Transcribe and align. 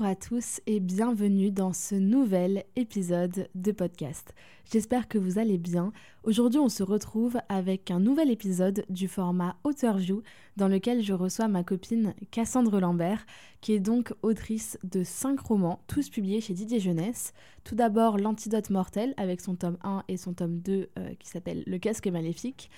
Bonjour 0.00 0.12
à 0.12 0.16
tous 0.16 0.62
et 0.66 0.80
bienvenue 0.80 1.50
dans 1.50 1.74
ce 1.74 1.94
nouvel 1.94 2.64
épisode 2.74 3.50
de 3.54 3.70
podcast. 3.70 4.34
J'espère 4.72 5.08
que 5.08 5.18
vous 5.18 5.38
allez 5.38 5.58
bien. 5.58 5.92
Aujourd'hui, 6.22 6.58
on 6.58 6.70
se 6.70 6.82
retrouve 6.82 7.36
avec 7.50 7.90
un 7.90 8.00
nouvel 8.00 8.30
épisode 8.30 8.86
du 8.88 9.08
format 9.08 9.56
Auteurview 9.62 10.22
dans 10.56 10.68
lequel 10.68 11.02
je 11.02 11.12
reçois 11.12 11.48
ma 11.48 11.64
copine 11.64 12.14
Cassandre 12.30 12.80
Lambert, 12.80 13.26
qui 13.60 13.74
est 13.74 13.78
donc 13.78 14.14
autrice 14.22 14.78
de 14.84 15.04
5 15.04 15.38
romans, 15.38 15.82
tous 15.86 16.08
publiés 16.08 16.40
chez 16.40 16.54
Didier 16.54 16.80
Jeunesse. 16.80 17.34
Tout 17.64 17.74
d'abord, 17.74 18.16
L'Antidote 18.16 18.70
Mortel 18.70 19.12
avec 19.18 19.42
son 19.42 19.54
tome 19.54 19.76
1 19.82 20.04
et 20.08 20.16
son 20.16 20.32
tome 20.32 20.60
2 20.60 20.88
euh, 20.98 21.14
qui 21.18 21.28
s'appelle 21.28 21.62
Le 21.66 21.76
Casque 21.76 22.06
Maléfique. 22.06 22.70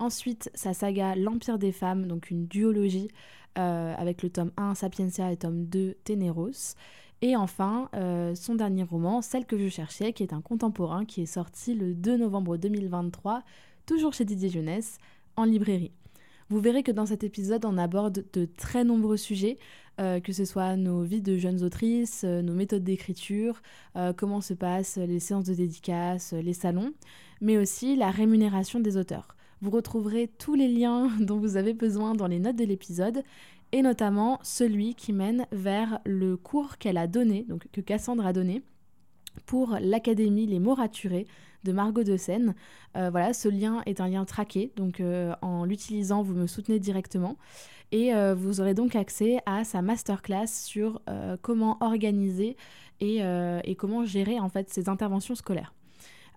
Ensuite, 0.00 0.48
sa 0.54 0.74
saga 0.74 1.16
L'Empire 1.16 1.58
des 1.58 1.72
femmes, 1.72 2.06
donc 2.06 2.30
une 2.30 2.46
duologie 2.46 3.08
euh, 3.58 3.94
avec 3.96 4.22
le 4.22 4.30
tome 4.30 4.52
1 4.56 4.76
Sapientia 4.76 5.32
et 5.32 5.36
tome 5.36 5.64
2 5.64 5.96
Ténéros. 6.04 6.76
Et 7.20 7.34
enfin, 7.34 7.88
euh, 7.96 8.36
son 8.36 8.54
dernier 8.54 8.84
roman, 8.84 9.22
Celle 9.22 9.44
que 9.44 9.58
je 9.58 9.66
cherchais, 9.66 10.12
qui 10.12 10.22
est 10.22 10.32
un 10.32 10.40
contemporain 10.40 11.04
qui 11.04 11.22
est 11.22 11.26
sorti 11.26 11.74
le 11.74 11.94
2 11.94 12.16
novembre 12.16 12.56
2023, 12.56 13.42
toujours 13.86 14.12
chez 14.12 14.24
Didier 14.24 14.50
Jeunesse, 14.50 14.98
en 15.34 15.42
librairie. 15.42 15.90
Vous 16.48 16.60
verrez 16.60 16.84
que 16.84 16.92
dans 16.92 17.06
cet 17.06 17.24
épisode, 17.24 17.64
on 17.64 17.76
aborde 17.76 18.24
de 18.32 18.44
très 18.44 18.84
nombreux 18.84 19.16
sujets, 19.16 19.58
euh, 20.00 20.20
que 20.20 20.32
ce 20.32 20.44
soit 20.44 20.76
nos 20.76 21.02
vies 21.02 21.22
de 21.22 21.36
jeunes 21.38 21.64
autrices, 21.64 22.22
nos 22.22 22.54
méthodes 22.54 22.84
d'écriture, 22.84 23.60
comment 24.16 24.40
se 24.40 24.54
passent 24.54 24.96
les 24.96 25.18
séances 25.18 25.46
de 25.46 25.54
dédicaces, 25.54 26.34
les 26.34 26.52
salons, 26.52 26.92
mais 27.40 27.58
aussi 27.58 27.96
la 27.96 28.12
rémunération 28.12 28.78
des 28.78 28.96
auteurs. 28.96 29.34
Vous 29.60 29.70
retrouverez 29.70 30.28
tous 30.38 30.54
les 30.54 30.68
liens 30.68 31.08
dont 31.20 31.38
vous 31.38 31.56
avez 31.56 31.74
besoin 31.74 32.14
dans 32.14 32.26
les 32.26 32.38
notes 32.38 32.56
de 32.56 32.64
l'épisode 32.64 33.22
et 33.72 33.82
notamment 33.82 34.38
celui 34.42 34.94
qui 34.94 35.12
mène 35.12 35.46
vers 35.52 36.00
le 36.04 36.36
cours 36.36 36.78
qu'elle 36.78 36.96
a 36.96 37.06
donné, 37.06 37.44
donc 37.48 37.66
que 37.72 37.80
Cassandre 37.80 38.26
a 38.26 38.32
donné 38.32 38.62
pour 39.46 39.76
l'Académie 39.80 40.46
Les 40.46 40.58
mots 40.58 40.74
raturés 40.74 41.26
de 41.64 41.72
Margot 41.72 42.02
de 42.02 42.16
Seine. 42.16 42.54
Euh, 42.96 43.10
voilà, 43.10 43.32
ce 43.32 43.48
lien 43.48 43.82
est 43.86 44.00
un 44.00 44.08
lien 44.08 44.24
traqué, 44.24 44.72
donc 44.76 45.00
euh, 45.00 45.34
en 45.42 45.64
l'utilisant, 45.64 46.22
vous 46.22 46.34
me 46.34 46.46
soutenez 46.46 46.78
directement. 46.78 47.36
Et 47.90 48.14
euh, 48.14 48.34
vous 48.34 48.60
aurez 48.60 48.74
donc 48.74 48.96
accès 48.96 49.38
à 49.46 49.64
sa 49.64 49.80
masterclass 49.82 50.46
sur 50.46 51.00
comment 51.42 51.78
organiser 51.80 52.56
et, 53.00 53.20
et, 53.64 53.74
comment 53.76 54.04
gérer 54.04 54.38
en 54.40 54.48
fait 54.48 54.68
ces 54.68 54.88
interventions 54.88 55.34
scolaires. 55.34 55.72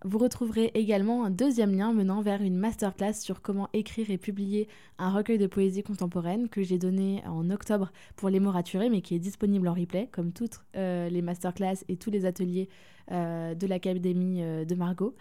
Vous 0.04 0.18
retrouverez 0.18 0.72
également 0.74 1.26
un 1.26 1.30
deuxième 1.30 1.76
lien 1.76 1.94
menant 1.94 2.22
vers 2.22 2.42
une 2.42 2.58
masterclass 2.58 3.14
sur 3.14 3.44
comment 3.44 3.70
écrire 3.72 4.10
et 4.10 4.18
publier 4.18 4.68
un 4.98 5.12
recueil 5.12 5.38
de 5.38 5.46
poésie 5.46 5.84
contemporaine 5.84 6.50
que 6.50 6.64
j'ai 6.64 6.80
donné 6.80 7.22
en 7.28 7.52
octobre 7.52 7.92
pour 8.16 8.30
les 8.30 8.40
mots 8.40 8.50
raturés, 8.50 8.90
mais 8.90 9.02
qui 9.02 9.14
est 9.14 9.20
disponible 9.20 9.68
en 9.68 9.76
replay, 9.76 10.10
comme 10.12 10.32
toutes 10.32 10.62
euh, 10.76 11.08
les 11.10 11.22
masterclass 11.22 11.84
et 11.88 11.98
tous 11.98 12.10
les 12.10 12.26
ateliers 12.26 12.68
euh, 13.12 13.54
de 13.54 13.68
l'Académie 13.68 14.42
euh, 14.42 14.66
de 14.66 14.74
Margot. 14.74 15.16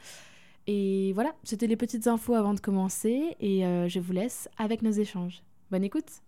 Et 0.66 1.12
voilà, 1.12 1.34
c'était 1.44 1.66
les 1.66 1.76
petites 1.76 2.06
infos 2.06 2.34
avant 2.34 2.54
de 2.54 2.60
commencer, 2.60 3.36
et 3.38 3.62
je 3.62 3.98
vous 3.98 4.12
laisse 4.12 4.48
avec 4.56 4.82
nos 4.82 4.92
échanges. 4.92 5.42
Bonne 5.70 5.84
écoute 5.84 6.22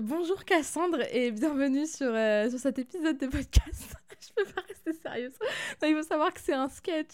Bonjour 0.00 0.46
Cassandre 0.46 1.00
et 1.12 1.30
bienvenue 1.30 1.86
sur, 1.86 2.12
sur 2.50 2.58
cet 2.58 2.78
épisode 2.78 3.18
de 3.18 3.26
podcast. 3.26 3.94
je 4.20 4.28
peux 4.34 4.50
pas 4.50 4.62
rester 4.62 4.94
sérieuse. 4.94 5.34
il 5.82 5.94
faut 5.94 6.02
savoir 6.02 6.32
que 6.32 6.40
c'est 6.40 6.54
un 6.54 6.70
sketch. 6.70 7.12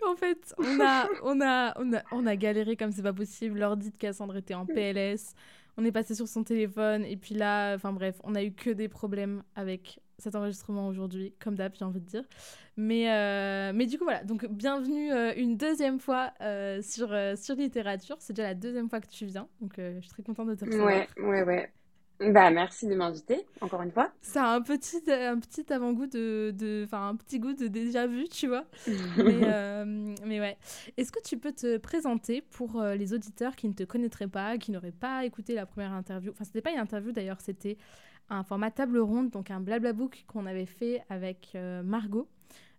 Qu'en 0.00 0.16
fait, 0.16 0.54
on 0.56 0.80
a, 0.80 1.06
on 1.22 1.40
a, 1.42 1.74
on 1.78 1.92
a, 1.92 2.02
on 2.12 2.26
a 2.26 2.34
galéré 2.34 2.76
comme 2.78 2.92
c'est 2.92 3.02
pas 3.02 3.12
possible. 3.12 3.58
L'ordi 3.58 3.90
de 3.90 3.96
Cassandre 3.98 4.36
était 4.38 4.54
en 4.54 4.64
PLS. 4.64 5.34
On 5.76 5.84
est 5.84 5.92
passé 5.92 6.14
sur 6.14 6.26
son 6.26 6.44
téléphone. 6.44 7.04
Et 7.04 7.18
puis 7.18 7.34
là, 7.34 7.74
enfin 7.74 7.92
bref, 7.92 8.16
on 8.24 8.34
a 8.34 8.42
eu 8.42 8.52
que 8.52 8.70
des 8.70 8.88
problèmes 8.88 9.42
avec 9.54 10.00
cet 10.16 10.34
enregistrement 10.34 10.88
aujourd'hui, 10.88 11.34
comme 11.40 11.56
d'hab, 11.56 11.74
j'ai 11.78 11.84
envie 11.84 12.00
de 12.00 12.06
dire. 12.06 12.24
Mais, 12.78 13.12
euh, 13.12 13.72
mais 13.74 13.84
du 13.84 13.98
coup, 13.98 14.04
voilà. 14.04 14.24
Donc, 14.24 14.46
bienvenue 14.46 15.12
euh, 15.12 15.34
une 15.36 15.58
deuxième 15.58 16.00
fois 16.00 16.32
euh, 16.40 16.80
sur, 16.80 17.14
sur 17.36 17.54
littérature. 17.56 18.16
C'est 18.20 18.32
déjà 18.32 18.48
la 18.48 18.54
deuxième 18.54 18.88
fois 18.88 19.02
que 19.02 19.08
tu 19.08 19.26
viens. 19.26 19.46
Donc, 19.60 19.74
je 19.76 20.00
suis 20.00 20.10
très 20.10 20.22
contente 20.22 20.48
de 20.48 20.54
te 20.54 20.64
recevoir. 20.64 20.88
Ouais, 20.88 21.08
ouais, 21.18 21.42
ouais. 21.42 21.72
Bah, 22.20 22.50
merci 22.50 22.86
de 22.86 22.94
m'inviter, 22.94 23.44
encore 23.60 23.82
une 23.82 23.90
fois. 23.90 24.12
Ça 24.22 24.44
a 24.44 24.54
un 24.54 24.62
petit, 24.62 25.02
un 25.10 25.38
petit 25.40 25.72
avant-goût 25.72 26.06
de. 26.06 26.82
Enfin, 26.84 27.08
un 27.08 27.16
petit 27.16 27.40
goût 27.40 27.54
de 27.54 27.66
déjà 27.66 28.06
vu, 28.06 28.28
tu 28.28 28.46
vois. 28.46 28.64
mais, 29.16 29.40
euh, 29.42 30.14
mais, 30.24 30.40
ouais. 30.40 30.56
Est-ce 30.96 31.10
que 31.10 31.22
tu 31.22 31.38
peux 31.38 31.52
te 31.52 31.76
présenter 31.76 32.40
pour 32.40 32.80
euh, 32.80 32.94
les 32.94 33.14
auditeurs 33.14 33.56
qui 33.56 33.68
ne 33.68 33.72
te 33.72 33.82
connaîtraient 33.82 34.28
pas, 34.28 34.58
qui 34.58 34.70
n'auraient 34.70 34.92
pas 34.92 35.24
écouté 35.24 35.54
la 35.54 35.66
première 35.66 35.92
interview? 35.92 36.30
Enfin, 36.30 36.44
c'était 36.44 36.62
pas 36.62 36.70
une 36.70 36.78
interview 36.78 37.10
d'ailleurs, 37.10 37.40
c'était 37.40 37.76
un 38.30 38.44
format 38.44 38.70
table 38.70 38.98
ronde, 38.98 39.30
donc 39.30 39.50
un 39.50 39.60
blabla 39.60 39.92
book 39.92 40.24
qu'on 40.28 40.46
avait 40.46 40.66
fait 40.66 41.02
avec 41.10 41.50
euh, 41.56 41.82
Margot. 41.82 42.28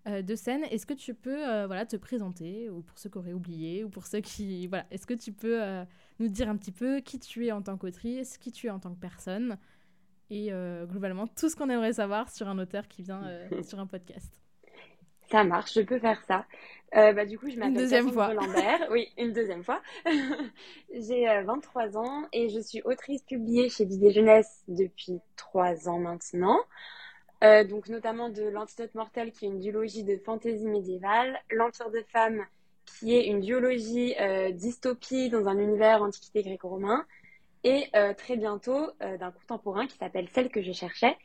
de 0.08 0.36
scène. 0.36 0.64
Est-ce 0.72 0.86
que 0.86 0.94
tu 0.94 1.14
peux 1.14 1.66
voilà, 1.66 1.86
te 1.86 1.98
présenter, 1.98 2.70
ou 2.70 2.82
pour 2.84 2.98
ceux 2.98 3.10
qui 3.10 3.18
auraient 3.18 3.34
oublié, 3.34 3.84
ou 3.84 3.90
pour 3.90 4.06
ceux 4.06 4.22
qui... 4.22 4.68
Voilà, 4.68 4.86
est-ce 4.92 5.06
que 5.06 5.16
tu 5.16 5.34
peux 5.34 5.60
nous 6.20 6.28
dire 6.28 6.50
un 6.50 6.58
petit 6.58 6.72
peu 6.72 7.00
qui 7.00 7.20
tu 7.20 7.48
es 7.48 7.52
en 7.52 7.62
tant 7.62 7.78
qu'autrice, 7.78 8.38
qui 8.38 8.52
tu 8.52 8.68
es 8.68 8.70
en 8.70 8.80
tant 8.80 8.94
que 8.94 9.00
personne, 9.00 9.58
et 10.30 10.52
euh, 10.52 10.86
globalement 10.86 11.28
tout 11.28 11.50
ce 11.50 11.56
qu'on 11.56 11.70
aimerait 11.70 11.94
savoir 11.94 12.30
sur 12.30 12.48
un 12.48 12.58
auteur 12.58 12.88
qui 12.88 13.04
vient 13.04 13.24
euh, 13.26 13.48
sur 13.64 13.80
un 13.80 13.88
podcast. 13.88 14.42
Ça 15.30 15.44
marche, 15.44 15.74
je 15.74 15.82
peux 15.82 16.00
faire 16.00 16.22
ça. 16.28 16.46
Euh, 16.96 17.12
bah, 17.14 17.26
du 17.26 17.40
coup, 17.40 17.50
je 17.50 17.58
m'appelle 17.58 17.74
deuxième 17.74 18.12
fois. 18.12 18.34
Lambert. 18.34 18.88
Oui, 18.92 19.12
une 19.18 19.34
deuxième 19.34 19.64
fois. 19.64 19.82
J'ai 20.94 21.26
23 21.44 21.98
ans 21.98 22.28
et 22.32 22.50
je 22.50 22.60
suis 22.60 22.82
autrice 22.84 23.24
publiée 23.24 23.70
chez 23.70 23.86
Didier 23.86 24.12
Jeunesse 24.12 24.64
depuis 24.68 25.20
3 25.36 25.90
ans 25.90 25.98
maintenant. 25.98 26.60
donc 27.42 27.90
notamment 27.90 28.30
de 28.30 28.44
L'Antidote 28.44 28.94
Mortel, 28.94 29.32
qui 29.32 29.46
est 29.46 29.48
une 29.50 29.60
duologie 29.60 30.04
de 30.04 30.16
fantaisie 30.18 30.68
médiévale, 30.68 31.40
L'Empire 31.50 31.90
de 31.90 32.04
femmes, 32.14 32.46
qui 32.86 33.16
est 33.16 33.28
une 33.28 33.40
biologie 33.40 34.16
euh, 34.20 34.52
dystopie 34.52 35.30
dans 35.30 35.48
un 35.48 35.58
univers 35.58 36.02
antiquité 36.02 36.44
gréco-romain, 36.44 37.06
et 37.64 37.88
euh, 37.96 38.14
très 38.14 38.38
bientôt 38.38 38.90
euh, 39.02 39.18
d'un 39.18 39.32
contemporain 39.32 39.88
qui 39.88 39.98
s'appelle 39.98 40.28
Celle 40.34 40.50
que 40.50 40.62
je 40.62 40.72
cherchais, 40.72 41.18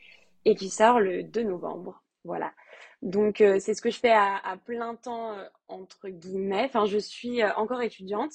et 0.45 0.55
qui 0.55 0.69
sort 0.69 0.99
le 0.99 1.23
2 1.23 1.43
novembre. 1.43 2.03
Voilà. 2.23 2.51
Donc 3.01 3.37
c'est 3.37 3.73
ce 3.73 3.81
que 3.81 3.89
je 3.89 3.97
fais 3.97 4.11
à, 4.11 4.55
plein 4.63 4.95
temps, 4.95 5.35
entre 5.67 6.07
guillemets. 6.07 6.65
Enfin, 6.65 6.85
je 6.85 6.99
suis 6.99 7.43
encore 7.43 7.81
étudiante, 7.81 8.33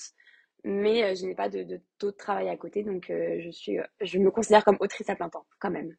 mais 0.65 1.15
je 1.15 1.25
n'ai 1.25 1.37
pas 1.37 1.49
de, 1.49 1.63
de, 1.63 1.81
taux 1.99 2.11
de 2.11 2.17
travail 2.17 2.49
à 2.49 2.57
côté, 2.57 2.83
donc 2.83 3.07
je, 3.09 3.49
suis, 3.53 3.79
je 4.01 4.19
me 4.19 4.33
considère 4.33 4.65
comme 4.65 4.77
autrice 4.81 5.09
à 5.09 5.15
plein 5.15 5.29
temps, 5.29 5.47
quand 5.61 5.71
même. 5.71 5.95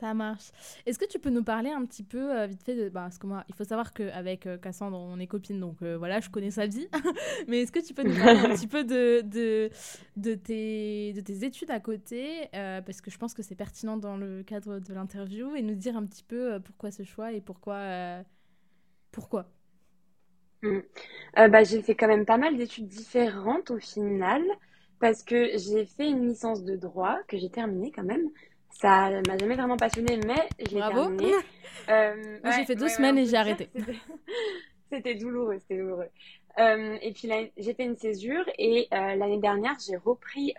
Ça 0.00 0.12
marche. 0.12 0.50
Est-ce 0.86 0.98
que 0.98 1.04
tu 1.04 1.20
peux 1.20 1.30
nous 1.30 1.44
parler 1.44 1.70
un 1.70 1.84
petit 1.86 2.02
peu, 2.02 2.36
euh, 2.36 2.46
vite 2.46 2.64
fait, 2.64 2.74
de, 2.74 2.88
bah, 2.88 3.02
parce 3.02 3.18
que 3.18 3.28
moi, 3.28 3.44
il 3.48 3.54
faut 3.54 3.62
savoir 3.62 3.92
qu'avec 3.92 4.46
euh, 4.46 4.58
Cassandre, 4.58 4.98
on 4.98 5.20
est 5.20 5.28
copines, 5.28 5.60
donc 5.60 5.82
euh, 5.82 5.96
voilà, 5.96 6.18
je 6.18 6.30
connais 6.30 6.50
sa 6.50 6.66
vie. 6.66 6.88
Mais 7.48 7.60
est-ce 7.62 7.70
que 7.70 7.78
tu 7.78 7.94
peux 7.94 8.02
nous 8.02 8.14
parler 8.14 8.40
un 8.40 8.54
petit 8.56 8.66
peu 8.66 8.82
de, 8.82 9.20
de, 9.20 9.70
de, 10.16 10.34
tes, 10.34 11.12
de 11.12 11.20
tes 11.20 11.44
études 11.44 11.70
à 11.70 11.78
côté, 11.78 12.48
parce 12.52 13.00
que 13.00 13.10
je 13.10 13.18
pense 13.18 13.34
que 13.34 13.42
c'est 13.42 13.54
pertinent 13.54 13.96
dans 13.96 14.16
le 14.16 14.42
cadre 14.42 14.80
de 14.80 14.94
l'interview, 14.94 15.54
et 15.54 15.62
nous 15.62 15.76
dire 15.76 15.96
un 15.96 16.04
petit 16.06 16.24
peu 16.24 16.58
pourquoi 16.60 16.90
ce 16.90 17.04
choix 17.04 17.32
et 17.32 17.40
pourquoi. 17.40 18.24
pourquoi? 19.12 19.46
Mmh. 20.62 20.80
bah, 21.36 21.62
J'ai 21.62 21.82
fait 21.82 21.94
quand 21.94 22.08
même 22.08 22.26
pas 22.26 22.38
mal 22.38 22.56
d'études 22.56 22.88
différentes 22.88 23.70
au 23.70 23.78
final, 23.78 24.42
parce 24.98 25.22
que 25.22 25.56
j'ai 25.56 25.84
fait 25.86 26.08
une 26.08 26.26
licence 26.28 26.64
de 26.64 26.74
droit 26.76 27.18
que 27.28 27.36
j'ai 27.38 27.50
terminée 27.50 27.92
quand 27.92 28.04
même. 28.04 28.28
Ça 28.80 29.10
m'a 29.26 29.38
jamais 29.38 29.54
vraiment 29.54 29.76
passionnée, 29.76 30.18
mais 30.26 30.48
j'ai 30.58 30.78
terminé. 30.78 31.32
Euh, 31.90 32.38
Moi, 32.42 32.52
j'ai 32.56 32.64
fait 32.64 32.76
deux 32.76 32.88
semaines 32.88 33.18
et 33.18 33.26
j'ai 33.26 33.36
arrêté. 33.36 33.68
C'était 34.90 35.16
douloureux, 35.16 35.58
c'était 35.58 35.76
douloureux. 35.76 36.08
Euh, 36.58 36.96
et 37.02 37.12
puis 37.12 37.28
j'ai 37.58 37.74
fait 37.74 37.84
une 37.84 37.96
césure 37.96 38.44
et 38.58 38.88
euh, 38.94 39.16
l'année 39.16 39.38
dernière, 39.40 39.74
j'ai 39.84 39.96
repris 39.96 40.54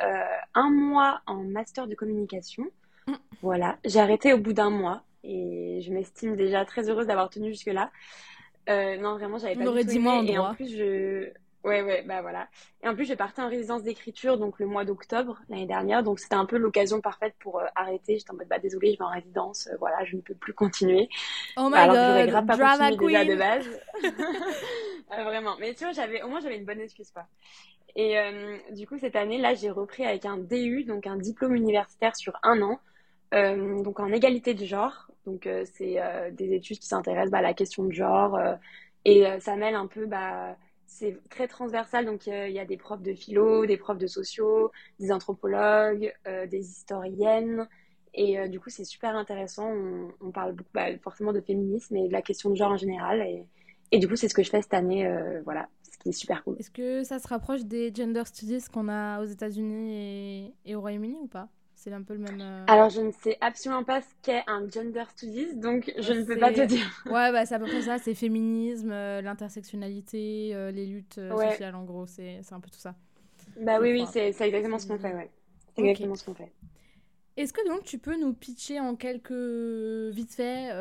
un 0.53 0.69
mois 0.69 1.21
en 1.25 1.37
master 1.37 1.87
de 1.87 1.95
communication. 1.95 2.65
Mm. 3.07 3.13
Voilà, 3.41 3.79
j'ai 3.85 3.99
arrêté 3.99 4.33
au 4.33 4.37
bout 4.37 4.53
d'un 4.53 4.69
mois 4.69 5.01
et 5.23 5.79
je 5.81 5.91
m'estime 5.91 6.35
déjà 6.35 6.63
très 6.63 6.89
heureuse 6.89 7.07
d'avoir 7.07 7.31
tenu 7.31 7.47
jusque-là. 7.47 7.89
non, 8.67 9.17
vraiment, 9.17 9.39
j'avais 9.39 9.55
pas 9.55 9.63
On 9.63 9.67
aurait 9.67 9.85
dit 9.85 9.97
moi 9.97 10.13
en 10.13 10.23
droit. 10.23 10.35
Et 10.35 10.37
en 10.37 10.53
plus, 10.53 10.77
je... 10.77 11.31
Ouais, 11.65 11.81
ouais, 11.81 12.03
bah 12.03 12.21
voilà. 12.21 12.47
Et 12.83 12.87
en 12.87 12.93
plus, 12.93 13.05
je 13.05 13.15
partais 13.15 13.41
en 13.41 13.49
résidence 13.49 13.81
d'écriture 13.81 14.37
donc 14.37 14.59
le 14.59 14.67
mois 14.67 14.85
d'octobre 14.85 15.41
l'année 15.49 15.65
dernière. 15.65 16.03
Donc 16.03 16.19
c'était 16.19 16.35
un 16.35 16.45
peu 16.45 16.57
l'occasion 16.57 17.01
parfaite 17.01 17.33
pour 17.39 17.59
euh, 17.59 17.65
arrêter. 17.75 18.19
J'étais 18.19 18.29
en 18.29 18.35
mode, 18.35 18.47
bah 18.47 18.59
désolée, 18.59 18.93
je 18.93 18.99
vais 18.99 19.03
en 19.03 19.09
résidence. 19.09 19.67
Euh, 19.67 19.75
voilà, 19.79 20.05
je 20.05 20.15
ne 20.15 20.21
peux 20.21 20.35
plus 20.35 20.53
continuer. 20.53 21.09
Oh 21.57 21.67
my 21.71 21.77
alors 21.79 21.95
god, 21.95 22.29
grave 22.29 22.45
pas 22.45 22.57
drama 22.57 22.91
déjà 22.91 23.25
de 23.25 23.35
base. 23.35 23.67
Euh, 24.03 24.11
vraiment. 25.23 25.55
Mais 25.59 25.73
tu 25.73 25.85
vois, 25.85 25.93
j'avais, 25.93 26.21
au 26.21 26.27
moins 26.27 26.39
j'avais 26.39 26.57
une 26.57 26.65
bonne 26.65 26.81
excuse, 26.81 27.09
quoi. 27.09 27.25
Et 27.95 28.17
du 28.71 28.85
coup, 28.85 28.97
cette 28.97 29.15
année, 29.15 29.37
là, 29.37 29.53
j'ai 29.53 29.69
repris 29.69 30.05
avec 30.05 30.25
un 30.25 30.37
DU, 30.37 30.83
donc 30.83 31.07
un 31.07 31.15
diplôme 31.15 31.55
universitaire 31.55 32.13
sur 32.17 32.33
un 32.43 32.61
an, 32.61 32.81
donc 33.31 34.01
en 34.01 34.11
égalité 34.11 34.53
de 34.53 34.65
genre. 34.65 35.07
Donc 35.25 35.47
c'est 35.63 35.97
des 36.33 36.53
études 36.53 36.79
qui 36.79 36.87
s'intéressent 36.87 37.31
bah, 37.31 37.37
à 37.37 37.41
la 37.41 37.53
question 37.53 37.85
de 37.85 37.93
genre 37.93 38.37
et 39.05 39.23
ça 39.39 39.55
mêle 39.55 39.75
un 39.75 39.87
peu 39.87 40.07
bah 40.07 40.57
c'est 40.87 41.17
très 41.29 41.47
transversal. 41.47 42.05
Donc, 42.05 42.27
il 42.27 42.51
y 42.51 42.59
a 42.59 42.65
des 42.65 42.77
profs 42.77 43.01
de 43.01 43.13
philo, 43.13 43.65
des 43.65 43.77
profs 43.77 43.97
de 43.97 44.07
sociaux, 44.07 44.71
des 44.99 45.11
anthropologues, 45.11 46.13
euh, 46.27 46.47
des 46.47 46.69
historiennes. 46.69 47.67
Et 48.13 48.39
euh, 48.39 48.47
du 48.47 48.59
coup, 48.59 48.69
c'est 48.69 48.85
super 48.85 49.15
intéressant. 49.15 49.71
On, 50.21 50.31
parle 50.31 50.53
beaucoup, 50.53 50.69
bah, 50.73 50.97
forcément 51.03 51.33
de 51.33 51.41
féminisme 51.41 51.95
et 51.97 52.07
de 52.07 52.13
la 52.13 52.21
question 52.21 52.49
de 52.49 52.55
genre 52.55 52.71
en 52.71 52.77
général. 52.77 53.21
Et, 53.21 53.45
et 53.91 53.99
du 53.99 54.07
coup, 54.07 54.15
c'est 54.15 54.29
ce 54.29 54.33
que 54.33 54.43
je 54.43 54.49
fais 54.49 54.61
cette 54.61 54.73
année. 54.73 55.05
Euh, 55.05 55.41
voilà, 55.43 55.67
ce 55.83 55.97
qui 55.97 56.09
est 56.09 56.13
super 56.13 56.43
cool. 56.43 56.55
Est-ce 56.59 56.71
que 56.71 57.03
ça 57.03 57.19
se 57.19 57.27
rapproche 57.27 57.65
des 57.65 57.93
gender 57.93 58.23
studies 58.25 58.63
qu'on 58.71 58.87
a 58.87 59.21
aux 59.21 59.25
États-Unis 59.25 60.53
et 60.65 60.75
au 60.75 60.81
Royaume-Uni 60.81 61.17
ou 61.21 61.27
pas? 61.27 61.49
C'est 61.85 61.93
un 61.93 62.01
peu 62.01 62.13
le 62.15 62.19
même. 62.19 62.41
Euh, 62.41 62.65
Alors, 62.67 62.89
je 62.89 62.99
ne 62.99 63.11
sais 63.11 63.37
absolument 63.41 63.83
pas 63.83 64.01
ce 64.01 64.07
qu'est 64.23 64.43
un 64.47 64.67
gender 64.67 65.03
studies, 65.15 65.55
donc 65.55 65.93
je 65.99 66.13
ne 66.13 66.23
peux 66.23 66.37
pas 66.37 66.51
te 66.51 66.61
dire. 66.61 66.85
Ouais, 67.05 67.31
bah, 67.31 67.45
c'est 67.45 67.53
à 67.53 67.59
peu 67.59 67.65
près 67.65 67.83
ça 67.83 67.99
c'est 67.99 68.15
féminisme, 68.15 68.91
euh, 68.91 69.21
l'intersectionnalité, 69.21 70.55
euh, 70.55 70.71
les 70.71 70.87
luttes 70.87 71.19
sociales, 71.29 71.75
en 71.75 71.83
gros, 71.83 72.07
c'est 72.07 72.41
un 72.51 72.59
peu 72.59 72.69
tout 72.69 72.79
ça. 72.79 72.95
Bah 73.61 73.79
oui, 73.79 73.91
oui, 73.91 74.05
c'est 74.11 74.29
exactement 74.29 74.79
ce 74.79 74.87
qu'on 74.87 74.97
fait, 74.97 75.13
ouais. 75.13 75.29
C'est 75.75 75.83
exactement 75.83 76.15
ce 76.15 76.25
qu'on 76.25 76.33
fait. 76.33 76.51
Est-ce 77.37 77.53
que 77.53 77.67
donc 77.67 77.83
tu 77.83 77.99
peux 77.99 78.17
nous 78.19 78.33
pitcher 78.33 78.79
en 78.79 78.95
quelques 78.95 79.31
vite 79.31 80.33
fait 80.33 80.71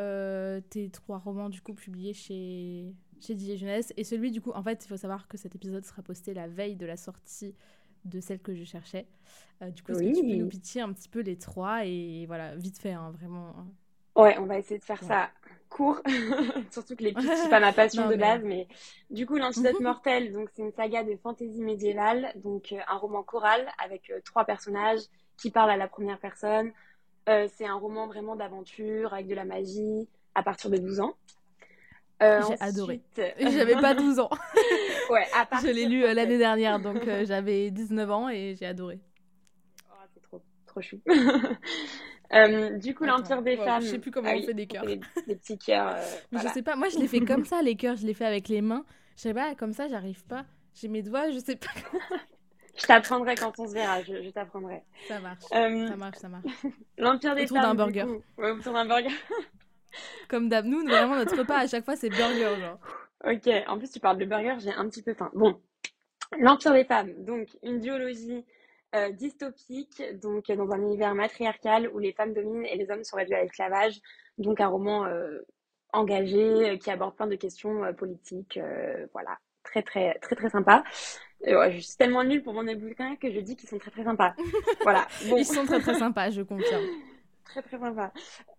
tes 0.70 0.88
trois 0.88 1.18
romans 1.18 1.50
du 1.50 1.60
coup 1.60 1.74
publiés 1.74 2.14
chez 2.14 2.94
chez 3.20 3.36
DJ 3.36 3.56
Jeunesse 3.58 3.92
et 3.96 4.04
celui 4.04 4.30
du 4.30 4.40
coup 4.40 4.52
en 4.54 4.62
fait 4.62 4.84
il 4.84 4.88
faut 4.88 4.96
savoir 4.96 5.28
que 5.28 5.38
cet 5.38 5.54
épisode 5.54 5.84
sera 5.84 6.02
posté 6.02 6.34
la 6.34 6.46
veille 6.46 6.76
de 6.76 6.84
la 6.84 6.96
sortie 6.96 7.54
de 8.04 8.20
celle 8.20 8.40
que 8.40 8.54
je 8.54 8.64
cherchais. 8.64 9.06
Euh, 9.62 9.70
du 9.70 9.82
coup, 9.82 9.92
est-ce 9.92 10.00
que 10.00 10.14
tu 10.14 10.22
peux 10.22 10.34
nous 10.34 10.48
pitcher 10.48 10.80
un 10.80 10.92
petit 10.92 11.08
peu 11.08 11.20
les 11.20 11.36
trois 11.36 11.84
et 11.84 12.24
voilà, 12.26 12.54
vite 12.56 12.78
fait, 12.78 12.92
hein, 12.92 13.12
vraiment. 13.16 13.54
Hein. 13.58 13.66
Ouais, 14.16 14.36
on 14.38 14.46
va 14.46 14.58
essayer 14.58 14.78
de 14.78 14.84
faire 14.84 15.02
ça 15.02 15.30
court, 15.70 16.00
surtout 16.70 16.94
que 16.94 17.02
les 17.02 17.12
pitchs, 17.14 17.36
c'est 17.42 17.50
pas 17.50 17.58
ma 17.58 17.72
passion 17.72 18.08
de 18.08 18.14
base, 18.14 18.42
mais 18.44 18.68
du 19.10 19.26
coup, 19.26 19.36
l'Antidote 19.36 19.80
mortel, 19.80 20.32
donc 20.32 20.48
c'est 20.54 20.62
une 20.62 20.72
saga 20.72 21.02
de 21.02 21.16
fantasy 21.16 21.60
médiévale, 21.60 22.32
donc 22.36 22.72
euh, 22.72 22.78
un 22.86 22.96
roman 22.96 23.24
choral 23.24 23.66
avec 23.84 24.08
euh, 24.10 24.20
trois 24.24 24.44
personnages 24.44 25.00
qui 25.36 25.50
parlent 25.50 25.70
à 25.70 25.76
la 25.76 25.88
première 25.88 26.18
personne. 26.20 26.70
c'est 27.26 27.66
un 27.66 27.74
roman 27.74 28.06
vraiment 28.06 28.36
d'aventure 28.36 29.12
avec 29.12 29.26
de 29.26 29.34
la 29.34 29.44
magie 29.44 30.08
à 30.36 30.44
partir 30.44 30.70
de 30.70 30.76
12 30.76 31.00
ans. 31.00 31.14
J'ai 32.20 32.60
adoré. 32.60 33.00
J'avais 33.40 33.74
pas 33.74 33.94
12 33.94 34.20
ans. 34.20 34.30
Ouais, 35.10 35.26
Je 35.62 35.70
l'ai 35.70 35.86
lu 35.86 36.04
euh, 36.04 36.14
l'année 36.14 36.38
dernière, 36.38 36.78
donc 36.80 36.96
euh, 37.08 37.24
j'avais 37.26 37.70
19 37.70 38.10
ans 38.10 38.28
et 38.28 38.54
j'ai 38.58 38.66
adoré. 38.66 39.00
Oh, 39.90 39.94
c'est 40.12 40.22
trop, 40.22 40.42
trop 40.66 40.80
chou. 40.80 41.00
du 42.78 42.94
coup, 42.94 43.04
l'Empire 43.04 43.42
des 43.42 43.56
femmes. 43.56 43.82
Je 43.82 43.88
sais 43.88 43.98
plus 43.98 44.10
comment 44.10 44.30
ah 44.32 44.36
on 44.36 44.42
fait 44.42 44.54
des 44.54 44.66
cœurs. 44.66 44.84
Des, 44.86 44.98
petits 45.36 45.58
cœurs. 45.58 45.96
Mais 46.32 46.40
je 46.40 46.48
sais 46.48 46.62
pas, 46.62 46.76
moi 46.76 46.88
je 46.88 46.98
les 46.98 47.08
fais 47.08 47.20
comme 47.20 47.44
ça, 47.44 47.62
les 47.62 47.76
cœurs, 47.76 47.96
je 47.96 48.06
les 48.06 48.14
fais 48.14 48.26
avec 48.26 48.48
les 48.48 48.60
mains. 48.60 48.84
Je 49.16 49.22
sais 49.22 49.34
pas, 49.34 49.54
comme 49.54 49.72
ça, 49.72 49.88
j'arrive 49.88 50.24
pas. 50.24 50.44
J'ai 50.74 50.88
mes 50.88 51.02
doigts, 51.02 51.30
je 51.30 51.38
sais 51.38 51.56
pas. 51.56 51.70
je 52.76 52.84
t'apprendrai 52.86 53.36
quand 53.36 53.52
on 53.60 53.68
se 53.68 53.74
verra, 53.74 54.02
je, 54.02 54.30
t'apprendrai. 54.30 54.82
Ça 55.06 55.20
marche, 55.20 55.44
ça 55.50 55.96
marche, 55.96 56.18
ça 56.18 56.28
marche. 56.28 56.46
L'Empire 56.98 57.36
des 57.36 57.44
autour 57.44 57.58
femmes. 57.58 57.76
D'un 57.76 57.84
burger. 57.86 58.06
Ouais, 58.36 58.50
autour 58.50 58.72
d'un 58.72 58.86
burger. 58.86 59.14
Comme 60.28 60.48
d'hab, 60.48 60.64
nous, 60.64 60.84
vraiment, 60.84 61.14
notre 61.14 61.36
repas 61.36 61.58
à 61.58 61.66
chaque 61.68 61.84
fois, 61.84 61.94
c'est 61.94 62.08
burger, 62.08 62.60
genre. 62.60 62.78
Ok, 63.26 63.48
en 63.66 63.78
plus, 63.78 63.90
tu 63.90 64.00
parles 64.00 64.18
de 64.18 64.24
burger, 64.24 64.56
j'ai 64.58 64.72
un 64.72 64.88
petit 64.88 65.02
peu 65.02 65.14
faim. 65.14 65.30
Bon, 65.34 65.60
L'Empire 66.38 66.72
des 66.72 66.84
femmes, 66.84 67.12
donc 67.24 67.48
une 67.62 67.80
duologie 67.80 68.44
euh, 68.94 69.10
dystopique, 69.10 70.02
donc 70.20 70.50
dans 70.50 70.70
un 70.72 70.80
univers 70.80 71.14
matriarcal 71.14 71.88
où 71.92 71.98
les 71.98 72.12
femmes 72.12 72.32
dominent 72.32 72.66
et 72.66 72.76
les 72.76 72.90
hommes 72.90 73.04
sont 73.04 73.16
réduits 73.16 73.34
à 73.34 73.42
l'esclavage. 73.42 74.00
Donc 74.38 74.60
un 74.60 74.68
roman 74.68 75.06
euh, 75.06 75.40
engagé 75.92 76.70
euh, 76.70 76.76
qui 76.76 76.90
aborde 76.90 77.14
plein 77.16 77.26
de 77.26 77.36
questions 77.36 77.92
politiques. 77.94 78.58
voilà, 79.12 79.38
très 79.62 79.82
très 79.82 80.14
très 80.20 80.36
très 80.36 80.50
sympa. 80.50 80.82
je 81.44 81.78
suis 81.80 81.96
tellement 81.96 82.24
nulle 82.24 82.42
pour 82.42 82.54
mon 82.54 82.64
bouquins 82.74 83.16
que 83.16 83.30
je 83.30 83.40
dis 83.40 83.56
qu'ils 83.56 83.68
sont 83.68 83.78
très 83.78 83.90
très 83.90 84.04
sympas. 84.04 84.34
voilà. 84.82 85.06
Ils 85.24 85.44
sont 85.44 85.64
très 85.64 85.80
très 85.80 85.94
sympas, 85.94 86.30
je 86.30 86.42
confirme 86.42 86.84
très 87.44 87.62
très 87.62 87.78
sympa. 87.78 88.12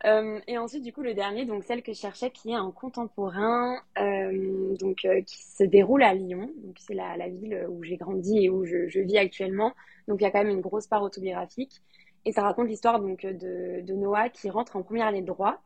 Euh, 0.06 0.40
et 0.48 0.58
ensuite, 0.58 0.84
du 0.84 0.94
coup, 0.94 1.02
le 1.02 1.14
dernier, 1.14 1.46
donc 1.46 1.64
celle 1.64 1.84
que 1.84 1.94
je 1.94 2.00
cherchais, 2.00 2.32
qui 2.32 2.52
est 2.52 2.56
un 2.56 2.72
contemporain, 2.72 3.78
euh, 4.00 4.76
donc 4.78 5.06
euh, 5.06 5.22
qui 5.22 5.38
se 5.38 5.64
déroule 5.64 6.04
à 6.04 6.14
Lyon. 6.14 6.52
Donc 6.64 6.78
c'est 6.80 6.94
la, 6.94 7.18
la, 7.18 7.28
ville 7.28 7.66
où 7.70 7.84
j'ai 7.84 7.98
grandi 7.98 8.46
et 8.46 8.50
où 8.50 8.66
je, 8.66 8.88
je, 8.88 9.00
vis 9.00 9.18
actuellement. 9.18 9.74
Donc 10.08 10.22
il 10.22 10.24
y 10.24 10.28
a 10.28 10.32
quand 10.32 10.44
même 10.44 10.56
une 10.56 10.62
grosse 10.62 10.88
part 10.88 11.04
autobiographique. 11.04 11.82
Et 12.26 12.32
ça 12.32 12.42
raconte 12.42 12.68
l'histoire 12.68 13.00
donc 13.00 13.22
de, 13.22 13.82
de 13.82 13.94
Noah 13.94 14.30
qui 14.30 14.50
rentre 14.50 14.76
en 14.76 14.84
première 14.84 15.08
année 15.08 15.22
de 15.22 15.28
droit. 15.28 15.62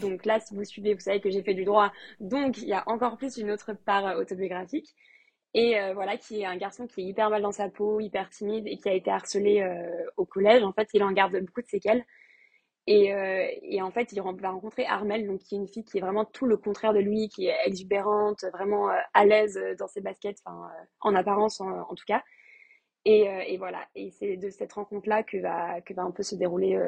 Donc 0.00 0.24
là, 0.24 0.40
si 0.40 0.54
vous 0.54 0.64
suivez, 0.64 0.94
vous 0.94 1.00
savez 1.00 1.20
que 1.20 1.30
j'ai 1.30 1.42
fait 1.42 1.54
du 1.54 1.64
droit. 1.64 1.92
Donc 2.20 2.58
il 2.58 2.68
y 2.68 2.72
a 2.72 2.82
encore 2.88 3.16
plus 3.16 3.36
une 3.36 3.50
autre 3.50 3.72
part 3.72 4.16
autobiographique. 4.18 4.94
Et 5.54 5.74
voilà, 5.94 6.16
qui 6.16 6.42
est 6.42 6.44
un 6.44 6.56
garçon 6.56 6.86
qui 6.86 7.00
est 7.00 7.04
hyper 7.04 7.28
mal 7.28 7.42
dans 7.42 7.50
sa 7.50 7.68
peau, 7.68 7.98
hyper 8.00 8.30
timide 8.30 8.66
et 8.68 8.76
qui 8.76 8.88
a 8.88 8.92
été 8.92 9.10
harcelé 9.10 9.68
au 10.16 10.24
collège. 10.24 10.62
En 10.62 10.72
fait, 10.72 10.88
il 10.94 11.02
en 11.02 11.10
garde 11.12 11.36
beaucoup 11.40 11.62
de 11.62 11.66
séquelles. 11.66 12.04
Et, 12.86 13.14
euh, 13.14 13.46
et, 13.62 13.82
en 13.82 13.90
fait, 13.90 14.12
il 14.12 14.20
va 14.20 14.50
rencontrer 14.50 14.86
Armel, 14.86 15.26
donc 15.26 15.40
qui 15.40 15.54
est 15.54 15.58
une 15.58 15.68
fille 15.68 15.84
qui 15.84 15.98
est 15.98 16.00
vraiment 16.00 16.24
tout 16.24 16.46
le 16.46 16.56
contraire 16.56 16.92
de 16.92 16.98
lui, 16.98 17.28
qui 17.28 17.46
est 17.46 17.56
exubérante, 17.64 18.44
vraiment 18.52 18.90
euh, 18.90 18.96
à 19.14 19.24
l'aise 19.24 19.58
dans 19.78 19.86
ses 19.86 20.00
baskets, 20.00 20.38
enfin, 20.44 20.64
euh, 20.64 20.84
en 21.00 21.14
apparence 21.14 21.60
en, 21.60 21.94
tout 21.94 22.04
cas. 22.06 22.22
Et, 23.04 23.22
et, 23.46 23.56
voilà. 23.58 23.86
Et 23.94 24.10
c'est 24.10 24.36
de 24.36 24.50
cette 24.50 24.72
rencontre-là 24.72 25.22
que 25.22 25.38
va, 25.38 25.80
que 25.80 25.94
va 25.94 26.02
un 26.02 26.10
peu 26.10 26.22
se 26.22 26.34
dérouler 26.34 26.78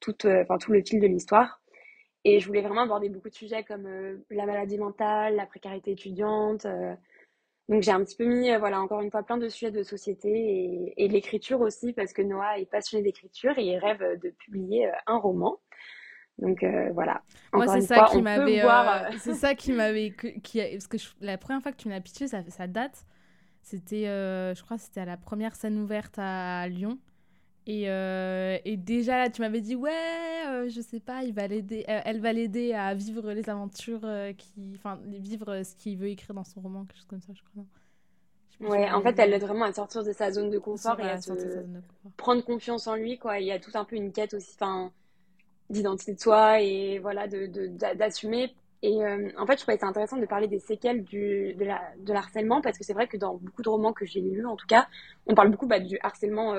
tout, 0.00 0.12
tout, 0.12 0.26
enfin, 0.26 0.58
tout 0.58 0.72
le 0.72 0.82
fil 0.82 1.00
de 1.00 1.06
l'histoire. 1.06 1.60
Et 2.24 2.40
je 2.40 2.46
voulais 2.46 2.62
vraiment 2.62 2.82
aborder 2.82 3.08
beaucoup 3.10 3.28
de 3.28 3.34
sujets 3.34 3.64
comme 3.64 3.86
la 4.30 4.46
maladie 4.46 4.78
mentale, 4.78 5.36
la 5.36 5.44
précarité 5.46 5.90
étudiante, 5.90 6.66
donc 7.68 7.82
j'ai 7.82 7.92
un 7.92 8.02
petit 8.02 8.16
peu 8.16 8.24
mis, 8.24 8.50
euh, 8.50 8.58
voilà, 8.58 8.80
encore 8.80 9.00
une 9.00 9.10
fois, 9.10 9.22
plein 9.22 9.38
de 9.38 9.48
sujets 9.48 9.70
de 9.70 9.82
société 9.82 10.92
et, 10.96 11.08
l'écriture 11.08 11.60
aussi, 11.60 11.92
parce 11.92 12.12
que 12.12 12.22
Noah 12.22 12.58
est 12.58 12.70
passionné 12.70 13.04
d'écriture 13.04 13.56
et 13.58 13.64
il 13.64 13.78
rêve 13.78 14.02
de 14.20 14.30
publier 14.30 14.88
euh, 14.88 14.92
un 15.06 15.16
roman. 15.16 15.58
Donc 16.38 16.62
euh, 16.62 16.90
voilà. 16.92 17.22
Moi, 17.52 17.68
c'est 17.68 17.82
ça, 17.82 18.06
qui 18.10 18.20
m'avait. 18.22 18.62
c'est 19.18 19.34
ça 19.34 19.54
qui 19.54 19.72
m'avait. 19.72 20.10
Qui, 20.42 20.60
parce 20.60 20.88
que 20.88 20.96
la 21.20 21.38
première 21.38 21.62
fois 21.62 21.72
que 21.72 21.76
tu 21.76 21.88
m'as 21.88 22.00
pitché, 22.00 22.26
ça, 22.26 22.42
ça 22.48 22.66
date. 22.66 23.04
C'était, 23.62 24.06
je 24.06 24.62
crois, 24.62 24.76
c'était 24.76 25.00
à 25.00 25.04
la 25.04 25.16
première 25.16 25.54
scène 25.54 25.78
ouverte 25.78 26.18
à 26.18 26.66
Lyon. 26.66 26.98
Et, 27.66 27.88
euh, 27.88 28.58
et, 28.64 28.76
déjà 28.76 29.18
là, 29.18 29.30
tu 29.30 29.40
m'avais 29.40 29.60
dit, 29.60 29.76
ouais, 29.76 29.92
euh, 30.48 30.68
je 30.68 30.80
sais 30.80 30.98
pas, 30.98 31.22
il 31.22 31.32
va 31.32 31.46
l'aider, 31.46 31.84
euh, 31.88 32.00
elle 32.04 32.20
va 32.20 32.32
l'aider 32.32 32.72
à 32.72 32.92
vivre 32.94 33.30
les 33.32 33.48
aventures, 33.48 34.08
qui, 34.36 34.72
enfin, 34.74 34.98
vivre 35.06 35.62
ce 35.62 35.76
qu'il 35.76 35.96
veut 35.96 36.08
écrire 36.08 36.34
dans 36.34 36.44
son 36.44 36.60
roman, 36.60 36.84
quelque 36.84 36.96
chose 36.96 37.06
comme 37.06 37.20
ça, 37.20 37.32
je 37.32 37.42
crois. 37.52 38.68
ouais, 38.68 38.90
en 38.90 39.00
fait, 39.00 39.16
elle 39.18 39.30
l'aide 39.30 39.42
vraiment 39.42 39.64
à 39.64 39.72
sortir 39.72 40.02
de 40.02 40.12
sa 40.12 40.32
zone 40.32 40.50
de 40.50 40.58
confort 40.58 40.98
et 40.98 41.08
à 41.08 41.20
se... 41.20 41.32
prendre 42.16 42.42
confiance 42.44 42.88
en 42.88 42.96
lui, 42.96 43.16
quoi. 43.18 43.38
Il 43.38 43.46
y 43.46 43.52
a 43.52 43.60
tout 43.60 43.70
un 43.74 43.84
peu 43.84 43.94
une 43.94 44.10
quête 44.10 44.34
aussi, 44.34 44.56
enfin, 44.60 44.90
d'identité 45.70 46.14
de 46.14 46.20
soi 46.20 46.60
et 46.60 46.98
voilà, 46.98 47.28
d'assumer. 47.28 48.48
De, 48.48 48.52
et 48.84 48.96
en 49.38 49.46
fait, 49.46 49.52
je 49.52 49.62
trouvais 49.62 49.78
ça 49.78 49.86
intéressant 49.86 50.16
de 50.16 50.26
parler 50.26 50.48
des 50.48 50.58
séquelles 50.58 51.04
du, 51.04 51.54
de, 51.54 51.64
la, 51.64 51.80
de 52.00 52.12
l'harcèlement 52.12 52.60
parce 52.60 52.76
que 52.76 52.82
c'est 52.82 52.92
vrai 52.92 53.06
que 53.06 53.16
dans 53.16 53.36
beaucoup 53.36 53.62
de 53.62 53.68
romans 53.68 53.92
que 53.92 54.04
j'ai 54.04 54.20
lus, 54.20 54.44
en 54.44 54.56
tout 54.56 54.66
cas, 54.66 54.88
on 55.26 55.36
parle 55.36 55.52
beaucoup 55.52 55.68
bah, 55.68 55.78
du 55.78 55.96
harcèlement 56.02 56.56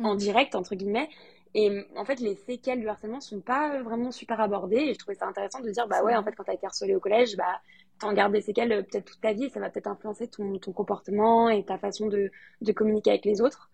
en 0.00 0.14
mm. 0.14 0.18
direct, 0.18 0.54
entre 0.54 0.74
guillemets. 0.74 1.08
Et 1.54 1.86
en 1.96 2.04
fait, 2.04 2.18
les 2.18 2.34
séquelles 2.34 2.80
du 2.80 2.88
harcèlement 2.88 3.20
sont 3.20 3.40
pas 3.40 3.80
vraiment 3.82 4.10
super 4.10 4.40
abordées. 4.40 4.76
Et 4.76 4.94
je 4.94 4.98
trouvais 4.98 5.14
ça 5.14 5.26
intéressant 5.26 5.60
de 5.60 5.70
dire, 5.70 5.86
bah 5.86 6.02
ouais, 6.02 6.16
en 6.16 6.24
fait, 6.24 6.32
quand 6.32 6.44
t'as 6.44 6.54
été 6.54 6.66
harcelé 6.66 6.96
au 6.96 7.00
collège, 7.00 7.36
bah, 7.36 7.60
t'en 8.00 8.12
gardes 8.12 8.32
des 8.32 8.40
séquelles 8.40 8.72
euh, 8.72 8.82
peut-être 8.82 9.04
toute 9.04 9.20
ta 9.20 9.32
vie. 9.32 9.48
ça 9.50 9.60
va 9.60 9.70
peut-être 9.70 9.86
influencer 9.86 10.26
ton, 10.26 10.58
ton, 10.58 10.72
comportement 10.72 11.48
et 11.48 11.64
ta 11.64 11.78
façon 11.78 12.08
de, 12.08 12.30
de 12.60 12.72
communiquer 12.72 13.10
avec 13.10 13.24
les 13.24 13.40
autres. 13.40 13.70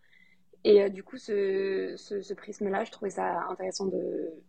Et 0.62 0.83
euh, 0.83 0.88
du 0.90 1.02
coup, 1.02 1.17
ce, 1.17 1.95
ce, 1.97 2.35
prisme-là, 2.35 2.85
je 2.85 2.90
trouvais 2.90 3.11
ça 3.11 3.47
intéressant 3.49 3.90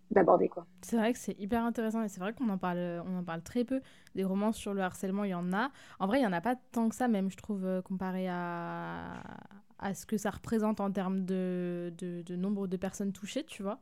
d'aborder. 0.10 0.50
quoi. 0.50 0.66
C'est 0.82 0.98
vrai 0.98 1.14
que 1.14 1.20
c'est 1.20 1.40
hyper 1.40 1.64
intéressant 1.64 2.04
et 2.04 2.10
c'est 2.10 2.20
vrai 2.20 2.34
qu'on 2.34 2.50
en, 2.50 2.58
parle, 2.58 3.02
on 3.08 3.18
en 3.18 3.24
parle 3.24 3.42
très 3.44 3.64
peu. 3.64 3.80
Des 4.14 4.26
romans 4.26 4.52
sur 4.52 4.74
le 4.74 4.82
harcèlement, 4.82 5.24
il 5.24 5.30
y 5.30 5.34
en 5.34 5.54
a. 5.54 5.72
En 6.00 6.08
vrai, 6.08 6.18
il 6.18 6.22
n'y 6.22 6.28
en 6.28 6.34
a 6.34 6.42
pas 6.42 6.56
tant 6.74 6.90
que 6.90 6.96
ça, 6.96 7.08
même, 7.08 7.32
je 7.32 7.38
trouve, 7.38 7.66
euh, 7.66 7.82
comparé 7.82 8.28
à, 8.28 9.24
à 9.82 9.94
ce 9.94 10.06
que 10.06 10.18
ça 10.18 10.30
représente 10.30 10.80
en 10.80 10.92
termes 10.92 11.26
de, 11.26 11.92
de, 11.98 12.36
nombre 12.36 12.68
de 12.68 12.78
personnes 12.78 13.12
touchées, 13.12 13.44
tu 13.44 13.64
vois. 13.64 13.80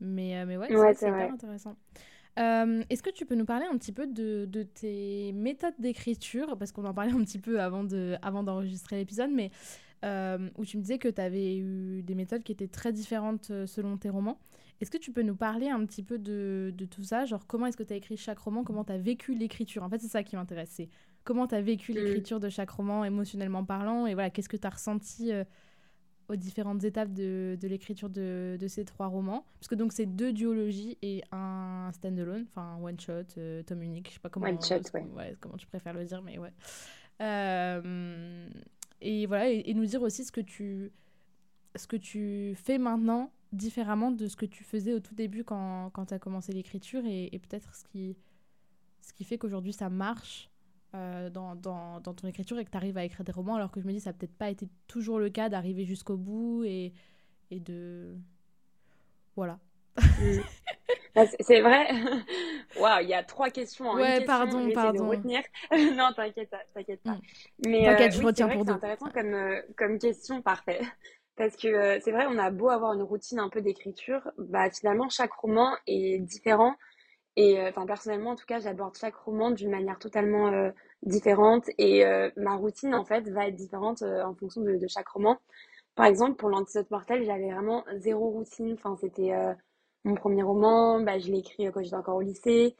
Mais, 0.00 0.38
euh, 0.38 0.46
mais 0.46 0.56
ouais, 0.56 0.94
c'est 0.94 1.08
hyper 1.08 1.32
intéressant. 1.32 1.76
Est-ce 2.36 3.02
que 3.02 3.10
tu 3.10 3.26
peux 3.26 3.34
nous 3.34 3.44
parler 3.44 3.66
un 3.66 3.76
petit 3.76 3.92
peu 3.92 4.06
de, 4.06 4.46
de 4.46 4.62
tes 4.62 5.32
méthodes 5.32 5.74
d'écriture? 5.78 6.56
Parce 6.56 6.72
qu'on 6.72 6.84
en 6.84 6.94
parlait 6.94 7.12
un 7.12 7.22
petit 7.24 7.38
peu 7.38 7.60
avant 7.60 7.84
d'enregistrer 7.84 8.96
avant 8.96 9.00
l'épisode, 9.00 9.30
mais 9.30 9.50
où 10.56 10.64
tu 10.64 10.78
me 10.78 10.82
disais 10.82 10.98
que 10.98 11.08
tu 11.08 11.20
avais 11.20 11.56
eu 11.56 12.02
des 12.02 12.14
méthodes 12.14 12.42
qui 12.42 12.52
étaient 12.52 12.68
très 12.68 12.92
différentes 12.92 13.52
selon 13.66 13.96
tes 13.96 14.08
romans. 14.08 14.38
Est-ce 14.80 14.90
que 14.90 14.98
tu 14.98 15.12
peux 15.12 15.22
nous 15.22 15.36
parler 15.36 15.68
un 15.68 15.86
petit 15.86 16.02
peu 16.02 16.18
de, 16.18 16.74
de 16.76 16.84
tout 16.86 17.04
ça? 17.04 17.24
Genre, 17.24 17.46
comment 17.46 17.66
est-ce 17.66 17.76
que 17.76 17.84
tu 17.84 17.92
as 17.92 17.96
écrit 17.96 18.16
chaque 18.16 18.40
roman? 18.40 18.64
Comment 18.64 18.82
tu 18.82 18.92
as 18.92 18.98
vécu 18.98 19.32
l'écriture? 19.32 19.84
En 19.84 19.88
fait, 19.88 20.00
c'est 20.00 20.08
ça 20.08 20.24
qui 20.24 20.34
m'intéresse. 20.34 20.80
Comment 21.24 21.46
tu 21.46 21.54
as 21.54 21.62
vécu 21.62 21.92
mmh. 21.92 21.96
l'écriture 21.96 22.40
de 22.40 22.48
chaque 22.48 22.70
roman, 22.70 23.04
émotionnellement 23.04 23.64
parlant 23.64 24.06
Et 24.06 24.14
voilà, 24.14 24.30
qu'est-ce 24.30 24.48
que 24.48 24.56
tu 24.56 24.66
as 24.66 24.70
ressenti 24.70 25.32
aux 26.32 26.36
différentes 26.36 26.84
étapes 26.84 27.12
de, 27.12 27.56
de 27.60 27.68
l'écriture 27.68 28.08
de, 28.08 28.56
de, 28.58 28.68
ces 28.68 28.84
trois 28.84 29.06
romans? 29.06 29.44
Parce 29.58 29.68
que 29.68 29.74
donc 29.74 29.92
c'est 29.92 30.06
deux 30.06 30.32
duologies 30.32 30.98
et 31.02 31.22
un 31.32 31.90
stand-alone, 31.92 32.46
enfin 32.48 32.78
one 32.82 32.98
shot, 32.98 33.12
euh, 33.38 33.62
tome 33.62 33.82
unique, 33.82 34.08
je 34.08 34.14
sais 34.14 34.20
pas 34.20 34.28
comment, 34.28 34.46
one 34.46 34.62
shot, 34.62 34.80
ouais. 35.16 35.36
comment 35.40 35.56
tu 35.56 35.66
préfères 35.66 35.94
le 35.94 36.04
dire, 36.04 36.22
mais 36.22 36.38
ouais. 36.38 36.52
Euh, 37.20 38.48
et 39.00 39.26
voilà, 39.26 39.50
et, 39.50 39.74
nous 39.74 39.84
dire 39.84 40.02
aussi 40.02 40.24
ce 40.24 40.32
que 40.32 40.40
tu, 40.40 40.90
ce 41.76 41.86
que 41.86 41.96
tu 41.96 42.54
fais 42.56 42.78
maintenant 42.78 43.30
différemment 43.52 44.10
de 44.10 44.26
ce 44.28 44.36
que 44.36 44.46
tu 44.46 44.64
faisais 44.64 44.94
au 44.94 45.00
tout 45.00 45.14
début 45.14 45.44
quand, 45.44 45.90
quand 45.90 46.06
tu 46.06 46.14
as 46.14 46.18
commencé 46.18 46.52
l'écriture 46.52 47.04
et, 47.04 47.28
et 47.32 47.38
peut-être 47.38 47.74
ce 47.74 47.84
qui, 47.84 48.16
ce 49.02 49.12
qui 49.12 49.24
fait 49.24 49.36
qu'aujourd'hui 49.36 49.74
ça 49.74 49.90
marche 49.90 50.48
euh, 50.94 51.30
dans, 51.30 51.54
dans, 51.54 52.00
dans, 52.00 52.14
ton 52.14 52.28
écriture 52.28 52.58
et 52.58 52.64
que 52.64 52.70
tu 52.70 52.76
arrives 52.76 52.98
à 52.98 53.04
écrire 53.04 53.24
des 53.24 53.32
romans, 53.32 53.56
alors 53.56 53.70
que 53.70 53.80
je 53.80 53.86
me 53.86 53.92
dis 53.92 54.00
ça 54.00 54.10
n'a 54.10 54.14
peut-être 54.14 54.36
pas 54.36 54.50
été 54.50 54.68
toujours 54.88 55.18
le 55.18 55.30
cas 55.30 55.48
d'arriver 55.48 55.84
jusqu'au 55.84 56.16
bout 56.16 56.64
et, 56.64 56.92
et 57.50 57.60
de... 57.60 58.16
Voilà. 59.36 59.58
Bah, 61.14 61.24
c'est 61.40 61.60
vrai. 61.60 61.88
Waouh, 62.80 63.02
il 63.02 63.08
y 63.08 63.14
a 63.14 63.22
trois 63.22 63.50
questions. 63.50 63.92
Hein. 63.92 64.00
Ouais, 64.00 64.24
pardon, 64.24 64.70
pardon. 64.72 65.10
retenir. 65.10 65.42
non, 65.70 66.10
t'inquiète 66.16 66.48
pas, 66.48 66.62
t'inquiète 66.74 67.02
pas. 67.02 67.12
Mm. 67.12 67.20
Mais 67.66 67.84
t'inquiète, 67.84 68.14
euh, 68.14 68.18
je 68.18 68.26
retiens 68.26 68.48
pour 68.48 68.64
C'est 68.64 68.70
intéressant 68.70 69.10
comme, 69.10 69.34
euh, 69.34 69.60
comme 69.76 69.98
question, 69.98 70.40
parfait. 70.40 70.80
Parce 71.36 71.56
que 71.56 71.98
c'est 72.00 72.12
vrai, 72.12 72.26
on 72.28 72.38
a 72.38 72.50
beau 72.50 72.70
avoir 72.70 72.94
une 72.94 73.02
routine 73.02 73.40
un 73.40 73.48
peu 73.48 73.62
d'écriture, 73.62 74.30
bah 74.36 74.70
finalement 74.70 75.08
chaque 75.08 75.32
roman 75.32 75.74
est 75.86 76.18
différent 76.18 76.74
et 77.36 77.58
euh, 77.58 77.70
enfin 77.70 77.86
personnellement, 77.86 78.30
en 78.30 78.36
tout 78.36 78.46
cas, 78.46 78.60
j'aborde 78.60 78.96
chaque 78.96 79.14
roman 79.16 79.50
d'une 79.50 79.70
manière 79.70 79.98
totalement 79.98 80.48
euh, 80.48 80.70
différente 81.02 81.68
et 81.78 82.04
euh, 82.04 82.30
ma 82.36 82.56
routine 82.56 82.94
en 82.94 83.04
fait 83.04 83.28
va 83.30 83.48
être 83.48 83.56
différente 83.56 84.02
en 84.02 84.34
fonction 84.34 84.60
de, 84.60 84.76
de, 84.76 84.86
chaque 84.88 85.08
roman. 85.08 85.38
Par 85.94 86.06
exemple, 86.06 86.36
pour 86.36 86.50
l'antidote 86.50 86.90
mortel, 86.90 87.24
j'avais 87.24 87.50
vraiment 87.52 87.84
zéro 87.96 88.30
routine. 88.30 88.74
Enfin, 88.74 88.96
c'était 89.00 89.32
mon 90.04 90.14
premier 90.14 90.42
roman, 90.42 91.00
bah, 91.02 91.18
je 91.18 91.30
l'ai 91.30 91.38
écrit 91.40 91.70
quand 91.72 91.82
j'étais 91.82 91.96
encore 91.96 92.16
au 92.16 92.22
lycée. 92.22 92.76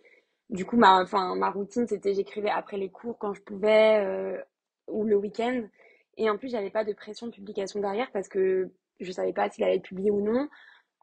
Du 0.51 0.65
coup, 0.67 0.77
ma, 0.77 1.03
enfin, 1.03 1.35
ma 1.37 1.51
routine, 1.51 1.87
c'était 1.87 2.15
j'écrivais 2.15 2.51
après 2.51 2.79
les 2.79 2.91
cours 2.91 3.19
quand 3.19 3.35
je 3.35 3.43
pouvais 3.43 4.43
ou 4.89 5.05
le 5.05 5.17
week-end. 5.17 5.63
Et 6.17 6.31
en 6.31 6.39
plus, 6.39 6.51
j'avais 6.51 6.71
pas 6.71 6.85
de 6.85 6.93
pression 6.93 7.27
de 7.27 7.33
publication 7.33 7.81
derrière 7.81 8.11
parce 8.13 8.29
que 8.29 8.71
je 9.01 9.13
savais 9.13 9.33
pas 9.33 9.51
s'il 9.51 9.65
allait 9.65 9.77
être 9.77 9.83
publié 9.83 10.11
ou 10.11 10.23
non. 10.23 10.49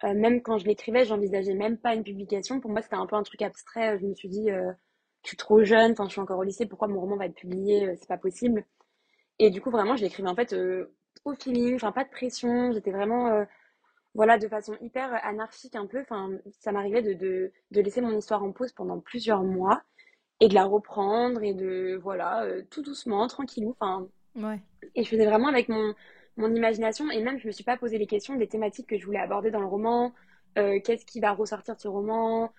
Euh, 0.03 0.13
même 0.13 0.41
quand 0.41 0.57
je 0.57 0.65
l'écrivais, 0.65 1.05
j'envisageais 1.05 1.53
même 1.53 1.77
pas 1.77 1.93
une 1.93 2.03
publication. 2.03 2.59
Pour 2.59 2.71
moi, 2.71 2.81
c'était 2.81 2.95
un 2.95 3.05
peu 3.05 3.15
un 3.15 3.23
truc 3.23 3.41
abstrait. 3.41 3.97
Je 3.99 4.05
me 4.05 4.13
suis 4.13 4.29
dit, 4.29 4.49
euh, 4.49 4.71
je 5.23 5.29
suis 5.29 5.37
trop 5.37 5.63
jeune, 5.63 5.95
je 5.97 6.09
suis 6.09 6.21
encore 6.21 6.39
au 6.39 6.43
lycée, 6.43 6.65
pourquoi 6.65 6.87
mon 6.87 7.01
roman 7.01 7.17
va 7.17 7.25
être 7.25 7.35
publié 7.35 7.87
euh, 7.87 7.95
C'est 7.99 8.07
pas 8.07 8.17
possible. 8.17 8.65
Et 9.39 9.49
du 9.49 9.61
coup, 9.61 9.71
vraiment, 9.71 9.95
je 9.95 10.03
l'écrivais 10.03 10.29
en 10.29 10.35
fait 10.35 10.55
au 11.25 11.33
feeling, 11.33 11.75
enfin, 11.75 11.91
pas 11.91 12.03
de 12.03 12.09
pression. 12.09 12.71
J'étais 12.73 12.91
vraiment, 12.91 13.45
voilà, 14.13 14.37
de 14.37 14.49
façon 14.49 14.75
hyper 14.81 15.13
anarchique 15.25 15.75
un 15.77 15.85
peu. 15.85 16.01
Enfin, 16.01 16.29
ça 16.59 16.73
m'arrivait 16.73 17.01
de, 17.01 17.13
de, 17.13 17.51
de, 17.71 17.81
laisser 17.81 18.01
mon 18.01 18.17
histoire 18.17 18.43
en 18.43 18.51
pause 18.51 18.73
pendant 18.73 18.99
plusieurs 18.99 19.43
mois 19.43 19.81
et 20.41 20.49
de 20.49 20.55
la 20.55 20.65
reprendre 20.65 21.41
et 21.41 21.53
de, 21.53 21.97
voilà, 22.03 22.45
tout 22.69 22.81
doucement, 22.81 23.27
tranquillou. 23.27 23.77
Enfin, 23.79 24.09
ouais. 24.35 24.59
Et 24.95 25.03
je 25.03 25.09
faisais 25.09 25.25
vraiment 25.25 25.47
avec 25.47 25.69
mon 25.69 25.93
mon 26.39 26.53
imagination 26.55 27.11
et 27.11 27.21
même 27.21 27.37
je 27.37 27.47
me 27.47 27.51
suis 27.51 27.63
pas 27.63 27.77
posé 27.77 27.97
les 27.97 28.07
questions 28.07 28.35
des 28.35 28.47
thématiques 28.47 28.87
que 28.87 28.97
je 28.97 29.05
voulais 29.05 29.19
aborder 29.19 29.51
dans 29.51 29.59
le 29.59 29.67
roman, 29.67 30.13
euh, 30.57 30.79
qu'est-ce 30.83 31.05
qui 31.05 31.19
va 31.19 31.33
ressortir 31.33 31.75
de 31.75 31.81
ce 31.81 31.87
roman, 31.87 32.51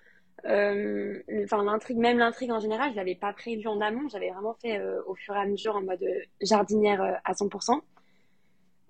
euh, 0.45 1.21
enfin 1.43 1.63
l'intrigue, 1.63 1.97
même 1.97 2.19
l'intrigue 2.19 2.51
en 2.51 2.59
général, 2.59 2.91
je 2.91 2.95
l'avais 2.95 3.15
pas 3.15 3.33
prévu 3.33 3.67
en 3.67 3.81
amont, 3.81 4.07
j'avais 4.07 4.29
vraiment 4.29 4.55
fait 4.61 4.79
euh, 4.79 5.01
au 5.07 5.15
fur 5.15 5.35
et 5.35 5.39
à 5.39 5.45
mesure 5.45 5.75
en 5.75 5.81
mode 5.81 6.03
jardinière 6.41 7.19
à 7.23 7.33
100%. 7.33 7.81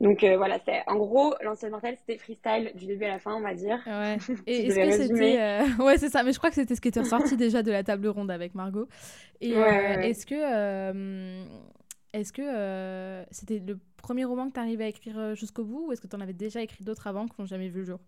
Donc 0.02 0.26
voilà, 0.26 0.58
c'est 0.66 0.82
en 0.88 0.96
gros 0.96 1.36
l'ancienne 1.42 1.72
mortelle, 1.72 1.96
c'était 1.96 2.18
freestyle 2.18 2.72
du 2.74 2.88
début 2.88 3.06
à 3.06 3.10
la 3.10 3.20
fin, 3.20 3.36
on 3.36 3.42
va 3.42 3.54
dire. 3.54 3.80
Ouais. 3.86 4.18
Et 4.48 4.68
est-ce 4.68 4.76
que 4.76 4.92
c'était 5.04 5.62
ouais 5.84 5.98
c'est 6.00 6.10
ça, 6.10 6.24
mais 6.24 6.34
je 6.34 6.40
crois 6.40 6.50
que 6.50 6.56
c'était 6.56 6.76
ce 6.76 6.82
qui 6.82 6.88
était 6.88 7.02
ressorti 7.02 7.38
déjà 7.38 7.62
de 7.62 7.72
la 7.72 7.84
table 7.84 8.08
ronde 8.08 8.32
avec 8.32 8.56
Margot. 8.56 8.88
Et 9.42 9.52
est-ce 9.52 10.26
que 10.26 10.36
est-ce 12.14 12.34
que 12.34 13.26
c'était 13.32 13.60
le 13.60 13.80
premier 14.02 14.26
roman 14.26 14.50
que 14.50 14.54
tu 14.54 14.60
arrives 14.60 14.82
à 14.82 14.88
écrire 14.88 15.18
euh, 15.18 15.36
jusqu'au 15.36 15.64
bout 15.64 15.88
ou 15.88 15.92
est-ce 15.92 16.02
que 16.02 16.08
tu 16.08 16.16
en 16.16 16.22
avais 16.22 16.34
déjà 16.34 16.62
écrit 16.62 16.84
d'autres 16.84 17.08
avant 17.08 17.28
qui 17.28 17.40
n'ont 17.40 17.46
jamais 17.46 17.70
vu 17.70 17.80
le 17.80 17.86
jour? 17.86 18.00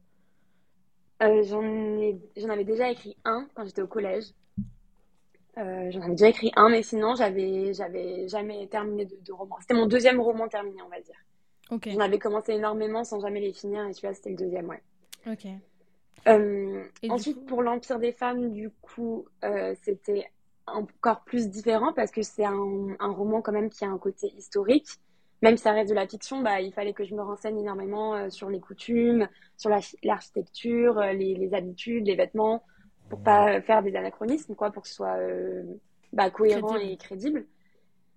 Euh, 1.21 1.43
J'en 1.43 2.49
avais 2.49 2.63
déjà 2.63 2.91
écrit 2.91 3.15
un 3.23 3.47
quand 3.53 3.63
j'étais 3.63 3.81
au 3.81 3.87
collège. 3.87 4.25
Euh, 5.57 5.91
j'en 5.91 6.01
avais 6.01 6.11
déjà 6.11 6.29
écrit 6.29 6.51
un, 6.55 6.69
mais 6.69 6.81
sinon, 6.81 7.15
j'avais 7.15 7.73
jamais 7.73 8.67
terminé 8.67 9.05
de, 9.05 9.15
de 9.23 9.31
romans. 9.31 9.57
C'était 9.61 9.75
mon 9.75 9.85
deuxième 9.85 10.19
roman 10.19 10.47
terminé, 10.47 10.81
on 10.81 10.89
va 10.89 10.99
dire. 10.99 11.15
Ok. 11.69 11.89
J'en 11.89 11.99
avais 11.99 12.19
commencé 12.19 12.53
énormément 12.53 13.03
sans 13.03 13.19
jamais 13.19 13.39
les 13.39 13.53
finir, 13.53 13.85
et 13.85 13.93
celui-là, 13.93 14.15
c'était 14.15 14.31
le 14.31 14.35
deuxième, 14.35 14.67
ouais. 14.67 14.81
Ok. 15.27 15.45
ensuite, 17.09 17.45
pour 17.45 17.61
l'Empire 17.61 17.99
des 17.99 18.11
femmes, 18.11 18.51
du 18.51 18.71
coup, 18.81 19.25
c'était 19.83 20.27
encore 20.67 21.23
plus 21.25 21.49
différent 21.49 21.93
parce 21.93 22.11
que 22.11 22.21
c'est 22.21 22.45
un, 22.45 22.95
un, 22.99 23.11
roman 23.11 23.41
quand 23.41 23.51
même 23.51 23.69
qui 23.69 23.83
a 23.85 23.89
un 23.89 23.97
côté 23.97 24.33
historique 24.37 24.87
même 25.43 25.57
si 25.57 25.63
ça 25.63 25.73
reste 25.73 25.89
de 25.89 25.95
la 25.95 26.07
fiction, 26.07 26.41
bah, 26.41 26.61
il 26.61 26.71
fallait 26.71 26.93
que 26.93 27.03
je 27.03 27.13
me 27.13 27.21
renseigne 27.21 27.59
énormément 27.59 28.15
euh, 28.15 28.29
sur 28.29 28.49
les 28.49 28.61
coutumes, 28.61 29.27
sur 29.57 29.69
l'architecture, 30.01 30.97
euh, 30.97 31.11
les, 31.11 31.53
habitudes, 31.53 32.07
les 32.07 32.15
vêtements, 32.15 32.63
pour 33.09 33.21
pas 33.21 33.59
faire 33.61 33.83
des 33.83 33.93
anachronismes, 33.97 34.55
quoi, 34.55 34.71
pour 34.71 34.83
que 34.83 34.87
ce 34.87 34.95
soit 34.95 35.17
euh, 35.17 35.63
bah, 36.13 36.29
cohérent 36.29 36.77
et 36.77 36.95
crédible. 36.95 37.45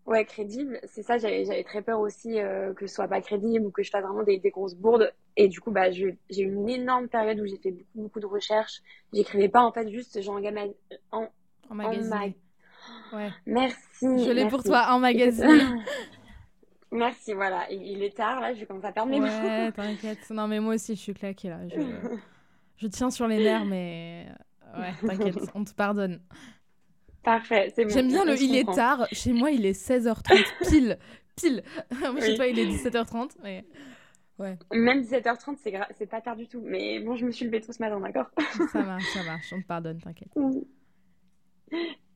Ouais, 0.07 0.25
crédible. 0.25 0.79
C'est 0.85 1.03
ça, 1.03 1.19
j'avais 1.19 1.65
très 1.65 1.83
peur 1.83 1.99
aussi 1.99 2.37
que 2.77 2.87
ce 2.87 2.95
soit 2.95 3.09
pas 3.09 3.21
crédible 3.21 3.67
ou 3.67 3.73
que 3.73 3.83
je 3.83 3.91
fasse 3.91 4.05
vraiment 4.05 4.23
des, 4.23 4.39
grosses 4.39 4.77
bourdes. 4.77 5.13
Et 5.37 5.49
du 5.49 5.61
coup, 5.61 5.73
bah, 5.73 5.91
j'ai 5.91 6.17
eu 6.31 6.45
une 6.45 6.69
énorme 6.69 7.09
période 7.09 7.41
où 7.41 7.47
j'ai 7.47 7.57
fait 7.57 7.73
beaucoup, 7.73 8.03
beaucoup 8.03 8.21
de 8.21 8.27
recherches. 8.27 8.83
J'écrivais 9.13 9.49
pas, 9.49 9.63
en 9.63 9.73
fait, 9.73 9.91
juste, 9.91 10.23
genre, 10.23 10.41
en, 11.11 11.27
en 11.71 11.75
magazine. 11.75 12.35
Ouais. 13.13 13.31
Merci. 13.47 13.77
Je 14.03 14.31
l'ai 14.31 14.49
pour 14.49 14.63
toi, 14.63 14.87
en 14.91 14.99
magazine. 14.99 15.83
Merci, 16.93 17.35
voilà. 17.35 17.71
Il 17.71 18.03
est 18.03 18.17
tard, 18.17 18.41
là, 18.41 18.55
je 18.55 18.65
commence 18.65 18.85
à 18.85 18.93
perdre 18.93 19.11
mes 19.11 19.21
mots. 19.21 19.27
Ouais, 19.27 19.73
t'inquiète. 19.77 20.31
Non, 20.31 20.47
mais 20.49 20.61
moi 20.61 20.75
aussi, 20.75 20.95
je 20.95 21.01
suis 21.01 21.15
claquée, 21.15 21.49
là. 21.49 21.67
Je, 21.69 21.81
je 22.77 22.87
tiens 22.87 23.11
sur 23.11 23.27
les 23.27 23.39
nerfs, 23.39 23.65
mais 23.65 24.27
ouais, 24.77 24.93
t'inquiète, 25.07 25.51
on 25.55 25.65
te 25.65 25.75
pardonne. 25.75 26.21
Parfait, 27.23 27.73
c'est 27.75 27.85
bon. 27.85 27.91
J'aime 27.91 28.09
bien 28.09 28.25
le 28.25 28.41
il 28.41 28.55
est 28.55 28.73
tard. 28.73 29.07
Chez 29.13 29.33
moi, 29.33 29.51
il 29.51 29.67
est 29.67 29.79
16h30, 29.79 30.45
pile. 30.69 30.99
Pile. 31.35 31.65
moi, 32.01 32.21
chez 32.21 32.37
toi, 32.37 32.47
il 32.47 32.59
est 32.59 32.67
17h30, 32.67 33.33
mais... 33.43 33.65
Ouais. 34.39 34.59
Même 34.71 35.01
17h30, 35.01 35.57
c'est 35.57 35.73
gra... 35.73 35.89
pas 36.11 36.21
tard 36.21 36.37
du 36.37 36.47
tout. 36.47 36.63
Mais 36.63 37.01
bon, 37.01 37.17
je 37.17 37.25
me 37.25 37.31
suis 37.31 37.47
levée 37.47 37.61
tout 37.61 37.73
ce 37.73 37.83
matin, 37.83 37.99
d'accord? 37.99 38.27
Ça 38.71 38.83
marche, 38.83 39.05
ça 39.15 39.23
marche. 39.25 39.53
On 39.53 39.61
te 39.61 39.67
pardonne, 39.67 39.99
t'inquiète. 39.99 40.31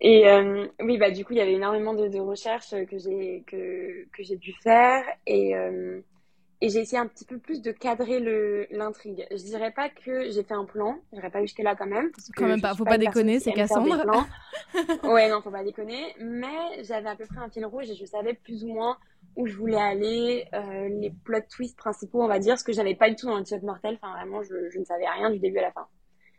Et 0.00 0.28
euh, 0.28 0.66
oui, 0.80 0.96
bah 0.96 1.10
du 1.10 1.24
coup, 1.24 1.34
il 1.34 1.38
y 1.38 1.42
avait 1.42 1.52
énormément 1.52 1.94
de, 1.94 2.08
de 2.08 2.18
recherches 2.18 2.70
que 2.70 2.98
j'ai 2.98 3.44
que, 3.46 4.06
que 4.12 4.22
j'ai 4.22 4.36
dû 4.36 4.54
faire 4.62 5.04
et 5.26 5.54
euh, 5.54 6.00
et 6.62 6.68
j'ai 6.68 6.80
essayé 6.80 6.98
un 6.98 7.06
petit 7.06 7.24
peu 7.24 7.38
plus 7.38 7.62
de 7.62 7.72
cadrer 7.72 8.20
le 8.20 8.66
l'intrigue. 8.70 9.26
Je 9.30 9.42
dirais 9.42 9.72
pas 9.72 9.88
que 9.88 10.30
j'ai 10.30 10.42
fait 10.42 10.54
un 10.54 10.66
plan, 10.66 10.98
j'irais 11.12 11.30
pas 11.30 11.40
jusque 11.40 11.58
là 11.58 11.74
quand 11.74 11.86
même. 11.86 12.10
Parce 12.10 12.30
quand 12.36 12.46
même 12.46 12.60
pas, 12.60 12.74
faut 12.74 12.84
pas, 12.84 12.98
déconner, 12.98 13.40
c'est 13.40 13.52
Cassandre. 13.52 14.04
ouais, 15.04 15.30
non, 15.30 15.40
faut 15.40 15.50
pas 15.50 15.64
déconner. 15.64 16.14
Mais 16.18 16.82
j'avais 16.82 17.08
à 17.08 17.16
peu 17.16 17.24
près 17.24 17.38
un 17.38 17.48
fil 17.48 17.64
rouge 17.64 17.88
et 17.88 17.94
je 17.94 18.04
savais 18.04 18.34
plus 18.34 18.64
ou 18.64 18.68
moins 18.68 18.98
où 19.36 19.46
je 19.46 19.56
voulais 19.56 19.80
aller, 19.80 20.44
euh, 20.52 20.88
les 20.88 21.10
plot 21.24 21.40
twists 21.48 21.78
principaux, 21.78 22.22
on 22.22 22.28
va 22.28 22.38
dire, 22.38 22.58
ce 22.58 22.64
que 22.64 22.72
j'avais 22.72 22.94
pas 22.94 23.08
du 23.08 23.16
tout 23.16 23.26
dans 23.26 23.38
le 23.38 23.44
Tueur 23.44 23.62
mortel. 23.62 23.98
Enfin, 24.02 24.12
vraiment, 24.12 24.42
je, 24.42 24.68
je, 24.70 24.78
ne 24.78 24.84
savais 24.84 25.08
rien 25.08 25.30
du 25.30 25.38
début 25.38 25.58
à 25.58 25.62
la 25.62 25.72
fin. 25.72 25.86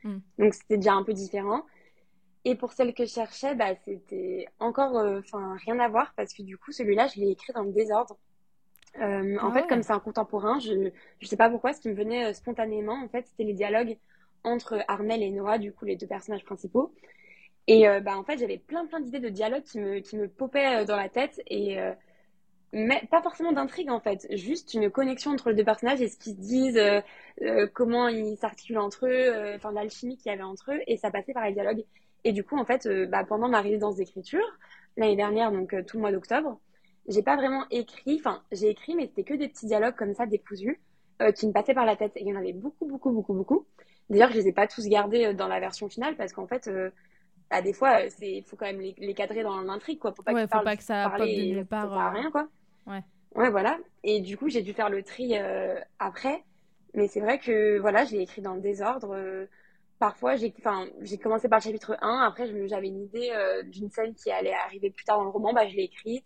Hmm. 0.03 0.20
Donc 0.38 0.53
c'était 0.53 0.77
déjà 0.77 0.94
un 0.94 1.03
peu 1.03 1.13
différent. 1.13 1.63
Et 2.43 2.55
pour 2.55 2.74
celle 2.74 2.93
que 2.93 3.05
je 3.05 3.12
cherchais, 3.12 3.53
bah, 3.53 3.75
c'était 3.86 4.48
encore 4.60 4.98
euh, 4.98 5.21
rien 5.65 5.79
à 5.79 5.88
voir 5.88 6.13
parce 6.15 6.33
que 6.33 6.41
du 6.41 6.57
coup, 6.57 6.71
celui-là, 6.71 7.07
je 7.07 7.19
l'ai 7.19 7.29
écrit 7.29 7.53
dans 7.53 7.63
le 7.63 7.71
désordre. 7.71 8.17
Euh, 9.00 9.38
en 9.39 9.51
fait, 9.53 9.67
comme 9.67 9.83
c'est 9.83 9.93
un 9.93 10.00
contemporain, 10.00 10.60
je 10.60 10.74
ne 10.74 10.89
sais 11.21 11.38
pas 11.38 11.50
pourquoi, 11.50 11.74
ce 11.74 11.79
qui 11.79 11.89
me 11.89 11.93
venait 11.93 12.25
euh, 12.25 12.33
spontanément, 12.33 12.95
en 13.03 13.07
fait, 13.10 13.27
c'était 13.27 13.43
les 13.43 13.53
dialogues 13.53 13.98
entre 14.43 14.83
Armel 14.88 15.21
et 15.21 15.29
Noah, 15.29 15.60
du 15.60 15.71
coup, 15.71 15.86
les 15.86 15.95
deux 15.95 16.07
personnages 16.07 16.43
principaux. 16.43 16.91
Et 17.67 17.86
bah, 18.01 18.17
en 18.17 18.24
fait, 18.24 18.38
j'avais 18.39 18.57
plein, 18.57 18.88
plein 18.88 19.00
d'idées 19.00 19.19
de 19.19 19.29
dialogues 19.29 19.63
qui 19.63 19.79
me, 19.79 20.00
qui 20.00 20.17
me 20.17 20.27
popaient 20.27 20.83
dans 20.83 20.98
la 20.98 21.10
tête. 21.10 21.39
Et 21.48 21.77
mais 22.74 23.03
pas 23.12 23.21
forcément 23.21 23.51
d'intrigue 23.51 23.91
en 23.91 24.00
fait, 24.00 24.25
juste 24.36 24.74
une 24.74 24.89
connexion 24.89 25.31
entre 25.31 25.50
les 25.51 25.55
deux 25.55 25.63
personnages 25.63 26.01
et 26.01 26.10
ce 26.10 26.17
qu'ils 26.17 26.36
se 26.36 26.39
disent, 26.39 26.81
comment 27.74 28.07
ils 28.07 28.36
s'articulent 28.36 28.79
entre 28.79 29.05
eux, 29.05 29.55
enfin 29.55 29.71
l'alchimie 29.71 30.17
qu'il 30.17 30.31
y 30.31 30.33
avait 30.33 30.43
entre 30.43 30.74
eux, 30.74 30.79
et 30.88 30.98
ça 30.98 31.12
passait 31.12 31.33
par 31.33 31.45
les 31.45 31.53
dialogues. 31.53 31.86
Et 32.24 32.34
du 32.34 32.44
coup, 32.44 32.58
en 32.58 32.66
fait, 32.66 32.88
bah, 33.10 33.24
pendant 33.24 33.50
ma 33.50 33.62
résidence 33.62 33.96
d'écriture, 33.96 34.46
l'année 34.98 35.16
dernière, 35.16 35.51
donc 35.51 35.75
tout 35.86 35.98
le 35.98 36.01
mois 36.01 36.12
d'octobre, 36.12 36.60
j'ai 37.08 37.24
pas 37.24 37.36
vraiment 37.36 37.66
écrit, 37.72 38.18
enfin, 38.20 38.44
j'ai 38.51 38.70
écrit, 38.70 38.96
mais 38.96 39.08
c'était 39.08 39.24
que 39.24 39.34
des 39.34 39.48
petits 39.48 39.66
dialogues 39.66 39.96
comme 39.96 40.13
ça, 40.13 40.25
décousus, 40.25 40.80
qui 41.36 41.48
me 41.48 41.51
passaient 41.51 41.74
par 41.74 41.86
la 41.86 41.96
tête. 41.96 42.12
Et 42.16 42.22
il 42.22 42.28
y 42.28 42.34
en 42.34 42.40
avait 42.40 42.54
beaucoup, 42.54 42.86
beaucoup, 42.86 43.12
beaucoup, 43.12 43.34
beaucoup. 43.34 43.66
D'ailleurs, 44.10 44.32
je 44.32 44.38
les 44.38 44.48
ai 44.50 44.54
pas 44.54 44.68
tous 44.68 44.88
gardés 44.88 45.34
dans 45.34 45.48
la 45.48 45.60
version 45.60 45.90
finale 45.90 46.16
parce 46.16 46.34
qu'en 46.34 46.48
fait, 46.48 46.70
bah, 47.50 47.62
des 47.62 47.74
fois, 47.74 48.01
il 48.22 48.44
faut 48.44 48.56
quand 48.56 48.66
même 48.66 48.80
les, 48.80 49.13
cadrer 49.13 49.44
dans 49.44 49.60
l'intrigue, 49.62 50.00
quoi. 50.00 50.13
Faut 50.13 50.24
pas, 50.24 50.34
ouais, 50.34 50.48
faut 50.48 50.63
pas 50.63 50.78
que 50.78 50.84
ça 50.84 51.10
pop 51.10 51.28
de 51.28 51.54
nulle 51.54 51.66
part. 51.66 51.90
Ça 51.90 52.10
rien, 52.10 52.32
quoi. 52.32 52.48
Ouais. 52.88 53.04
Ouais, 53.36 53.50
voilà. 53.50 53.78
Et 54.04 54.22
du 54.22 54.38
coup, 54.38 54.50
j'ai 54.50 54.62
dû 54.62 54.74
faire 54.74 54.90
le 54.90 55.04
tri 55.04 55.36
après. 56.00 56.44
Mais 56.94 57.08
c'est 57.08 57.22
vrai 57.22 57.40
que 57.40 57.80
voilà, 57.80 58.06
j'ai 58.06 58.22
écrit 58.22 58.42
dans 58.42 58.54
le 58.54 58.62
désordre. 58.62 59.16
Parfois, 60.01 60.36
j'ai 60.36 60.53
enfin, 60.58 60.88
j'ai 61.00 61.17
commencé 61.17 61.48
par 61.48 61.60
le 61.60 61.63
chapitre 61.63 61.96
1. 62.01 62.25
Après, 62.27 62.46
j'avais 62.67 62.88
une 62.88 63.03
idée 63.03 63.31
d'une 63.67 63.89
scène 63.89 64.13
qui 64.15 64.29
allait 64.31 64.51
arriver 64.53 64.89
plus 64.89 65.05
tard 65.05 65.20
dans 65.20 65.24
le 65.24 65.29
roman. 65.29 65.53
Bah, 65.53 65.67
je 65.70 65.75
l'ai 65.77 65.84
écrite. 65.84 66.25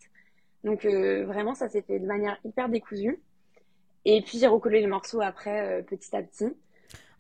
Donc, 0.64 0.84
vraiment, 0.84 1.54
ça 1.54 1.70
s'est 1.70 1.84
fait 1.84 2.00
de 2.00 2.08
manière 2.08 2.38
hyper 2.44 2.70
décousue. 2.70 3.22
Et 4.06 4.22
puis, 4.22 4.40
j'ai 4.40 4.48
recollé 4.48 4.82
les 4.82 4.88
morceaux 4.88 5.22
après, 5.22 5.84
petit 5.84 6.16
à 6.16 6.24
petit. 6.24 6.48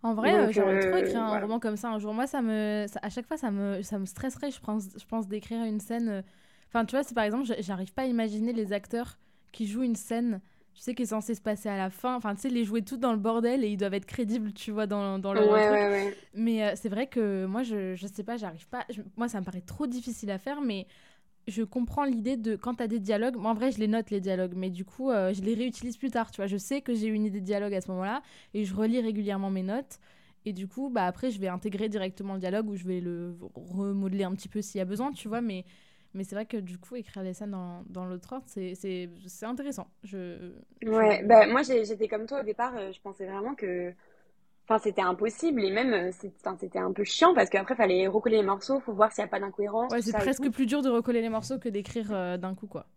En 0.01 0.13
vrai, 0.13 0.51
j'aurais 0.51 0.79
trop 0.79 0.97
écrit 0.97 1.15
un 1.15 1.39
roman 1.39 1.59
comme 1.59 1.77
ça 1.77 1.89
un 1.89 1.99
jour. 1.99 2.13
Moi, 2.13 2.25
ça 2.25 2.41
me, 2.41 2.85
à 3.01 3.09
chaque 3.09 3.27
fois, 3.27 3.37
ça 3.37 3.51
me, 3.51 3.81
ça 3.81 3.99
me 3.99 4.05
stresserait, 4.05 4.51
je 4.51 4.59
pense, 4.61 4.87
je 4.97 5.05
pense 5.05 5.27
d'écrire 5.27 5.63
une 5.63 5.79
scène. 5.79 6.23
Enfin, 6.69 6.85
tu 6.85 6.95
vois, 6.95 7.03
c'est 7.03 7.15
par 7.15 7.25
exemple, 7.25 7.45
j'arrive 7.59 7.93
pas 7.93 8.03
à 8.03 8.05
imaginer 8.05 8.53
les 8.53 8.71
acteurs 8.71 9.17
qui 9.51 9.67
jouent 9.67 9.83
une 9.83 9.95
scène 9.95 10.41
tu 10.75 10.81
sais, 10.81 10.93
qui 10.93 11.03
est 11.03 11.07
censé 11.07 11.33
se 11.35 11.41
passer 11.41 11.69
à 11.69 11.77
la 11.77 11.89
fin. 11.89 12.15
Enfin, 12.15 12.35
tu 12.35 12.41
sais, 12.41 12.49
les 12.49 12.65
jouer 12.65 12.81
tout 12.81 12.97
dans 12.97 13.13
le 13.13 13.17
bordel 13.17 13.63
et 13.63 13.69
ils 13.69 13.77
doivent 13.77 13.93
être 13.93 14.05
crédibles, 14.05 14.51
tu 14.53 14.71
vois, 14.71 14.87
dans, 14.87 15.17
dans 15.19 15.33
leur 15.33 15.47
ouais, 15.47 15.69
Ouais, 15.69 15.89
ouais. 15.89 16.17
Mais 16.33 16.63
euh, 16.63 16.73
c'est 16.75 16.89
vrai 16.89 17.07
que 17.07 17.45
moi, 17.45 17.63
je, 17.63 17.95
je 17.95 18.07
sais 18.07 18.23
pas, 18.23 18.35
j'arrive 18.35 18.67
pas. 18.67 18.85
moi, 19.15 19.29
ça 19.29 19.39
me 19.39 19.45
paraît 19.45 19.61
trop 19.61 19.87
difficile 19.87 20.29
à 20.31 20.37
faire, 20.37 20.59
mais 20.61 20.85
je 21.47 21.63
comprends 21.63 22.03
l'idée 22.03 22.35
de 22.35 22.57
quand 22.57 22.75
tu 22.75 22.83
as 22.83 22.87
des 22.87 22.99
dialogues. 22.99 23.37
Moi, 23.37 23.51
en 23.51 23.53
vrai, 23.53 23.71
je 23.71 23.79
les 23.79 23.87
note, 23.87 24.09
les 24.11 24.19
dialogues, 24.19 24.53
mais 24.55 24.69
du 24.69 24.83
coup, 24.83 25.11
euh, 25.11 25.33
je 25.33 25.41
les 25.41 25.53
réutilise 25.53 25.95
plus 25.95 26.11
tard, 26.11 26.29
tu 26.29 26.37
vois. 26.37 26.47
Je 26.47 26.57
sais 26.57 26.81
que 26.81 26.93
j'ai 26.93 27.07
une 27.07 27.23
idée 27.23 27.39
de 27.39 27.45
dialogue 27.45 27.73
à 27.73 27.79
ce 27.79 27.89
moment-là 27.91 28.21
et 28.53 28.65
je 28.65 28.75
relis 28.75 28.99
régulièrement 28.99 29.49
mes 29.49 29.63
notes. 29.63 29.99
Et 30.45 30.53
du 30.53 30.67
coup, 30.67 30.89
bah, 30.89 31.05
après, 31.05 31.31
je 31.31 31.39
vais 31.39 31.47
intégrer 31.47 31.87
directement 31.89 32.33
le 32.33 32.39
dialogue 32.39 32.69
ou 32.69 32.75
je 32.75 32.83
vais 32.83 32.99
le 32.99 33.35
remodeler 33.55 34.25
un 34.25 34.33
petit 34.35 34.49
peu 34.49 34.61
s'il 34.61 34.77
y 34.79 34.81
a 34.81 34.85
besoin, 34.85 35.11
tu 35.13 35.27
vois. 35.27 35.41
Mais 35.41 35.65
mais 36.15 36.23
c'est 36.23 36.35
vrai 36.35 36.45
que 36.45 36.57
du 36.57 36.77
coup, 36.77 36.95
écrire 36.95 37.23
les 37.23 37.33
scènes 37.33 37.51
dans, 37.51 37.83
dans 37.87 38.05
l'autre 38.05 38.31
ordre, 38.33 38.45
c'est 38.47 39.09
intéressant. 39.43 39.87
Je, 40.03 40.53
ouais, 40.85 41.23
Bah, 41.23 41.45
moi 41.45 41.61
j'étais 41.61 42.07
comme 42.07 42.25
toi 42.25 42.39
au 42.39 42.43
départ, 42.43 42.73
euh, 42.77 42.91
je 42.91 43.01
pensais 43.01 43.25
vraiment 43.25 43.53
que 43.53 43.93
enfin, 44.63 44.79
c'était 44.79 45.01
impossible 45.01 45.63
et 45.63 45.71
même 45.71 45.93
euh, 45.93 46.11
c'était 46.57 46.79
un 46.79 46.93
peu 46.93 47.03
chiant 47.03 47.33
parce 47.35 47.49
qu'après, 47.49 47.75
il 47.75 47.77
fallait 47.77 48.07
recoller 48.07 48.37
les 48.37 48.43
morceaux, 48.43 48.79
faut 48.79 48.93
voir 48.93 49.11
s'il 49.11 49.23
n'y 49.23 49.27
a 49.27 49.31
pas 49.31 49.39
d'incohérence. 49.41 49.91
Ouais, 49.91 50.01
c'est 50.01 50.13
presque 50.13 50.49
plus 50.49 50.65
dur 50.65 50.81
de 50.81 50.89
recoller 50.89 51.21
les 51.21 51.29
morceaux 51.29 51.59
que 51.59 51.69
d'écrire 51.69 52.11
euh, 52.11 52.37
d'un 52.37 52.55
coup, 52.55 52.67
quoi. 52.67 52.87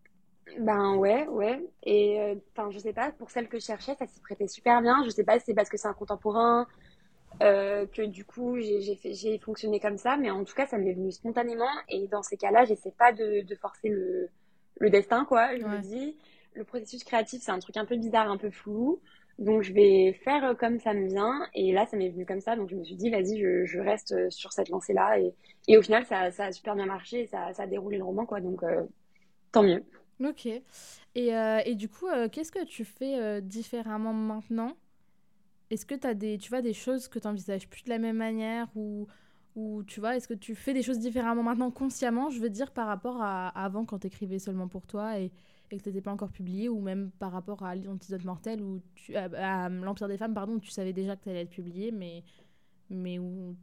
Ben 0.61 0.95
ouais, 0.95 1.27
ouais. 1.29 1.63
Et 1.83 2.41
enfin, 2.57 2.71
je 2.71 2.79
sais 2.79 2.93
pas, 2.95 3.13
pour 3.13 3.31
celle 3.31 3.49
que 3.49 3.59
je 3.59 3.65
cherchais, 3.67 3.95
ça 3.97 4.07
s'y 4.07 4.21
prêtait 4.21 4.49
super 4.49 4.81
bien. 4.81 5.05
Je 5.05 5.11
sais 5.11 5.25
pas 5.25 5.39
si 5.39 5.47
c'est 5.47 5.55
parce 5.55 5.69
que 5.69 5.77
c'est 5.77 5.89
un 5.89 5.93
contemporain, 5.93 6.67
euh, 7.43 7.87
que 7.87 8.03
du 8.03 8.25
coup 8.25 8.59
j'ai 8.59 9.39
fonctionné 9.39 9.79
comme 9.81 9.97
ça, 9.97 10.17
mais 10.17 10.31
en 10.31 10.45
tout 10.45 10.55
cas 10.55 10.67
ça 10.67 10.79
m'est 10.79 10.93
venu 10.93 11.13
spontanément. 11.13 11.71
Et 11.89 12.09
dans 12.09 12.23
ces 12.23 12.37
cas-là 12.37 12.65
j'essaie 12.65 12.93
pas 12.97 13.13
de, 13.13 13.43
de, 13.43 13.55
forcer 13.55 13.89
le, 13.89 14.29
le, 14.79 14.91
destin 14.91 15.25
quoi. 15.25 15.57
Je 15.57 15.65
me 15.65 15.79
dis. 15.81 16.17
Le 16.55 16.65
processus 16.65 17.05
créatif 17.05 17.43
c'est 17.43 17.53
un 17.53 17.61
truc 17.61 17.77
un 17.77 17.85
peu 17.85 17.97
bizarre, 17.97 18.29
un 18.29 18.37
peu 18.37 18.51
flou, 18.51 19.01
donc 19.39 19.63
je 19.63 19.73
vais 19.73 20.19
faire 20.25 20.57
comme 20.59 20.81
ça 20.81 20.93
me 20.95 21.07
vient. 21.07 21.47
Et 21.55 21.73
là 21.73 21.87
ça 21.87 21.97
m'est 21.97 22.09
venu 22.09 22.27
comme 22.27 22.41
ça. 22.41 22.57
Donc 22.57 22.71
je 22.71 22.75
me 22.75 22.83
suis 22.83 22.97
dit 22.97 23.11
vas-y 23.11 23.39
je, 23.39 23.65
je, 23.65 23.79
reste 23.79 24.31
sur 24.31 24.53
cette 24.53 24.69
lancée 24.69 24.93
là 24.93 25.21
et, 25.21 25.33
et 25.69 25.77
au 25.77 25.83
final 25.83 26.05
ça, 26.07 26.33
ça, 26.33 26.47
a 26.47 26.53
super 26.53 26.75
bien 26.75 26.87
marché 26.87 27.21
et 27.21 27.27
ça, 27.27 27.53
ça 27.53 27.63
a 27.65 27.67
déroulé 27.69 27.99
le 27.99 28.05
roman 28.05 28.27
quoi. 28.27 28.41
Donc 28.41 28.65
euh, 28.65 28.83
tant 29.53 29.63
mieux. 29.63 29.85
Ok. 30.25 30.47
Et, 30.47 31.37
euh, 31.37 31.61
et 31.65 31.77
du 31.77 31.89
coup 31.89 32.07
qu'est-ce 32.33 32.51
que 32.51 32.65
tu 32.65 32.85
fais 32.85 33.41
différemment 33.43 34.13
maintenant? 34.13 34.77
Est-ce 35.71 35.87
que 35.87 35.95
tu 35.95 36.07
as 36.07 36.15
des, 36.15 36.39
tu 36.39 36.49
vois, 36.49 36.63
des 36.63 36.73
choses 36.73 37.09
que 37.09 37.19
tu 37.19 37.27
envisages 37.27 37.69
plus 37.69 37.85
de 37.85 37.91
la 37.91 37.99
même 37.99 38.17
manière 38.17 38.69
ou, 38.77 39.07
tu 39.89 39.99
vois, 39.99 40.17
est-ce 40.17 40.29
que 40.29 40.35
tu 40.35 40.55
fais 40.55 40.73
des 40.73 40.83
choses 40.83 41.01
différemment 41.01 41.43
maintenant 41.43 41.73
consciemment, 41.73 42.31
je 42.31 42.39
veux 42.39 42.51
dire, 42.51 42.71
par 42.71 42.87
rapport 42.87 43.21
à, 43.21 43.49
avant 43.49 43.85
quand 43.85 43.99
tu 43.99 44.07
écrivais 44.07 44.39
seulement 44.39 44.69
pour 44.69 44.87
toi 44.87 45.19
et, 45.19 45.33
et 45.71 45.79
que 45.79 45.83
tu 45.83 45.89
n'étais 45.89 46.01
pas 46.01 46.13
encore 46.13 46.31
publié 46.31 46.69
ou 46.69 46.81
même 46.81 47.11
par 47.19 47.33
rapport 47.33 47.65
à 47.65 47.75
l'antidote 47.75 48.25
mortel 48.25 48.63
ou 48.63 48.81
à, 49.15 49.69
l'Empire 49.69 50.07
des 50.07 50.17
femmes, 50.17 50.35
pardon, 50.35 50.55
où 50.55 50.61
tu 50.61 50.71
savais 50.71 50.93
déjà 50.93 51.17
que 51.17 51.25
tu 51.25 51.31
allais 51.31 51.43
être 51.43 51.51
publié, 51.51 51.91
mais, 51.91 52.23
mais 52.89 53.19
où, 53.19 53.57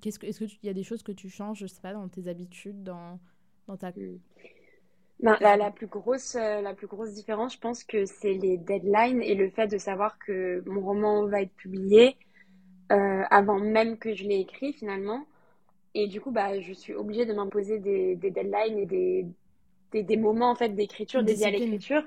qu'est-ce 0.00 0.18
que, 0.18 0.26
est-ce 0.26 0.44
qu'il 0.44 0.58
y 0.62 0.68
a 0.68 0.74
des 0.74 0.82
choses 0.82 1.02
que 1.02 1.12
tu 1.12 1.28
changes, 1.28 1.58
je 1.58 1.66
sais 1.66 1.80
pas, 1.80 1.92
dans 1.92 2.08
tes 2.08 2.28
habitudes, 2.28 2.82
dans, 2.82 3.20
dans 3.66 3.76
ta... 3.76 3.92
Ben, 5.22 5.36
la, 5.40 5.70
plus 5.70 5.86
grosse, 5.86 6.34
euh, 6.34 6.60
la 6.60 6.74
plus 6.74 6.88
grosse 6.88 7.12
différence, 7.12 7.54
je 7.54 7.58
pense 7.58 7.84
que 7.84 8.04
c'est 8.06 8.34
les 8.34 8.58
deadlines 8.58 9.22
et 9.22 9.36
le 9.36 9.50
fait 9.50 9.68
de 9.68 9.78
savoir 9.78 10.18
que 10.18 10.64
mon 10.66 10.80
roman 10.80 11.26
va 11.26 11.42
être 11.42 11.54
publié 11.54 12.16
euh, 12.90 13.22
avant 13.30 13.60
même 13.60 13.98
que 13.98 14.14
je 14.14 14.24
l'ai 14.24 14.40
écrit 14.40 14.72
finalement. 14.72 15.24
Et 15.94 16.08
du 16.08 16.20
coup, 16.20 16.32
bah, 16.32 16.60
je 16.60 16.72
suis 16.72 16.94
obligée 16.94 17.24
de 17.24 17.34
m'imposer 17.34 17.78
des, 17.78 18.16
des, 18.16 18.32
deadlines 18.32 18.78
et 18.78 18.86
des, 18.86 19.26
des, 19.92 20.02
des 20.02 20.16
moments 20.16 20.50
en 20.50 20.56
fait 20.56 20.70
d'écriture 20.70 21.22
dédiés 21.22 21.46
à 21.46 21.50
l'écriture. 21.50 22.02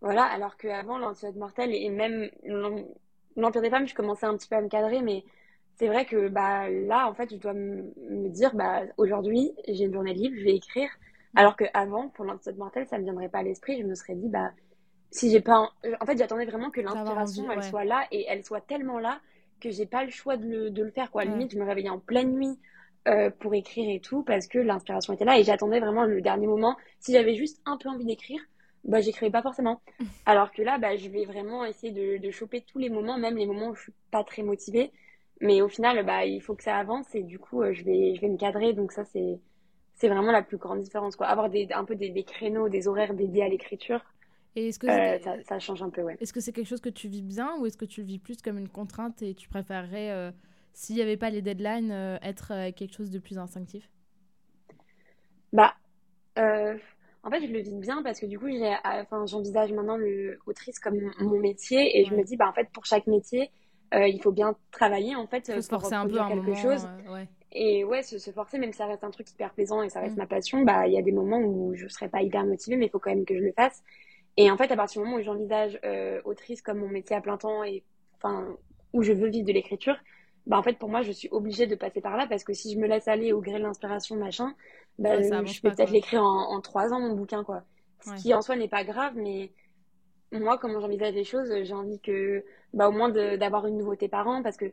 Voilà, 0.00 0.24
alors 0.24 0.56
qu'avant, 0.56 0.98
l'Antidote 0.98 1.36
Mortel 1.36 1.74
et 1.74 1.90
même 1.90 2.30
l'Empire 3.36 3.60
des 3.62 3.70
Femmes, 3.70 3.86
je 3.86 3.94
commençais 3.94 4.26
un 4.26 4.36
petit 4.36 4.48
peu 4.48 4.56
à 4.56 4.62
me 4.62 4.68
cadrer, 4.68 5.02
mais 5.02 5.24
c'est 5.76 5.88
vrai 5.88 6.06
que 6.06 6.28
bah, 6.28 6.70
là, 6.70 7.06
en 7.08 7.14
fait, 7.14 7.30
je 7.30 7.36
dois 7.36 7.52
me 7.54 8.28
dire, 8.28 8.54
bah, 8.54 8.82
aujourd'hui, 8.96 9.52
j'ai 9.68 9.84
une 9.84 9.92
journée 9.92 10.14
libre, 10.14 10.36
je 10.38 10.44
vais 10.44 10.56
écrire. 10.56 10.88
Alors 11.34 11.56
qu'avant, 11.56 12.08
pour 12.08 12.24
l'antidote 12.24 12.56
mortel, 12.56 12.86
ça 12.86 12.96
ne 12.96 13.02
me 13.02 13.06
viendrait 13.06 13.28
pas 13.28 13.38
à 13.38 13.42
l'esprit. 13.42 13.80
Je 13.80 13.86
me 13.86 13.94
serais 13.94 14.14
dit, 14.14 14.28
bah, 14.28 14.52
si 15.10 15.30
j'ai 15.30 15.40
pas. 15.40 15.70
En 16.00 16.06
fait, 16.06 16.16
j'attendais 16.16 16.46
vraiment 16.46 16.70
que 16.70 16.80
l'inspiration, 16.80 17.50
elle 17.50 17.62
soit 17.62 17.84
là 17.84 18.06
et 18.10 18.26
elle 18.28 18.44
soit 18.44 18.60
tellement 18.60 18.98
là 18.98 19.20
que 19.60 19.70
j'ai 19.70 19.86
pas 19.86 20.04
le 20.04 20.10
choix 20.10 20.36
de 20.36 20.46
le, 20.46 20.70
de 20.70 20.82
le 20.82 20.90
faire. 20.90 21.10
Quoi. 21.10 21.24
Limite, 21.24 21.52
je 21.52 21.58
me 21.58 21.64
réveillais 21.64 21.88
en 21.88 21.98
pleine 21.98 22.32
nuit 22.32 22.58
euh, 23.08 23.30
pour 23.30 23.54
écrire 23.54 23.88
et 23.88 24.00
tout 24.00 24.22
parce 24.22 24.46
que 24.46 24.58
l'inspiration 24.58 25.12
était 25.12 25.24
là 25.24 25.38
et 25.38 25.44
j'attendais 25.44 25.80
vraiment 25.80 26.04
le 26.04 26.20
dernier 26.20 26.46
moment. 26.46 26.76
Si 27.00 27.12
j'avais 27.12 27.34
juste 27.34 27.60
un 27.64 27.76
peu 27.76 27.88
envie 27.88 28.04
d'écrire, 28.04 28.40
bah, 28.84 29.00
j'écrivais 29.00 29.30
pas 29.30 29.42
forcément. 29.42 29.80
Alors 30.26 30.52
que 30.52 30.62
là, 30.62 30.78
bah, 30.78 30.96
je 30.96 31.08
vais 31.08 31.24
vraiment 31.24 31.64
essayer 31.64 31.92
de, 31.92 32.18
de 32.20 32.30
choper 32.30 32.62
tous 32.62 32.78
les 32.78 32.90
moments, 32.90 33.18
même 33.18 33.36
les 33.36 33.46
moments 33.46 33.68
où 33.68 33.74
je 33.74 33.82
suis 33.82 33.94
pas 34.10 34.24
très 34.24 34.42
motivée. 34.42 34.92
Mais 35.40 35.60
au 35.62 35.68
final, 35.68 36.04
bah, 36.04 36.24
il 36.24 36.40
faut 36.40 36.54
que 36.54 36.62
ça 36.62 36.76
avance 36.76 37.14
et 37.14 37.22
du 37.22 37.38
coup, 37.38 37.62
euh, 37.62 37.72
je, 37.72 37.84
vais, 37.84 38.14
je 38.14 38.20
vais 38.20 38.28
me 38.28 38.38
cadrer. 38.38 38.72
Donc, 38.72 38.92
ça, 38.92 39.04
c'est 39.04 39.38
c'est 39.96 40.08
vraiment 40.08 40.32
la 40.32 40.42
plus 40.42 40.56
grande 40.56 40.80
différence. 40.80 41.16
Quoi. 41.16 41.26
Avoir 41.26 41.50
des, 41.50 41.68
un 41.72 41.84
peu 41.84 41.96
des, 41.96 42.10
des 42.10 42.22
créneaux, 42.22 42.68
des 42.68 42.86
horaires 42.86 43.14
dédiés 43.14 43.42
à 43.42 43.48
l'écriture, 43.48 44.00
et 44.56 44.68
est-ce 44.68 44.78
que 44.78 44.86
euh, 44.86 45.18
ça, 45.18 45.34
ça, 45.46 45.58
change 45.58 45.82
un 45.82 45.90
peu, 45.90 46.00
ouais. 46.00 46.16
Est-ce 46.18 46.32
que 46.32 46.40
c'est 46.40 46.52
quelque 46.52 46.66
chose 46.66 46.80
que 46.80 46.88
tu 46.88 47.08
vis 47.08 47.20
bien 47.20 47.56
ou 47.58 47.66
est-ce 47.66 47.76
que 47.76 47.84
tu 47.84 48.00
le 48.00 48.06
vis 48.06 48.18
plus 48.18 48.40
comme 48.40 48.56
une 48.56 48.70
contrainte 48.70 49.20
et 49.20 49.34
tu 49.34 49.50
préférerais, 49.50 50.10
euh, 50.10 50.30
s'il 50.72 50.96
n'y 50.96 51.02
avait 51.02 51.18
pas 51.18 51.28
les 51.28 51.42
deadlines, 51.42 51.92
euh, 51.92 52.16
être 52.22 52.70
quelque 52.70 52.94
chose 52.94 53.10
de 53.10 53.18
plus 53.18 53.36
instinctif? 53.36 53.90
Bah, 55.52 55.74
en 56.36 57.30
fait, 57.30 57.46
je 57.46 57.52
le 57.52 57.60
vis 57.60 57.74
bien 57.74 58.02
parce 58.02 58.18
que 58.18 58.24
du 58.24 58.38
coup, 58.38 58.48
j'envisage 59.26 59.72
maintenant 59.72 59.98
l'autrice 59.98 60.78
comme 60.78 61.12
mon 61.20 61.38
métier 61.38 62.00
et 62.00 62.06
je 62.06 62.14
me 62.14 62.24
dis, 62.24 62.36
bah, 62.36 62.48
en 62.48 62.52
fait, 62.54 62.70
pour 62.72 62.86
chaque 62.86 63.06
métier, 63.06 63.50
il 63.92 64.20
faut 64.22 64.32
bien 64.32 64.56
travailler 64.70 65.16
en 65.16 65.26
fait 65.26 65.46
faut 65.52 65.68
pour 65.68 65.80
forcer 65.82 65.94
un 65.94 66.06
peu 66.06 66.16
quelque 66.16 66.34
moment, 66.34 66.54
chose. 66.54 66.88
Ouais. 67.10 67.28
Et 67.58 67.84
ouais, 67.84 68.02
se, 68.02 68.18
se, 68.18 68.30
forcer, 68.30 68.58
même 68.58 68.70
si 68.72 68.76
ça 68.76 68.86
reste 68.86 69.02
un 69.02 69.10
truc 69.10 69.30
hyper 69.30 69.50
plaisant 69.54 69.82
et 69.82 69.88
ça 69.88 70.00
reste 70.00 70.16
mm. 70.16 70.20
ma 70.20 70.26
passion, 70.26 70.62
bah 70.62 70.86
il 70.86 70.92
y 70.92 70.98
a 70.98 71.02
des 71.02 71.12
moments 71.12 71.40
où 71.40 71.74
je 71.74 71.88
serais 71.88 72.10
pas 72.10 72.20
hyper 72.20 72.44
motivée, 72.44 72.76
mais 72.76 72.86
il 72.86 72.90
faut 72.90 72.98
quand 72.98 73.10
même 73.10 73.24
que 73.24 73.34
je 73.34 73.42
le 73.42 73.52
fasse. 73.52 73.82
Et 74.36 74.50
en 74.50 74.58
fait, 74.58 74.70
à 74.70 74.76
partir 74.76 75.00
du 75.00 75.08
moment 75.08 75.20
où 75.20 75.22
j'envisage 75.22 75.80
euh, 75.84 76.20
autrice 76.26 76.60
comme 76.60 76.78
mon 76.78 76.88
métier 76.88 77.16
à 77.16 77.22
plein 77.22 77.38
temps 77.38 77.64
et 77.64 77.82
enfin 78.16 78.46
où 78.92 79.02
je 79.02 79.12
veux 79.12 79.28
vivre 79.28 79.46
de 79.46 79.52
l'écriture, 79.52 79.96
bah 80.46 80.58
en 80.58 80.62
fait 80.62 80.78
pour 80.78 80.90
moi 80.90 81.02
je 81.02 81.12
suis 81.12 81.28
obligée 81.30 81.66
de 81.66 81.74
passer 81.74 82.00
par 82.00 82.16
là 82.16 82.26
parce 82.28 82.44
que 82.44 82.52
si 82.52 82.74
je 82.74 82.78
me 82.78 82.86
laisse 82.86 83.08
aller 83.08 83.32
au 83.32 83.40
gré 83.40 83.54
de 83.54 83.64
l'inspiration 83.64 84.16
machin, 84.16 84.54
bah, 84.98 85.20
je 85.22 85.60
peux 85.62 85.70
peut-être 85.70 85.90
l'écrire 85.90 86.22
en, 86.22 86.60
trois 86.60 86.92
ans 86.92 87.00
mon 87.00 87.14
bouquin 87.14 87.42
quoi. 87.42 87.62
Ce 88.04 88.22
qui 88.22 88.34
en 88.34 88.42
soi 88.42 88.56
n'est 88.56 88.68
pas 88.68 88.84
grave, 88.84 89.14
mais 89.16 89.50
moi 90.30 90.58
comment 90.58 90.80
j'envisage 90.80 91.14
les 91.14 91.24
choses, 91.24 91.52
j'ai 91.62 91.74
envie 91.74 92.00
que 92.00 92.44
bah 92.74 92.88
au 92.88 92.92
moins 92.92 93.08
d'avoir 93.08 93.66
une 93.66 93.78
nouveauté 93.78 94.08
par 94.08 94.28
an 94.28 94.42
parce 94.42 94.56
que 94.56 94.66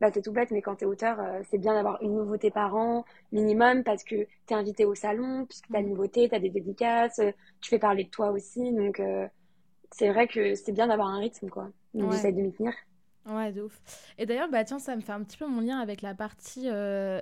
bah, 0.00 0.10
c'est 0.12 0.22
tout 0.22 0.32
bête, 0.32 0.50
mais 0.50 0.62
quand 0.62 0.76
tu 0.76 0.84
es 0.84 0.86
auteur, 0.86 1.18
euh, 1.20 1.40
c'est 1.50 1.58
bien 1.58 1.74
d'avoir 1.74 2.00
une 2.02 2.14
nouveauté 2.14 2.50
par 2.50 2.74
an, 2.76 3.04
minimum, 3.32 3.82
parce 3.82 4.04
que 4.04 4.14
tu 4.14 4.28
es 4.50 4.54
invité 4.54 4.84
au 4.84 4.94
salon, 4.94 5.44
puisque 5.46 5.66
tu 5.66 5.76
as 5.76 5.80
une 5.80 5.86
mm. 5.86 5.90
nouveauté, 5.90 6.28
tu 6.28 6.34
as 6.34 6.38
des 6.38 6.50
dédicaces, 6.50 7.18
euh, 7.18 7.32
tu 7.60 7.70
fais 7.70 7.78
parler 7.78 8.04
de 8.04 8.10
toi 8.10 8.30
aussi. 8.30 8.72
Donc, 8.72 9.00
euh, 9.00 9.26
c'est 9.90 10.08
vrai 10.10 10.28
que 10.28 10.54
c'est 10.54 10.72
bien 10.72 10.86
d'avoir 10.86 11.08
un 11.08 11.18
rythme, 11.18 11.48
quoi. 11.48 11.70
Donc, 11.94 12.12
j'essaie 12.12 12.32
de 12.32 12.40
m'y 12.40 12.52
tenir. 12.52 12.72
Ouais, 13.26 13.52
de 13.52 13.62
ouf. 13.62 13.80
Et 14.18 14.26
d'ailleurs, 14.26 14.48
bah, 14.48 14.64
tiens, 14.64 14.78
ça 14.78 14.94
me 14.94 15.00
fait 15.00 15.12
un 15.12 15.22
petit 15.22 15.36
peu 15.36 15.46
mon 15.46 15.60
lien 15.60 15.78
avec 15.78 16.02
la 16.02 16.14
partie 16.14 16.68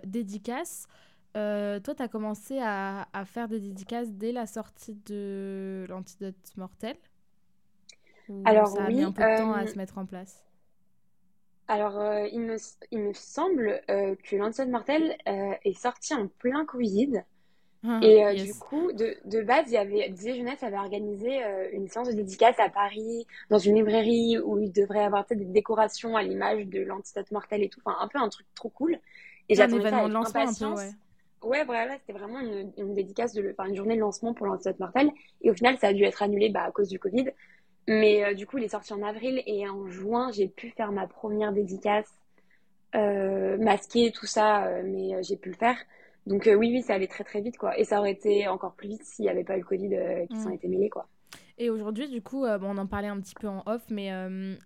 dédicace. 0.05 0.87
toi, 1.35 1.81
tu 1.81 2.03
as 2.03 2.09
commencé 2.09 2.59
à, 2.61 3.09
à, 3.13 3.25
faire 3.25 3.49
des 3.49 3.61
dédicaces 3.61 4.13
dès 4.13 4.33
la 4.33 4.47
sortie 4.47 4.95
de 5.07 5.87
l'antidote 5.89 6.35
mortel? 6.57 6.97
Alors, 8.45 8.69
ça 8.69 8.85
a 8.85 8.89
oui, 8.89 8.97
mis 8.97 9.03
un 9.03 9.13
peu 9.13 9.23
de 9.23 9.37
temps 9.39 9.53
à 9.53 9.67
se 9.67 9.77
mettre 9.77 9.99
en 9.99 10.07
place? 10.07 10.46
Alors, 11.69 11.99
euh, 12.01 12.27
il 12.33 12.41
me, 12.41 12.57
il 12.93 13.01
me 13.01 13.13
semble 13.13 13.81
euh, 13.91 14.15
que 14.25 14.37
Lancelot 14.37 14.69
Mortel 14.71 15.17
euh, 15.29 15.53
est 15.65 15.79
sorti 15.79 16.15
en 16.15 16.29
plein 16.29 16.65
Covid. 16.65 17.25
Ah, 17.85 18.01
Et 18.03 18.25
euh, 18.25 18.35
du 18.35 18.55
coup, 18.55 18.93
de, 18.93 19.17
de 19.25 19.43
base, 19.43 19.65
il 19.69 19.75
y 19.75 19.77
avait, 19.79 20.11
Disney 20.11 20.37
Jeunesse 20.37 20.63
avait 20.63 20.77
organisé 20.77 21.41
une 21.73 21.89
séance 21.89 22.09
de 22.09 22.15
dédicace 22.15 22.59
à 22.59 22.69
Paris, 22.69 23.27
dans 23.51 23.59
une 23.59 23.77
librairie 23.77 24.39
où 24.39 24.59
il 24.59 24.73
devrait 24.73 25.01
y 25.01 25.03
avoir 25.03 25.27
des 25.31 25.45
décorations 25.47 26.17
à 26.17 26.23
l'image 26.23 26.67
de 26.67 26.81
l'Antidote 26.83 27.31
Mortel 27.33 27.63
et 27.63 27.69
tout. 27.71 27.81
Enfin, 27.85 27.97
un 28.01 28.09
peu 28.09 28.19
un 28.19 28.29
truc 28.29 28.47
trop 28.55 28.69
cool. 28.71 28.99
Et 29.49 29.55
j'attendais 29.55 29.89
ça 29.89 29.99
avec 29.99 30.13
lancement 30.13 30.49
un 30.49 30.55
peu, 30.55 30.67
impatience. 30.67 30.79
ouais. 30.79 30.93
Ouais, 31.43 31.65
voilà, 31.65 31.97
c'était 31.99 32.13
vraiment 32.19 32.41
une, 32.41 32.73
une 32.77 32.95
dédicace, 32.95 33.33
de, 33.35 33.43
le- 33.43 33.53
enfin, 33.57 33.69
une 33.69 33.77
journée 33.77 33.95
de 33.95 34.01
lancement 34.01 34.35
pour 34.35 34.47
l'Antidote 34.47 34.79
Mortel. 34.81 35.11
Et 35.43 35.51
au 35.51 35.55
final, 35.55 35.79
ça 35.79 35.89
a 35.89 35.93
dû 35.93 36.05
être 36.05 36.23
annulé 36.23 36.49
bah, 36.51 36.65
à 36.65 36.73
cause 36.73 36.89
du 36.89 36.99
Covid. 36.99 37.31
Mais 37.89 38.25
euh, 38.25 38.35
du 38.35 38.47
coup, 38.47 38.59
il 38.59 38.65
est 38.65 38.69
sorti 38.69 38.93
en 38.93 39.03
avril 39.03 39.43
et 39.47 39.69
en 39.69 39.87
juin, 39.89 40.33
j'ai 40.33 40.49
pu 40.49 40.71
faire 40.71 40.93
ma 40.93 41.07
première 41.07 41.53
dédicace 41.53 42.11
euh, 42.95 43.59
masquée, 43.59 44.13
tout 44.13 44.27
ça, 44.27 44.67
euh, 44.67 44.83
mais 44.85 45.23
j'ai 45.23 45.37
pu 45.37 45.51
le 45.51 45.57
faire. 45.57 45.79
Donc 46.27 46.45
oui, 46.47 46.71
oui, 46.73 46.83
ça 46.83 46.95
allait 46.95 47.07
très 47.09 47.25
très 47.25 47.41
vite, 47.41 47.59
quoi. 47.59 47.79
Et 47.79 47.85
ça 47.85 48.01
aurait 48.01 48.13
été 48.13 48.49
encore 48.49 48.75
plus 48.75 48.89
vite 48.89 49.05
s'il 49.05 49.25
n'y 49.25 49.31
avait 49.31 49.45
pas 49.45 49.57
eu 49.57 49.61
le 49.61 49.67
Covid 49.67 50.29
qui 50.31 50.41
s'en 50.41 50.51
Mm. 50.51 50.53
était 50.53 50.69
mêlé, 50.69 50.91
quoi. 50.91 51.09
Et 51.59 51.71
aujourd'hui, 51.71 52.09
du 52.09 52.23
coup, 52.23 52.43
bon, 52.43 52.75
on 52.75 52.79
en 52.79 52.87
parlait 52.87 53.09
un 53.09 53.21
petit 53.21 53.35
peu 53.35 53.49
en 53.49 53.63
off, 53.67 53.83
mais 53.91 54.11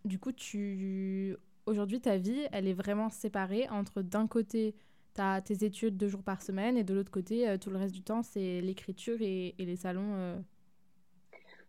du 0.05 0.19
coup, 0.19 0.33
tu... 0.33 1.37
aujourd'hui, 1.67 2.01
ta 2.01 2.17
vie, 2.17 2.47
elle 2.53 2.67
est 2.67 2.75
vraiment 2.75 3.11
séparée 3.11 3.69
entre 3.71 4.03
d'un 4.03 4.27
côté, 4.27 4.75
tu 5.15 5.21
as 5.21 5.41
tes 5.43 5.65
études 5.65 5.97
deux 5.97 6.09
jours 6.09 6.23
par 6.23 6.43
semaine, 6.43 6.77
et 6.77 6.85
de 6.85 6.95
l'autre 6.95 7.11
côté, 7.13 7.57
tout 7.61 7.71
le 7.71 7.77
reste 7.79 7.95
du 7.95 8.03
temps, 8.03 8.23
c'est 8.23 8.61
l'écriture 8.61 9.19
et, 9.21 9.55
et 9.59 9.65
les 9.65 9.77
salons 9.77 10.43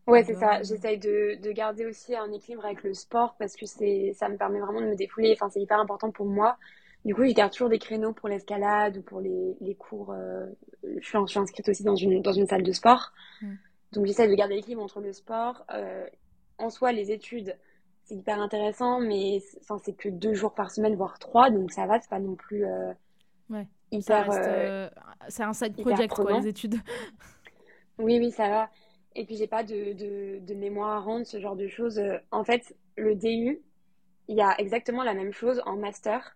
Ouais, 0.08 0.24
c'est 0.24 0.36
ça. 0.36 0.62
J'essaye 0.64 0.98
de, 0.98 1.36
de 1.42 1.52
garder 1.52 1.86
aussi 1.86 2.16
un 2.16 2.32
équilibre 2.32 2.66
avec 2.66 2.84
le 2.84 2.94
sport 2.94 3.36
parce 3.38 3.56
que 3.56 3.66
c'est, 3.66 4.14
ça 4.16 4.30
me 4.30 4.38
permet 4.38 4.60
vraiment 4.60 4.82
de 4.82 4.88
me 4.88 4.96
défouler. 4.96 5.32
Enfin, 5.34 5.50
c'est 5.50 5.62
hyper 5.62 5.80
important 5.80 6.12
pour 6.12 6.26
moi. 6.26 6.58
Du 7.06 7.16
coup, 7.16 7.24
je 7.26 7.34
garde 7.34 7.52
toujours 7.52 7.70
des 7.70 7.80
créneaux 7.80 8.14
pour 8.14 8.28
l'escalade 8.30 8.98
ou 8.98 9.02
pour 9.02 9.22
les, 9.22 9.56
les 9.62 9.76
cours. 9.76 10.12
euh, 10.12 10.46
je 10.84 11.06
suis, 11.08 11.18
je 11.20 11.26
suis 11.28 11.40
inscrite 11.40 11.70
aussi 11.70 11.84
dans 11.84 11.96
une, 11.96 12.22
dans 12.22 12.34
une 12.34 12.48
salle 12.48 12.64
de 12.64 12.72
sport. 12.72 13.12
Mm. 13.42 13.58
Donc, 13.94 14.06
j'essaie 14.06 14.28
de 14.28 14.36
garder 14.36 14.56
l'équilibre 14.56 14.84
entre 14.84 15.02
le 15.02 15.14
sport. 15.14 15.66
euh, 15.74 16.08
en 16.60 16.70
soi, 16.70 16.92
les 16.92 17.12
études, 17.12 17.58
c'est 18.04 18.16
hyper 18.16 18.42
intéressant, 18.42 19.00
mais 19.02 19.40
c'est- 19.40 19.94
que 19.98 20.10
deux 20.10 20.34
jours 20.34 20.54
par 20.54 20.72
semaine, 20.72 20.96
voire 20.96 21.20
trois. 21.20 21.50
Donc, 21.50 21.72
ça 21.72 21.86
va, 21.88 22.00
c'est 22.02 22.10
pas 22.10 22.20
non 22.20 22.36
plus 22.36 22.66
euh, 22.66 22.94
Ouais, 23.50 23.68
hyper, 23.92 24.30
euh, 24.32 24.90
c'est 25.28 25.44
un 25.44 25.54
side 25.54 25.76
project, 25.76 26.20
quoi, 26.20 26.32
les 26.32 26.48
études. 26.48 26.76
Oui, 27.98 28.18
oui, 28.20 28.32
ça 28.32 28.48
va. 28.50 28.70
Et 29.16 29.26
puis, 29.26 29.36
j'ai 29.36 29.48
pas 29.48 29.64
de, 29.64 29.94
de, 29.94 30.40
de 30.40 30.54
mémoire 30.54 30.90
à 30.92 31.00
rendre, 31.00 31.26
ce 31.26 31.40
genre 31.40 31.56
de 31.56 31.68
choses. 31.68 32.00
Euh, 32.00 32.18
En 32.32 32.44
fait, 32.44 32.76
le 32.98 33.16
DU, 33.16 33.60
il 34.28 34.36
y 34.38 34.42
a 34.42 34.56
exactement 34.60 35.04
la 35.04 35.14
même 35.14 35.34
chose 35.34 35.62
en 35.66 35.76
master. 35.76 36.36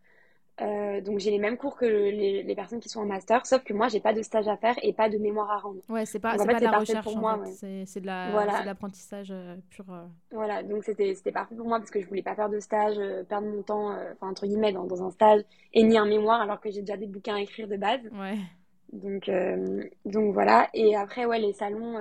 Euh, 0.62 1.02
donc, 1.02 1.20
j'ai 1.20 1.32
les 1.32 1.40
mêmes 1.40 1.58
cours 1.58 1.76
que 1.76 1.86
les, 1.86 2.42
les 2.44 2.56
personnes 2.56 2.80
qui 2.80 2.88
sont 2.88 3.02
en 3.02 3.06
master, 3.06 3.46
sauf 3.46 3.64
que 3.64 3.74
moi, 3.74 3.90
j'ai 3.90 4.00
pas 4.00 4.14
de 4.14 4.22
stage 4.22 4.48
à 4.48 4.56
faire 4.56 4.76
et 4.84 4.94
pas 4.94 5.10
de 5.10 5.18
mémoire 5.18 5.52
à 5.52 5.58
rendre. 5.58 5.82
Ouais, 5.90 6.06
c'est 6.06 6.20
pas, 6.20 6.32
Donc, 6.38 6.42
en 6.42 6.46
fait, 6.46 6.54
pas 6.54 6.60
de 6.60 6.66
la 6.66 6.80
recherche, 6.80 7.04
pour 7.04 7.18
moi, 7.18 7.38
ouais. 7.40 7.84
c'est 7.86 8.00
de 8.00 8.06
la, 8.06 8.32
Voilà, 8.32 8.64
l'apprentissage 8.64 9.32
euh, 9.32 9.56
pur. 9.70 9.86
voilà. 10.32 10.64
Donc, 10.64 10.84
c'était, 10.86 11.14
parfait 11.34 11.56
pour 11.56 11.68
moi 11.68 11.80
parce 11.80 11.92
que 11.92 12.00
je 12.02 12.08
voulais 12.08 12.22
pas 12.24 12.36
faire 12.36 12.50
de 12.50 12.60
stage, 12.60 12.96
perdre 13.28 13.48
mon 13.48 13.64
temps, 13.64 13.92
euh, 13.92 14.14
enfin, 14.14 14.30
entre 14.32 14.48
guillemets, 14.48 14.72
dans, 14.72 14.86
dans 14.86 15.04
un 15.04 15.12
stage 15.12 15.42
et 15.74 15.84
ni 15.84 15.98
un 15.98 16.06
mémoire 16.06 16.40
alors 16.42 16.62
que 16.62 16.72
j'ai 16.72 16.82
déjà 16.82 16.96
des 16.98 17.08
bouquins 17.08 17.36
à 17.36 17.42
écrire 17.42 17.68
de 17.68 17.76
base. 17.76 18.02
Ouais. 18.14 18.38
Donc, 18.94 19.28
euh, 19.28 19.84
donc 20.06 20.34
voilà. 20.34 20.70
Et 20.74 20.96
après, 20.96 21.26
ouais, 21.26 21.40
les 21.40 21.52
salons, 21.52 21.98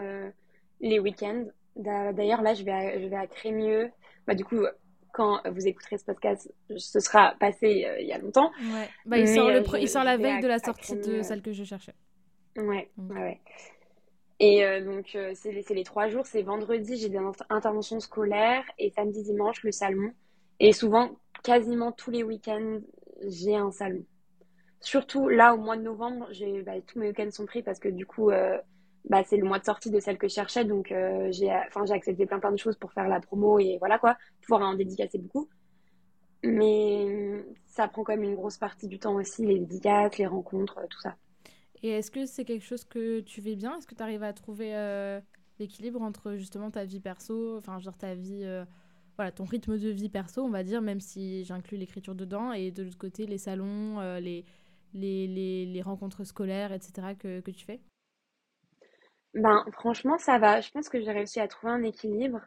les 0.80 0.98
week-ends. 0.98 1.44
D'a- 1.76 2.12
D'ailleurs, 2.12 2.42
là, 2.42 2.54
je 2.54 2.64
vais 2.64 2.72
à, 2.72 3.00
je 3.00 3.06
vais 3.06 3.16
à 3.16 3.26
Crémieux. 3.26 3.90
Bah, 4.26 4.34
du 4.34 4.44
coup, 4.44 4.64
quand 5.12 5.40
vous 5.50 5.66
écouterez 5.66 5.98
ce 5.98 6.04
podcast, 6.04 6.52
ce 6.76 7.00
sera 7.00 7.34
passé 7.38 7.84
euh, 7.86 8.00
il 8.00 8.06
y 8.06 8.12
a 8.12 8.18
longtemps. 8.18 8.50
Ouais. 8.72 8.88
Bah, 9.06 9.18
il 9.18 9.24
Mais 9.24 9.34
sort, 9.34 9.48
le 9.48 9.56
euh, 9.56 9.60
pre- 9.62 9.76
je, 9.76 9.82
il 9.82 9.88
sort 9.88 10.04
la 10.04 10.16
veille 10.16 10.38
à, 10.38 10.40
de 10.40 10.48
la 10.48 10.58
sortie 10.58 10.96
de 10.96 11.22
celle 11.22 11.42
que 11.42 11.52
je 11.52 11.64
cherchais. 11.64 11.94
Ouais, 12.56 12.90
ouais. 12.98 13.40
Et 14.40 14.64
euh, 14.64 14.84
donc, 14.84 15.12
euh, 15.14 15.32
c'est 15.34 15.52
les, 15.52 15.64
les 15.68 15.84
trois 15.84 16.08
jours. 16.08 16.26
C'est 16.26 16.42
vendredi, 16.42 16.96
j'ai 16.96 17.08
des 17.08 17.18
inter- 17.18 17.44
interventions 17.50 18.00
scolaires. 18.00 18.64
Et 18.78 18.90
samedi, 18.90 19.22
dimanche, 19.22 19.62
le 19.62 19.72
salon. 19.72 20.10
Et 20.60 20.72
souvent, 20.72 21.10
quasiment 21.42 21.92
tous 21.92 22.10
les 22.10 22.22
week-ends, 22.22 22.80
j'ai 23.26 23.56
un 23.56 23.70
salon. 23.70 24.04
Surtout 24.80 25.28
là, 25.28 25.54
au 25.54 25.58
mois 25.58 25.76
de 25.76 25.82
novembre, 25.82 26.28
bah, 26.64 26.72
tous 26.86 26.98
mes 26.98 27.08
week-ends 27.08 27.30
sont 27.30 27.46
pris 27.46 27.62
parce 27.62 27.78
que 27.78 27.88
du 27.88 28.04
coup, 28.06 28.30
bah, 29.08 29.22
c'est 29.24 29.36
le 29.36 29.44
mois 29.44 29.58
de 29.58 29.64
sortie 29.64 29.90
de 29.90 30.00
celle 30.00 30.18
que 30.18 30.28
je 30.28 30.34
cherchais. 30.34 30.64
Donc, 30.64 30.92
euh, 30.92 31.30
j'ai, 31.32 31.50
enfin, 31.68 31.84
j'ai 31.86 31.94
accepté 31.94 32.26
plein 32.26 32.40
plein 32.40 32.52
de 32.52 32.56
choses 32.58 32.76
pour 32.76 32.92
faire 32.92 33.08
la 33.08 33.20
promo 33.20 33.58
et 33.58 33.76
voilà 33.78 33.98
quoi, 33.98 34.16
pouvoir 34.42 34.62
en 34.62 34.74
dédicacer 34.74 35.18
beaucoup. 35.18 35.48
Mais 36.42 37.06
euh, 37.08 37.42
ça 37.66 37.88
prend 37.88 38.04
quand 38.04 38.12
même 38.12 38.22
une 38.24 38.34
grosse 38.34 38.58
partie 38.58 38.86
du 38.88 38.98
temps 38.98 39.14
aussi, 39.14 39.46
les 39.46 39.58
dédicaces, 39.58 40.18
les 40.18 40.26
rencontres, 40.26 40.78
euh, 40.78 40.86
tout 40.88 41.00
ça. 41.00 41.16
Et 41.82 41.88
est-ce 41.90 42.10
que 42.10 42.26
c'est 42.26 42.44
quelque 42.44 42.64
chose 42.64 42.84
que 42.84 43.20
tu 43.20 43.40
fais 43.42 43.56
bien? 43.56 43.76
Est-ce 43.76 43.86
que 43.86 43.94
tu 43.94 44.02
arrives 44.02 44.22
à 44.22 44.32
trouver 44.32 44.74
euh, 44.74 45.20
l'équilibre 45.58 46.02
entre 46.02 46.34
justement 46.36 46.70
ta 46.70 46.84
vie 46.84 47.00
perso, 47.00 47.56
enfin, 47.58 47.78
genre 47.78 47.96
ta 47.96 48.14
vie, 48.14 48.42
euh, 48.44 48.64
voilà, 49.16 49.32
ton 49.32 49.44
rythme 49.44 49.78
de 49.78 49.88
vie 49.90 50.08
perso, 50.08 50.42
on 50.42 50.50
va 50.50 50.62
dire, 50.64 50.82
même 50.82 51.00
si 51.00 51.44
j'inclus 51.44 51.76
l'écriture 51.76 52.14
dedans, 52.14 52.52
et 52.52 52.70
de 52.70 52.82
l'autre 52.82 52.98
côté, 52.98 53.26
les 53.26 53.38
salons, 53.38 54.00
euh, 54.00 54.20
les, 54.20 54.44
les, 54.94 55.26
les, 55.26 55.66
les 55.66 55.82
rencontres 55.82 56.24
scolaires, 56.24 56.72
etc., 56.72 57.14
que, 57.18 57.40
que 57.40 57.50
tu 57.50 57.64
fais? 57.64 57.80
Ben, 59.34 59.64
franchement, 59.72 60.16
ça 60.18 60.38
va. 60.38 60.60
Je 60.60 60.70
pense 60.70 60.88
que 60.88 61.00
j'ai 61.00 61.10
réussi 61.10 61.40
à 61.40 61.48
trouver 61.48 61.72
un 61.72 61.82
équilibre. 61.82 62.40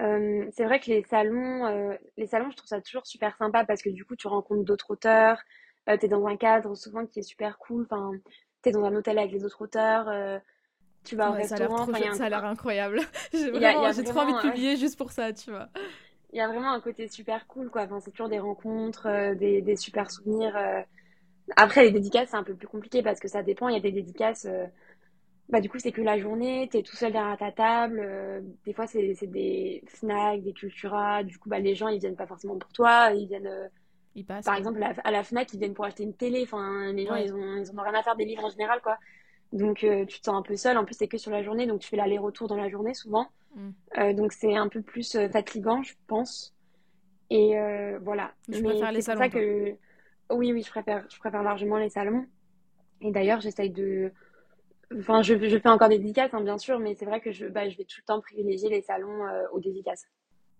Euh, 0.00 0.46
c'est 0.52 0.64
vrai 0.64 0.80
que 0.80 0.86
les 0.86 1.02
salons, 1.04 1.66
euh, 1.66 1.94
les 2.16 2.26
salons, 2.26 2.50
je 2.50 2.56
trouve 2.56 2.68
ça 2.68 2.80
toujours 2.80 3.06
super 3.06 3.36
sympa 3.36 3.64
parce 3.64 3.82
que 3.82 3.90
du 3.90 4.04
coup, 4.04 4.16
tu 4.16 4.26
rencontres 4.26 4.64
d'autres 4.64 4.90
auteurs, 4.90 5.38
euh, 5.88 5.96
t'es 5.96 6.08
dans 6.08 6.26
un 6.26 6.36
cadre 6.36 6.74
souvent 6.74 7.06
qui 7.06 7.20
est 7.20 7.22
super 7.22 7.58
cool, 7.58 7.86
enfin, 7.90 8.12
t'es 8.62 8.72
dans 8.72 8.84
un 8.84 8.94
hôtel 8.94 9.18
avec 9.18 9.32
les 9.32 9.44
autres 9.44 9.62
auteurs, 9.62 10.08
euh, 10.08 10.38
tu 11.04 11.16
vas 11.16 11.30
au 11.30 11.34
Ouais, 11.34 11.44
ça 11.44 11.54
a 11.54 11.58
l'air 11.58 11.70
restaurant, 11.70 11.90
enfin, 11.90 12.10
un, 12.10 12.14
ça 12.14 12.26
a 12.26 12.28
l'air 12.28 12.44
incroyable. 12.44 13.00
J'ai 13.32 13.50
trop 14.04 14.20
envie 14.20 14.32
de 14.32 14.36
ouais, 14.36 14.42
publier 14.42 14.76
juste 14.76 14.98
pour 14.98 15.12
ça, 15.12 15.32
tu 15.32 15.50
vois. 15.50 15.68
il 16.32 16.38
y 16.38 16.42
a 16.42 16.48
vraiment 16.48 16.72
un 16.72 16.80
côté 16.80 17.08
super 17.08 17.46
cool, 17.46 17.70
quoi. 17.70 17.82
Enfin, 17.82 18.00
c'est 18.00 18.10
toujours 18.10 18.28
des 18.28 18.38
rencontres, 18.40 19.34
des, 19.36 19.62
des 19.62 19.76
super 19.76 20.10
souvenirs. 20.10 20.58
Après, 21.56 21.84
les 21.84 21.90
dédicaces, 21.92 22.30
c'est 22.30 22.36
un 22.36 22.42
peu 22.42 22.54
plus 22.54 22.68
compliqué 22.68 23.02
parce 23.02 23.20
que 23.20 23.28
ça 23.28 23.42
dépend. 23.42 23.68
Il 23.68 23.74
y 23.74 23.78
a 23.78 23.80
des 23.80 23.92
dédicaces, 23.92 24.46
bah, 25.48 25.60
du 25.60 25.68
coup, 25.68 25.78
c'est 25.78 25.92
que 25.92 26.02
la 26.02 26.18
journée, 26.18 26.68
t'es 26.70 26.82
tout 26.82 26.96
seul 26.96 27.12
derrière 27.12 27.36
ta 27.38 27.52
table. 27.52 28.00
euh, 28.02 28.40
des 28.64 28.72
fois, 28.72 28.86
c'est 28.86 29.14
c'est 29.14 29.28
des 29.28 29.82
Fnac, 29.86 30.42
des 30.42 30.52
Cultura. 30.52 31.22
Du 31.22 31.38
coup, 31.38 31.48
bah, 31.48 31.60
les 31.60 31.74
gens, 31.74 31.88
ils 31.88 32.00
viennent 32.00 32.16
pas 32.16 32.26
forcément 32.26 32.56
pour 32.58 32.72
toi. 32.72 33.12
Ils 33.12 33.28
viennent, 33.28 33.46
euh, 33.46 33.68
Il 34.16 34.24
passe, 34.26 34.44
par 34.44 34.56
exemple, 34.56 34.82
à 34.82 35.10
la 35.10 35.22
Fnac, 35.22 35.52
ils 35.52 35.58
viennent 35.60 35.74
pour 35.74 35.84
acheter 35.84 36.02
une 36.02 36.14
télé. 36.14 36.42
Enfin, 36.42 36.92
les 36.92 37.06
gens, 37.06 37.12
Ouais. 37.12 37.26
ils 37.26 37.32
ont, 37.34 37.56
ils 37.58 37.70
ont 37.70 37.80
rien 37.82 37.94
à 37.94 38.02
faire 38.02 38.16
des 38.16 38.24
livres 38.24 38.44
en 38.44 38.50
général, 38.50 38.80
quoi. 38.82 38.98
Donc, 39.52 39.84
euh, 39.84 40.04
tu 40.06 40.18
te 40.20 40.24
sens 40.24 40.34
un 40.34 40.42
peu 40.42 40.56
seul. 40.56 40.76
En 40.78 40.84
plus, 40.84 40.94
c'est 40.94 41.06
que 41.08 41.18
sur 41.18 41.30
la 41.30 41.42
journée. 41.44 41.66
Donc, 41.66 41.80
tu 41.80 41.88
fais 41.88 41.96
l'aller-retour 41.96 42.48
dans 42.48 42.56
la 42.56 42.68
journée, 42.68 42.94
souvent. 42.94 43.28
Mm. 43.54 43.70
Euh, 43.98 44.12
donc, 44.14 44.32
c'est 44.32 44.56
un 44.56 44.68
peu 44.68 44.82
plus 44.82 45.16
fatigant, 45.30 45.82
je 45.84 45.94
pense. 46.08 46.54
Et 47.30 47.54
voilà. 48.02 48.32
Je 48.48 48.60
Mais 48.60 48.70
préfère 48.70 48.92
les 48.92 49.00
salons, 49.00 49.20
ça 49.20 49.28
que, 49.28 49.76
oui, 50.30 50.52
oui, 50.52 50.62
je 50.62 50.70
préfère, 50.70 51.04
je 51.08 51.18
préfère 51.18 51.42
largement 51.42 51.76
les 51.76 51.88
salons. 51.88 52.26
Et 53.00 53.10
d'ailleurs, 53.12 53.40
j'essaye 53.40 53.70
de, 53.70 54.12
enfin, 54.94 55.22
je, 55.22 55.34
fais 55.36 55.68
encore 55.68 55.88
des 55.88 55.98
dédicaces, 55.98 56.32
hein, 56.34 56.40
bien 56.40 56.58
sûr, 56.58 56.78
mais 56.78 56.94
c'est 56.94 57.06
vrai 57.06 57.20
que 57.20 57.32
je, 57.32 57.46
bah, 57.46 57.68
je 57.68 57.76
vais 57.76 57.84
tout 57.84 58.00
le 58.00 58.06
temps 58.06 58.20
privilégier 58.20 58.68
les 58.68 58.82
salons 58.82 59.24
euh, 59.24 59.44
aux 59.52 59.60
dédicaces. 59.60 60.06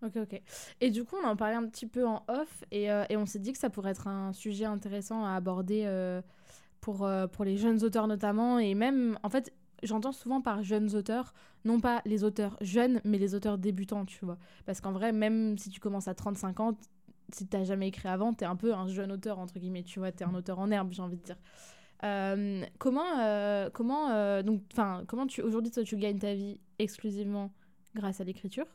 Ok, 0.02 0.16
ok. 0.16 0.40
Et 0.80 0.90
du 0.90 1.04
coup, 1.04 1.16
on 1.22 1.26
en 1.26 1.36
parlait 1.36 1.54
un 1.54 1.66
petit 1.66 1.86
peu 1.86 2.06
en 2.06 2.22
off 2.28 2.64
et, 2.70 2.90
euh, 2.90 3.04
on 3.12 3.26
s'est 3.26 3.38
dit 3.38 3.52
que 3.52 3.58
ça 3.58 3.70
pourrait 3.70 3.92
être 3.92 4.08
un 4.08 4.32
sujet 4.32 4.66
intéressant 4.66 5.24
à 5.24 5.34
aborder 5.34 5.84
euh, 5.86 6.20
pour, 6.80 7.08
pour 7.32 7.44
les 7.44 7.56
jeunes 7.56 7.82
auteurs 7.82 8.06
notamment. 8.06 8.58
Et 8.58 8.74
même, 8.74 9.18
en 9.22 9.30
fait, 9.30 9.52
j'entends 9.82 10.12
souvent 10.12 10.42
par 10.42 10.62
jeunes 10.62 10.94
auteurs, 10.94 11.32
non 11.64 11.80
pas 11.80 12.02
les 12.04 12.24
auteurs 12.24 12.56
jeunes, 12.60 13.00
mais 13.04 13.18
les 13.18 13.34
auteurs 13.34 13.58
débutants, 13.58 14.04
tu 14.04 14.24
vois. 14.24 14.38
Parce 14.66 14.80
qu'en 14.80 14.92
vrai, 14.92 15.12
même 15.12 15.56
si 15.56 15.70
tu 15.70 15.80
commences 15.80 16.08
à 16.08 16.14
35 16.14 16.60
ans, 16.60 16.78
si 17.32 17.46
t'as 17.46 17.64
jamais 17.64 17.88
écrit 17.88 18.08
avant, 18.08 18.32
t'es 18.32 18.44
un 18.44 18.56
peu 18.56 18.74
un 18.74 18.88
jeune 18.88 19.12
auteur, 19.12 19.38
entre 19.38 19.58
guillemets, 19.58 19.82
tu 19.82 19.98
vois, 19.98 20.12
t'es 20.12 20.24
un 20.24 20.34
auteur 20.34 20.58
en 20.58 20.70
herbe, 20.70 20.92
j'ai 20.92 21.02
envie 21.02 21.16
de 21.16 21.22
dire. 21.22 21.36
Euh, 22.04 22.62
comment, 22.78 23.18
euh, 23.20 23.70
comment, 23.72 24.10
euh, 24.10 24.42
donc, 24.42 24.60
enfin, 24.72 25.04
comment 25.06 25.26
tu, 25.26 25.42
aujourd'hui, 25.42 25.70
tu 25.70 25.96
gagnes 25.96 26.18
ta 26.18 26.34
vie 26.34 26.60
exclusivement 26.78 27.50
grâce 27.94 28.20
à 28.20 28.24
l'écriture 28.24 28.66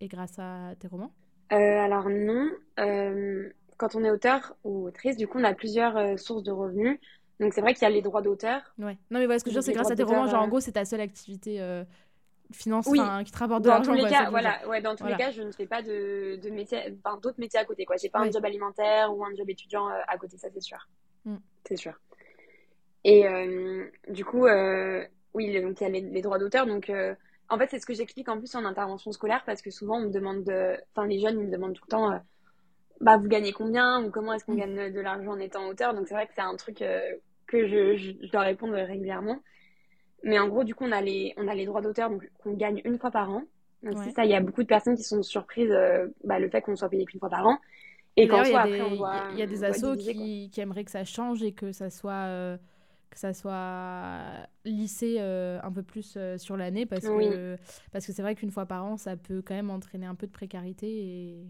et 0.00 0.08
grâce 0.08 0.38
à 0.38 0.74
tes 0.78 0.88
romans? 0.88 1.12
Alors 1.50 2.08
non, 2.10 2.50
quand 2.76 3.94
on 3.94 4.04
est 4.04 4.10
auteur 4.10 4.54
ou 4.64 4.86
autrice, 4.86 5.16
du 5.16 5.26
coup, 5.26 5.38
on 5.38 5.44
a 5.44 5.54
plusieurs 5.54 6.18
sources 6.18 6.42
de 6.42 6.52
revenus. 6.52 6.98
Donc 7.40 7.54
c'est 7.54 7.60
vrai 7.60 7.72
qu'il 7.72 7.82
y 7.82 7.86
a 7.86 7.90
les 7.90 8.02
droits 8.02 8.20
d'auteur. 8.20 8.60
Ouais. 8.78 8.98
Non, 9.10 9.20
mais 9.20 9.26
voilà, 9.26 9.38
ce 9.38 9.44
que 9.44 9.50
je 9.50 9.54
veux 9.54 9.60
dire, 9.60 9.66
c'est 9.66 9.72
grâce 9.72 9.90
à 9.90 9.96
tes 9.96 10.02
romans, 10.02 10.26
genre, 10.26 10.42
en 10.42 10.48
gros, 10.48 10.60
c'est 10.60 10.72
ta 10.72 10.84
seule 10.84 11.00
activité 11.00 11.60
finance, 12.52 12.86
Oui, 12.88 13.00
qui 13.24 13.32
te 13.32 13.38
rapporte 13.38 13.62
de 13.62 13.68
dans 13.68 13.82
tous 13.82 13.92
l'argent, 13.92 14.04
les 14.04 14.10
cas, 14.10 14.30
voilà, 14.30 14.66
ouais, 14.68 14.80
dans 14.80 14.96
tous 14.96 15.06
les 15.06 15.16
cas, 15.16 15.30
je 15.30 15.42
ne 15.42 15.52
fais 15.52 15.66
pas 15.66 15.82
de, 15.82 16.36
de 16.36 16.50
métier, 16.50 16.96
d'autres 17.22 17.38
métiers 17.38 17.60
à 17.60 17.64
côté, 17.64 17.84
quoi. 17.84 17.96
J'ai 17.96 18.08
pas 18.08 18.20
un 18.20 18.30
job 18.30 18.44
alimentaire 18.44 19.14
ou 19.14 19.24
un 19.24 19.34
job 19.34 19.48
étudiant 19.50 19.86
à 19.86 20.16
côté, 20.16 20.38
ça 20.38 20.48
c'est 20.52 20.62
sûr. 20.62 20.78
Mm. 21.24 21.36
C'est 21.64 21.76
sûr. 21.76 21.92
Et 23.04 23.26
euh, 23.26 23.86
du 24.08 24.24
coup, 24.24 24.46
euh, 24.46 25.04
oui, 25.34 25.60
donc 25.62 25.80
il 25.80 25.84
y 25.84 25.86
a 25.86 25.90
les, 25.90 26.00
les 26.00 26.22
droits 26.22 26.38
d'auteur. 26.38 26.66
Donc, 26.66 26.90
euh, 26.90 27.14
en 27.48 27.58
fait, 27.58 27.68
c'est 27.70 27.78
ce 27.78 27.86
que 27.86 27.94
j'explique 27.94 28.28
en 28.28 28.38
plus 28.38 28.54
en 28.54 28.64
intervention 28.64 29.12
scolaire 29.12 29.42
parce 29.46 29.62
que 29.62 29.70
souvent 29.70 29.98
on 29.98 30.06
me 30.06 30.10
demande, 30.10 30.44
de- 30.44 30.76
enfin, 30.94 31.06
les 31.06 31.18
jeunes, 31.18 31.40
ils 31.40 31.46
me 31.46 31.52
demandent 31.52 31.74
tout 31.74 31.84
le 31.86 31.90
temps, 31.90 32.12
euh, 32.12 32.18
bah, 33.00 33.16
vous 33.16 33.28
gagnez 33.28 33.52
combien 33.52 34.04
ou 34.04 34.10
comment 34.10 34.32
est-ce 34.32 34.44
qu'on 34.44 34.54
mm. 34.54 34.58
gagne 34.58 34.92
de 34.92 35.00
l'argent 35.00 35.32
en 35.32 35.38
étant 35.38 35.66
auteur? 35.68 35.94
Donc 35.94 36.08
c'est 36.08 36.14
vrai 36.14 36.26
que 36.26 36.32
c'est 36.34 36.42
un 36.42 36.56
truc 36.56 36.82
que 37.46 37.66
je, 37.66 37.96
je, 37.96 38.30
dois 38.30 38.42
répondre 38.42 38.74
régulièrement. 38.74 39.38
Mais 40.24 40.38
en 40.38 40.48
gros, 40.48 40.64
du 40.64 40.74
coup, 40.74 40.84
on 40.84 40.92
a 40.92 41.00
les, 41.00 41.32
on 41.36 41.46
a 41.46 41.54
les 41.54 41.64
droits 41.64 41.80
d'auteur 41.80 42.10
qu'on 42.42 42.54
gagne 42.54 42.82
une 42.84 42.98
fois 42.98 43.12
par 43.12 43.30
an. 43.30 43.44
Donc 43.84 43.96
c'est 44.02 44.10
ça, 44.10 44.24
il 44.24 44.32
y 44.32 44.34
a 44.34 44.40
beaucoup 44.40 44.64
de 44.64 44.68
personnes 44.68 44.96
qui 44.96 45.04
sont 45.04 45.22
surprises 45.22 45.72
bah, 46.24 46.40
le 46.40 46.50
fait 46.50 46.60
qu'on 46.60 46.74
soit 46.74 46.88
payé 46.88 47.04
qu'une 47.04 47.20
fois 47.20 47.30
par 47.30 47.46
an. 47.46 47.58
Et 48.16 48.26
quand 48.26 48.42
il 48.42 48.50
y, 49.38 49.42
a 49.42 49.46
des 49.46 49.62
assos 49.62 49.96
qui, 49.96 50.50
qui, 50.50 50.60
aimeraient 50.60 50.82
que 50.82 50.90
ça 50.90 51.04
change 51.04 51.44
et 51.44 51.52
que 51.52 51.70
ça 51.70 51.88
soit 51.88 52.58
que 53.10 53.18
ça 53.18 53.32
soit 53.32 54.20
lissé 54.64 55.16
euh, 55.18 55.58
un 55.62 55.72
peu 55.72 55.82
plus 55.82 56.14
euh, 56.16 56.38
sur 56.38 56.56
l'année 56.56 56.86
parce 56.86 57.06
que 57.06 57.56
parce 57.92 58.06
que 58.06 58.12
c'est 58.12 58.22
vrai 58.22 58.34
qu'une 58.34 58.50
fois 58.50 58.66
par 58.66 58.84
an 58.84 58.96
ça 58.96 59.16
peut 59.16 59.42
quand 59.44 59.54
même 59.54 59.70
entraîner 59.70 60.06
un 60.06 60.14
peu 60.14 60.26
de 60.26 60.32
précarité 60.32 60.86
et, 60.88 61.46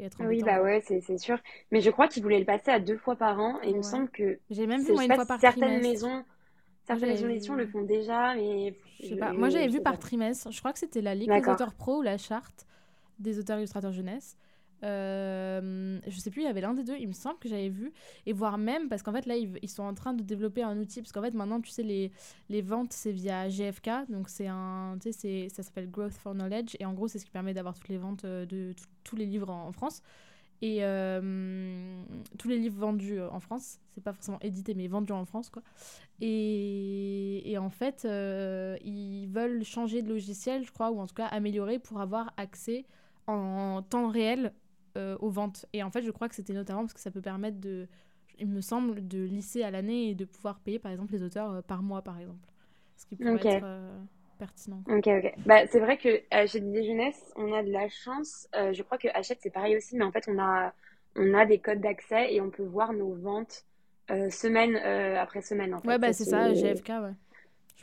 être 0.00 0.24
oui 0.26 0.42
bah 0.42 0.60
ouais 0.60 0.80
c'est 0.80 1.18
sûr. 1.18 1.38
Mais 1.70 1.80
je 1.80 1.88
crois 1.90 2.08
qu'ils 2.08 2.22
voulaient 2.22 2.40
le 2.40 2.44
passer 2.44 2.72
à 2.72 2.80
deux 2.80 2.96
fois 2.96 3.14
par 3.14 3.38
an 3.38 3.60
et 3.62 3.70
il 3.70 3.76
me 3.76 3.82
semble 3.82 4.08
que 4.08 4.40
j'ai 4.50 4.66
même 4.66 4.82
vu 4.82 4.92
moi, 4.92 5.04
une 5.04 5.14
fois 5.14 5.26
par 5.26 5.40
certaines 5.40 5.80
maisons 5.80 6.24
certaines 6.84 7.10
maisons 7.10 7.28
d'édition 7.28 7.54
le 7.54 7.66
font 7.66 7.82
déjà 7.82 8.34
mais 8.34 8.74
je 9.00 9.10
sais 9.10 9.16
pas. 9.16 9.32
Moi 9.32 9.50
j'avais 9.50 9.68
vu 9.68 9.80
par 9.80 9.98
trimestre. 9.98 10.50
Je 10.50 10.58
crois 10.58 10.72
que 10.72 10.78
c'était 10.78 11.02
la 11.02 11.14
ligue 11.14 11.30
des 11.30 11.48
auteurs 11.48 11.74
pro 11.74 11.98
ou 11.98 12.02
la 12.02 12.18
charte 12.18 12.66
des 13.20 13.38
auteurs 13.38 13.58
illustrateurs 13.58 13.92
jeunesse 13.92 14.36
euh, 14.84 15.98
je 16.06 16.18
sais 16.18 16.30
plus, 16.30 16.42
il 16.42 16.44
y 16.44 16.48
avait 16.48 16.60
l'un 16.60 16.74
des 16.74 16.84
deux, 16.84 16.96
il 16.98 17.08
me 17.08 17.12
semble 17.12 17.38
que 17.38 17.48
j'avais 17.48 17.68
vu. 17.68 17.92
Et 18.26 18.32
voire 18.32 18.58
même, 18.58 18.88
parce 18.88 19.02
qu'en 19.02 19.12
fait, 19.12 19.26
là, 19.26 19.36
ils, 19.36 19.68
sont 19.68 19.82
en 19.82 19.94
train 19.94 20.12
de 20.12 20.22
développer 20.22 20.62
un 20.62 20.78
outil. 20.78 21.00
Parce 21.00 21.12
qu'en 21.12 21.22
fait, 21.22 21.34
maintenant, 21.34 21.60
tu 21.60 21.70
sais, 21.70 21.82
les, 21.82 22.12
les 22.48 22.62
ventes, 22.62 22.92
c'est 22.92 23.12
via 23.12 23.48
GFK. 23.48 24.10
Donc, 24.10 24.28
c'est 24.28 24.48
un. 24.48 24.98
Tu 25.00 25.12
sais, 25.12 25.48
ça 25.50 25.62
s'appelle 25.62 25.90
Growth 25.90 26.14
for 26.14 26.34
Knowledge. 26.34 26.76
Et 26.80 26.84
en 26.86 26.92
gros, 26.92 27.08
c'est 27.08 27.18
ce 27.18 27.24
qui 27.24 27.30
permet 27.30 27.54
d'avoir 27.54 27.74
toutes 27.74 27.88
les 27.88 27.98
ventes 27.98 28.24
euh, 28.24 28.46
de 28.46 28.74
tous 29.04 29.16
les 29.16 29.26
livres 29.26 29.50
en, 29.50 29.72
France. 29.72 30.02
Et 30.62 30.78
euh, 30.80 32.02
tous 32.38 32.48
les 32.48 32.58
livres 32.58 32.78
vendus 32.78 33.20
en 33.20 33.40
France, 33.40 33.80
c'est 33.94 34.02
pas 34.02 34.12
forcément 34.12 34.38
édité, 34.40 34.74
mais 34.74 34.86
vendus 34.86 35.12
en 35.12 35.24
France, 35.26 35.50
quoi. 35.50 35.62
Et, 36.20 37.50
et 37.50 37.58
en 37.58 37.70
fait, 37.70 38.04
ils 38.04 39.26
veulent 39.26 39.64
changer 39.64 40.00
de 40.00 40.08
logiciel, 40.08 40.64
je 40.64 40.72
crois, 40.72 40.90
ou 40.90 41.00
en 41.00 41.06
tout 41.06 41.14
cas 41.14 41.26
améliorer 41.26 41.78
pour 41.78 42.00
avoir 42.00 42.32
accès 42.36 42.86
en 43.26 43.82
temps 43.82 44.08
réel 44.08 44.52
euh, 44.96 45.16
aux 45.20 45.30
ventes. 45.30 45.66
Et 45.72 45.82
en 45.82 45.90
fait, 45.90 46.02
je 46.02 46.10
crois 46.10 46.28
que 46.28 46.34
c'était 46.34 46.52
notamment 46.52 46.80
parce 46.80 46.94
que 46.94 47.00
ça 47.00 47.10
peut 47.10 47.20
permettre 47.20 47.60
de, 47.60 47.88
il 48.38 48.48
me 48.48 48.60
semble, 48.60 49.06
de 49.06 49.24
lisser 49.24 49.62
à 49.62 49.70
l'année 49.70 50.10
et 50.10 50.14
de 50.14 50.24
pouvoir 50.24 50.60
payer, 50.60 50.78
par 50.78 50.92
exemple, 50.92 51.12
les 51.12 51.22
auteurs 51.22 51.50
euh, 51.50 51.62
par 51.62 51.82
mois, 51.82 52.02
par 52.02 52.18
exemple. 52.18 52.48
Ce 52.96 53.06
qui 53.06 53.16
pourrait 53.16 53.44
être 53.44 53.64
euh, 53.64 53.98
pertinent. 54.38 54.82
Ok, 54.88 55.06
ok. 55.06 55.34
Bah, 55.46 55.66
c'est 55.66 55.80
vrai 55.80 55.98
que 55.98 56.22
chez 56.46 56.60
des 56.60 56.84
Jeunesse, 56.84 57.32
on 57.36 57.52
a 57.52 57.62
de 57.62 57.70
la 57.70 57.88
chance. 57.88 58.48
je 58.54 58.82
crois 58.82 58.98
que 58.98 59.08
Hachette, 59.14 59.40
c'est 59.42 59.50
pareil 59.50 59.76
aussi, 59.76 59.96
mais 59.96 60.04
en 60.04 60.12
fait, 60.12 60.24
on 60.28 60.38
a, 60.38 60.72
on 61.16 61.34
a 61.34 61.44
des 61.44 61.58
codes 61.58 61.80
d'accès 61.80 62.32
et 62.32 62.40
on 62.40 62.50
peut 62.50 62.64
voir 62.64 62.92
nos 62.92 63.14
ventes 63.14 63.64
semaine 64.30 64.76
après 64.76 65.42
semaine. 65.42 65.74
En 65.74 65.80
fait. 65.80 65.88
Ouais, 65.88 65.98
bah, 65.98 66.12
c'est 66.12 66.24
ça, 66.24 66.54
GFK, 66.54 66.88
ouais. 66.88 67.14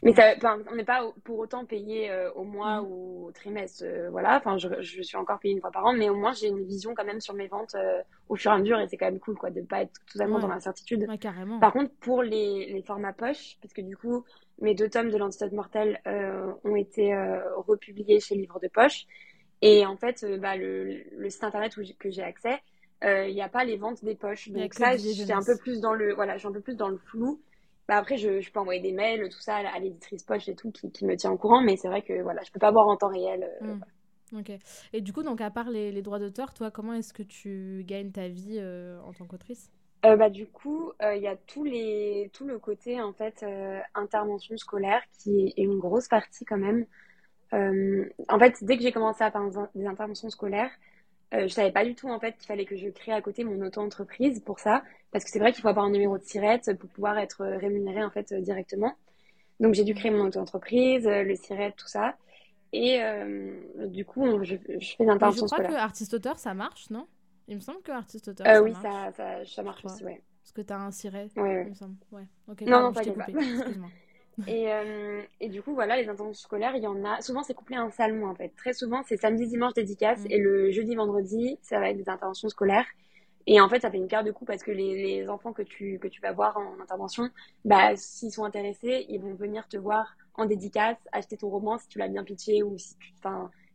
Mais 0.03 0.13
ça, 0.13 0.33
on 0.71 0.75
n'est 0.75 0.83
pas 0.83 1.11
pour 1.23 1.37
autant 1.37 1.65
payé 1.65 2.09
euh, 2.09 2.31
au 2.33 2.43
mois 2.43 2.81
mm. 2.81 2.85
ou 2.85 3.25
au 3.27 3.31
trimestre, 3.31 3.83
euh, 3.85 4.09
voilà. 4.09 4.37
Enfin, 4.37 4.57
je, 4.57 4.67
je, 4.79 5.01
suis 5.03 5.17
encore 5.17 5.39
payée 5.39 5.53
une 5.53 5.61
fois 5.61 5.71
par 5.71 5.85
an, 5.85 5.93
mais 5.93 6.09
au 6.09 6.15
moins 6.15 6.33
j'ai 6.33 6.47
une 6.47 6.63
vision 6.65 6.95
quand 6.95 7.05
même 7.05 7.21
sur 7.21 7.35
mes 7.35 7.47
ventes 7.47 7.75
euh, 7.75 8.01
au 8.27 8.35
fur 8.35 8.51
et 8.51 8.55
à 8.55 8.57
mesure, 8.57 8.79
et 8.79 8.87
c'est 8.87 8.97
quand 8.97 9.05
même 9.05 9.19
cool, 9.19 9.35
quoi, 9.35 9.51
de 9.51 9.61
pas 9.61 9.83
être 9.83 9.93
totalement 10.11 10.39
dans 10.39 10.47
l'incertitude. 10.47 11.05
carrément. 11.19 11.59
Par 11.59 11.71
contre, 11.71 11.91
pour 11.99 12.23
les, 12.23 12.73
les 12.73 12.81
formats 12.81 13.13
poche, 13.13 13.57
parce 13.61 13.73
que 13.73 13.81
du 13.81 13.95
coup, 13.95 14.23
mes 14.59 14.73
deux 14.73 14.89
tomes 14.89 15.11
de 15.11 15.17
l'antidote 15.17 15.51
mortel 15.51 15.99
ont 16.63 16.75
été 16.75 17.13
republiés 17.55 18.19
chez 18.19 18.35
Livre 18.35 18.59
de 18.59 18.67
Poche, 18.67 19.05
et 19.61 19.85
en 19.85 19.97
fait, 19.97 20.25
bah, 20.39 20.55
le, 20.55 21.03
le, 21.15 21.29
site 21.29 21.43
internet 21.43 21.77
où 21.77 21.81
que 21.99 22.09
j'ai 22.09 22.23
accès, 22.23 22.59
il 23.03 23.33
n'y 23.33 23.41
a 23.41 23.49
pas 23.49 23.65
les 23.65 23.77
ventes 23.77 24.03
des 24.03 24.15
poches. 24.15 24.49
Donc 24.49 24.79
là, 24.79 24.97
j'ai 24.97 25.33
un 25.33 25.43
peu 25.43 25.57
plus 25.57 25.79
dans 25.79 25.93
le, 25.93 26.15
voilà, 26.15 26.37
j'ai 26.37 26.47
un 26.47 26.51
peu 26.51 26.61
plus 26.61 26.75
dans 26.75 26.89
le 26.89 26.97
flou. 26.97 27.39
Bah, 27.91 27.97
après, 27.97 28.15
je, 28.15 28.39
je, 28.39 28.49
peux 28.53 28.61
envoyer 28.61 28.79
des 28.79 28.93
mails, 28.93 29.27
tout 29.27 29.41
ça, 29.41 29.57
à 29.57 29.77
l'éditrice 29.77 30.23
poche 30.23 30.47
et 30.47 30.55
tout, 30.55 30.71
qui, 30.71 30.89
qui, 30.93 31.03
me 31.03 31.17
tient 31.17 31.29
au 31.29 31.37
courant, 31.37 31.61
mais 31.61 31.75
c'est 31.75 31.89
vrai 31.89 32.01
que 32.01 32.21
voilà, 32.21 32.41
je 32.41 32.49
peux 32.49 32.59
pas 32.59 32.71
voir 32.71 32.87
en 32.87 32.95
temps 32.95 33.09
réel. 33.09 33.45
Euh, 33.61 33.73
hmm. 33.73 34.39
Ok. 34.39 34.51
Et 34.93 35.01
du 35.01 35.11
coup, 35.11 35.23
donc, 35.23 35.41
à 35.41 35.51
part 35.51 35.69
les, 35.69 35.91
les 35.91 36.01
droits 36.01 36.17
d'auteur, 36.17 36.53
toi, 36.53 36.71
comment 36.71 36.93
est-ce 36.93 37.13
que 37.13 37.21
tu 37.21 37.83
gagnes 37.85 38.13
ta 38.13 38.29
vie 38.29 38.59
euh, 38.61 38.97
en 39.01 39.11
tant 39.11 39.25
qu'autrice? 39.25 39.69
Euh, 40.05 40.15
bah, 40.15 40.29
du 40.29 40.47
coup, 40.47 40.93
il 41.01 41.21
y 41.21 41.27
a 41.27 41.35
tous 41.35 41.65
les, 41.65 42.31
tout 42.31 42.47
le 42.47 42.59
côté 42.59 43.01
en 43.01 43.11
fait 43.11 43.45
intervention 43.93 44.55
scolaire 44.55 45.01
qui 45.19 45.53
est 45.57 45.61
une 45.61 45.77
grosse 45.77 46.07
partie 46.07 46.45
quand 46.45 46.57
même. 46.57 46.85
en 47.51 48.39
fait, 48.39 48.55
dès 48.61 48.77
que 48.77 48.83
j'ai 48.83 48.93
commencé 48.93 49.21
à 49.21 49.31
faire 49.31 49.41
des 49.75 49.85
interventions 49.85 50.29
scolaires, 50.29 50.71
euh, 51.33 51.47
je 51.47 51.53
savais 51.53 51.71
pas 51.71 51.85
du 51.85 51.95
tout 51.95 52.09
en 52.09 52.19
fait 52.19 52.33
qu'il 52.33 52.45
fallait 52.45 52.65
que 52.65 52.75
je 52.75 52.89
crée 52.89 53.13
à 53.13 53.21
côté 53.21 53.43
mon 53.43 53.65
auto-entreprise 53.65 54.41
pour 54.41 54.59
ça, 54.59 54.83
parce 55.11 55.23
que 55.23 55.31
c'est 55.31 55.39
vrai 55.39 55.53
qu'il 55.53 55.61
faut 55.61 55.67
avoir 55.67 55.85
un 55.85 55.91
numéro 55.91 56.17
de 56.17 56.23
SIRET 56.23 56.61
pour 56.79 56.89
pouvoir 56.89 57.17
être 57.17 57.45
rémunéré 57.45 58.03
en 58.03 58.09
fait 58.09 58.31
euh, 58.31 58.41
directement. 58.41 58.95
Donc 59.59 59.75
j'ai 59.75 59.83
dû 59.83 59.93
créer 59.93 60.11
mon 60.11 60.25
auto-entreprise, 60.25 61.07
euh, 61.07 61.23
le 61.23 61.35
SIRET, 61.35 61.73
tout 61.77 61.87
ça. 61.87 62.15
Et 62.73 63.01
euh, 63.01 63.87
du 63.87 64.05
coup, 64.05 64.43
je, 64.43 64.55
je, 64.79 64.95
fais 64.95 65.03
l'intervention 65.03 65.47
scolaire. 65.47 65.69
Je 65.69 65.73
crois 65.73 65.81
que 65.81 65.85
artiste-auteur, 65.85 66.39
ça 66.39 66.53
marche, 66.53 66.89
non? 66.89 67.05
Il 67.47 67.55
me 67.55 67.61
semble 67.61 67.81
que 67.81 67.91
artiste-auteur, 67.91 68.47
ça 68.47 68.61
oui, 68.63 68.71
marche. 68.71 68.83
Ça, 68.83 69.11
ça, 69.11 69.45
ça 69.45 69.63
marche 69.63 69.85
aussi, 69.85 70.03
ouais. 70.05 70.21
Parce 70.41 70.53
que 70.53 70.61
tu 70.61 70.73
as 70.73 70.79
un 70.79 70.91
SIRET, 70.91 71.29
ouais, 71.35 71.63
il 71.65 71.69
me 71.69 71.75
semble. 71.75 71.95
Ouais. 72.11 72.27
Okay, 72.49 72.65
non, 72.65 72.81
non, 72.81 72.93
pas 72.93 73.01
Excuse-moi. 73.01 73.89
Et, 74.47 74.71
euh, 74.71 75.21
et, 75.39 75.49
du 75.49 75.61
coup, 75.61 75.73
voilà, 75.73 75.97
les 75.97 76.09
intentions 76.09 76.33
scolaires, 76.33 76.75
il 76.75 76.83
y 76.83 76.87
en 76.87 77.03
a. 77.03 77.21
Souvent, 77.21 77.43
c'est 77.43 77.53
couplé 77.53 77.75
à 77.75 77.81
un 77.81 77.91
salon, 77.91 78.25
en 78.27 78.35
fait. 78.35 78.49
Très 78.55 78.73
souvent, 78.73 79.01
c'est 79.05 79.17
samedi, 79.17 79.47
dimanche 79.47 79.73
dédicace. 79.73 80.19
Mm. 80.21 80.31
Et 80.31 80.37
le 80.37 80.71
jeudi, 80.71 80.95
vendredi, 80.95 81.57
ça 81.61 81.79
va 81.79 81.89
être 81.89 81.97
des 81.97 82.09
interventions 82.09 82.49
scolaires. 82.49 82.85
Et 83.47 83.59
en 83.59 83.69
fait, 83.69 83.79
ça 83.81 83.89
fait 83.89 83.97
une 83.97 84.07
carte 84.07 84.25
de 84.25 84.31
coup 84.31 84.45
parce 84.45 84.63
que 84.63 84.71
les, 84.71 84.95
les, 84.95 85.29
enfants 85.29 85.53
que 85.53 85.63
tu, 85.63 85.97
que 85.99 86.07
tu 86.07 86.21
vas 86.21 86.31
voir 86.31 86.57
en 86.57 86.79
intervention, 86.79 87.29
bah, 87.65 87.95
s'ils 87.95 88.31
sont 88.31 88.43
intéressés, 88.43 89.05
ils 89.09 89.19
vont 89.19 89.33
venir 89.33 89.67
te 89.67 89.77
voir 89.77 90.15
en 90.35 90.45
dédicace, 90.45 90.97
acheter 91.11 91.37
ton 91.37 91.49
roman 91.49 91.77
si 91.79 91.87
tu 91.87 91.97
l'as 91.97 92.07
bien 92.07 92.23
pitché 92.23 92.61
ou 92.61 92.77
si, 92.77 92.95
tu, 92.97 93.09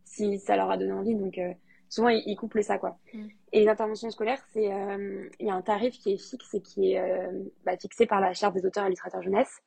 si 0.05 0.39
ça 0.39 0.55
leur 0.55 0.71
a 0.71 0.77
donné 0.77 0.93
envie. 0.93 1.15
Donc, 1.15 1.37
euh, 1.37 1.53
souvent, 1.89 2.07
ils, 2.07 2.35
couplent 2.37 2.63
ça, 2.63 2.77
quoi. 2.77 2.97
Mm. 3.13 3.27
Et 3.51 3.59
les 3.61 3.67
interventions 3.67 4.09
scolaires, 4.09 4.41
c'est, 4.53 4.71
euh, 4.71 5.29
il 5.39 5.47
y 5.47 5.49
a 5.49 5.55
un 5.55 5.61
tarif 5.61 5.97
qui 5.99 6.13
est 6.13 6.17
fixe 6.17 6.53
et 6.53 6.61
qui 6.61 6.93
est 6.93 7.29
bah, 7.65 7.77
fixé 7.77 8.05
par 8.05 8.21
la 8.21 8.33
charte 8.33 8.55
des 8.55 8.65
auteurs 8.65 8.85
et 8.85 8.87
illustrateurs 8.87 9.21
jeunesse. 9.21 9.61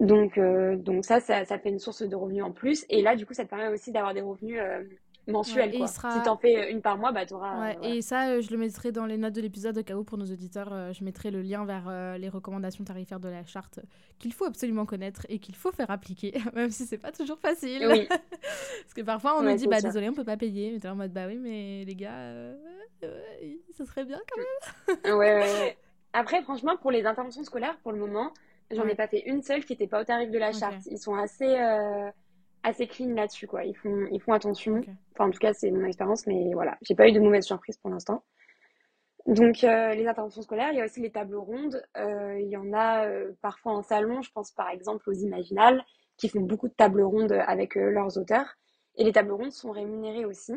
Donc, 0.00 0.38
euh, 0.38 0.76
donc 0.76 1.04
ça, 1.04 1.20
ça, 1.20 1.44
ça, 1.44 1.58
fait 1.58 1.70
une 1.70 1.80
source 1.80 2.02
de 2.02 2.14
revenus 2.14 2.44
en 2.44 2.52
plus. 2.52 2.86
Et 2.88 3.02
là, 3.02 3.16
du 3.16 3.26
coup, 3.26 3.34
ça 3.34 3.44
te 3.44 3.50
permet 3.50 3.68
aussi 3.68 3.90
d'avoir 3.90 4.14
des 4.14 4.20
revenus 4.20 4.58
euh, 4.60 4.84
mensuels. 5.26 5.76
quoi. 5.76 5.88
Sera... 5.88 6.12
Si 6.12 6.22
t'en 6.22 6.36
fais 6.36 6.70
une 6.70 6.82
par 6.82 6.96
mois, 6.98 7.10
bah 7.10 7.26
t'auras. 7.26 7.60
Ouais, 7.60 7.78
Et 7.82 8.00
ça, 8.00 8.28
euh, 8.28 8.40
je 8.40 8.52
le 8.52 8.58
mettrai 8.58 8.92
dans 8.92 9.06
les 9.06 9.16
notes 9.16 9.34
de 9.34 9.40
l'épisode 9.40 9.76
au 9.76 9.82
cas 9.82 9.96
où 9.96 10.04
pour 10.04 10.16
nos 10.16 10.26
auditeurs. 10.26 10.92
je 10.92 11.02
mettrai 11.02 11.32
le 11.32 11.42
lien 11.42 11.64
vers 11.64 12.16
les 12.16 12.28
recommandations 12.28 12.84
tarifaires 12.84 13.18
de 13.18 13.28
la 13.28 13.44
charte 13.44 13.80
qu'il 14.20 14.32
faut 14.32 14.44
absolument 14.44 14.86
connaître 14.86 15.26
et 15.28 15.40
qu'il 15.40 15.56
faut 15.56 15.72
faire 15.72 15.90
appliquer, 15.90 16.32
même 16.54 16.70
si 16.70 16.86
c'est 16.86 16.98
pas 16.98 17.12
toujours 17.12 17.38
facile. 17.40 17.84
Oui. 17.88 18.06
Parce 18.08 18.94
que 18.94 19.02
parfois, 19.02 19.36
on 19.38 19.42
nous 19.42 19.56
dit, 19.56 19.66
bah 19.66 19.80
désolé, 19.80 20.08
on 20.08 20.14
peut 20.14 20.24
pas 20.24 20.36
payer. 20.36 20.70
Mais 20.72 20.78
t'es 20.78 20.88
en 20.88 20.94
mode, 20.94 21.12
bah 21.12 21.26
oui, 21.26 21.38
mais 21.38 21.84
les 21.84 21.96
gars, 21.96 22.54
ça 23.72 23.84
serait 23.84 24.04
bien 24.04 24.20
quand 24.30 24.40
même. 24.40 25.18
ouais, 25.18 25.34
ouais, 25.34 25.60
ouais. 25.60 25.76
Après, 26.12 26.40
franchement, 26.42 26.76
pour 26.76 26.90
les 26.90 27.04
interventions 27.04 27.44
scolaires, 27.44 27.76
pour 27.82 27.92
le 27.92 27.98
moment, 27.98 28.32
J'en 28.70 28.86
ai 28.86 28.94
pas 28.94 29.08
fait 29.08 29.22
une 29.26 29.42
seule 29.42 29.64
qui 29.64 29.72
n'était 29.72 29.86
pas 29.86 30.02
au 30.02 30.04
tarif 30.04 30.30
de 30.30 30.38
la 30.38 30.52
charte. 30.52 30.86
Ils 30.90 30.98
sont 30.98 31.14
assez, 31.14 31.58
euh, 31.58 32.10
assez 32.62 32.86
clean 32.86 33.14
là-dessus, 33.14 33.46
quoi. 33.46 33.64
Ils 33.64 33.74
font, 33.74 34.06
ils 34.12 34.20
font 34.20 34.32
attention. 34.32 34.80
Enfin, 35.14 35.28
en 35.28 35.30
tout 35.30 35.38
cas, 35.38 35.54
c'est 35.54 35.70
mon 35.70 35.86
expérience, 35.86 36.26
mais 36.26 36.52
voilà. 36.52 36.76
J'ai 36.82 36.94
pas 36.94 37.08
eu 37.08 37.12
de 37.12 37.20
mauvaise 37.20 37.44
surprise 37.44 37.78
pour 37.78 37.90
l'instant. 37.90 38.24
Donc, 39.26 39.64
euh, 39.64 39.94
les 39.94 40.06
interventions 40.06 40.42
scolaires, 40.42 40.70
il 40.72 40.78
y 40.78 40.80
a 40.80 40.84
aussi 40.84 41.00
les 41.00 41.10
tables 41.10 41.36
rondes. 41.36 41.82
Euh, 41.96 42.38
il 42.38 42.48
y 42.48 42.56
en 42.56 42.72
a 42.74 43.06
parfois 43.40 43.72
en 43.72 43.82
salon. 43.82 44.20
Je 44.20 44.30
pense 44.32 44.52
par 44.52 44.68
exemple 44.68 45.08
aux 45.08 45.14
Imaginales, 45.14 45.82
qui 46.18 46.28
font 46.28 46.40
beaucoup 46.40 46.68
de 46.68 46.74
tables 46.74 47.02
rondes 47.02 47.32
avec 47.32 47.74
leurs 47.74 48.18
auteurs. 48.18 48.56
Et 48.96 49.04
les 49.04 49.12
tables 49.12 49.32
rondes 49.32 49.52
sont 49.52 49.70
rémunérées 49.70 50.26
aussi. 50.26 50.54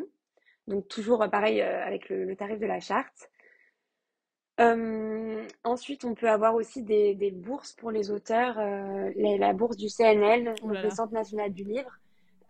Donc, 0.66 0.86
toujours 0.88 1.26
pareil 1.30 1.62
avec 1.62 2.10
le 2.10 2.36
tarif 2.36 2.58
de 2.58 2.66
la 2.66 2.80
charte. 2.80 3.30
Euh, 4.60 5.46
ensuite, 5.64 6.04
on 6.04 6.14
peut 6.14 6.28
avoir 6.28 6.54
aussi 6.54 6.82
des, 6.82 7.14
des 7.14 7.30
bourses 7.30 7.72
pour 7.72 7.90
les 7.90 8.10
auteurs. 8.10 8.58
Euh, 8.58 9.10
la, 9.16 9.52
bourse 9.52 9.76
du 9.76 9.88
CNL, 9.88 10.54
le 10.64 10.90
Centre 10.90 11.12
national 11.12 11.52
du 11.52 11.64
livre, 11.64 11.98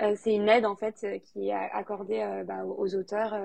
euh, 0.02 0.14
c'est 0.16 0.34
une 0.34 0.48
aide 0.48 0.66
en 0.66 0.74
fait 0.74 1.06
qui 1.24 1.48
est 1.48 1.52
accordée 1.52 2.42
bah, 2.44 2.64
aux 2.64 2.94
auteurs 2.94 3.38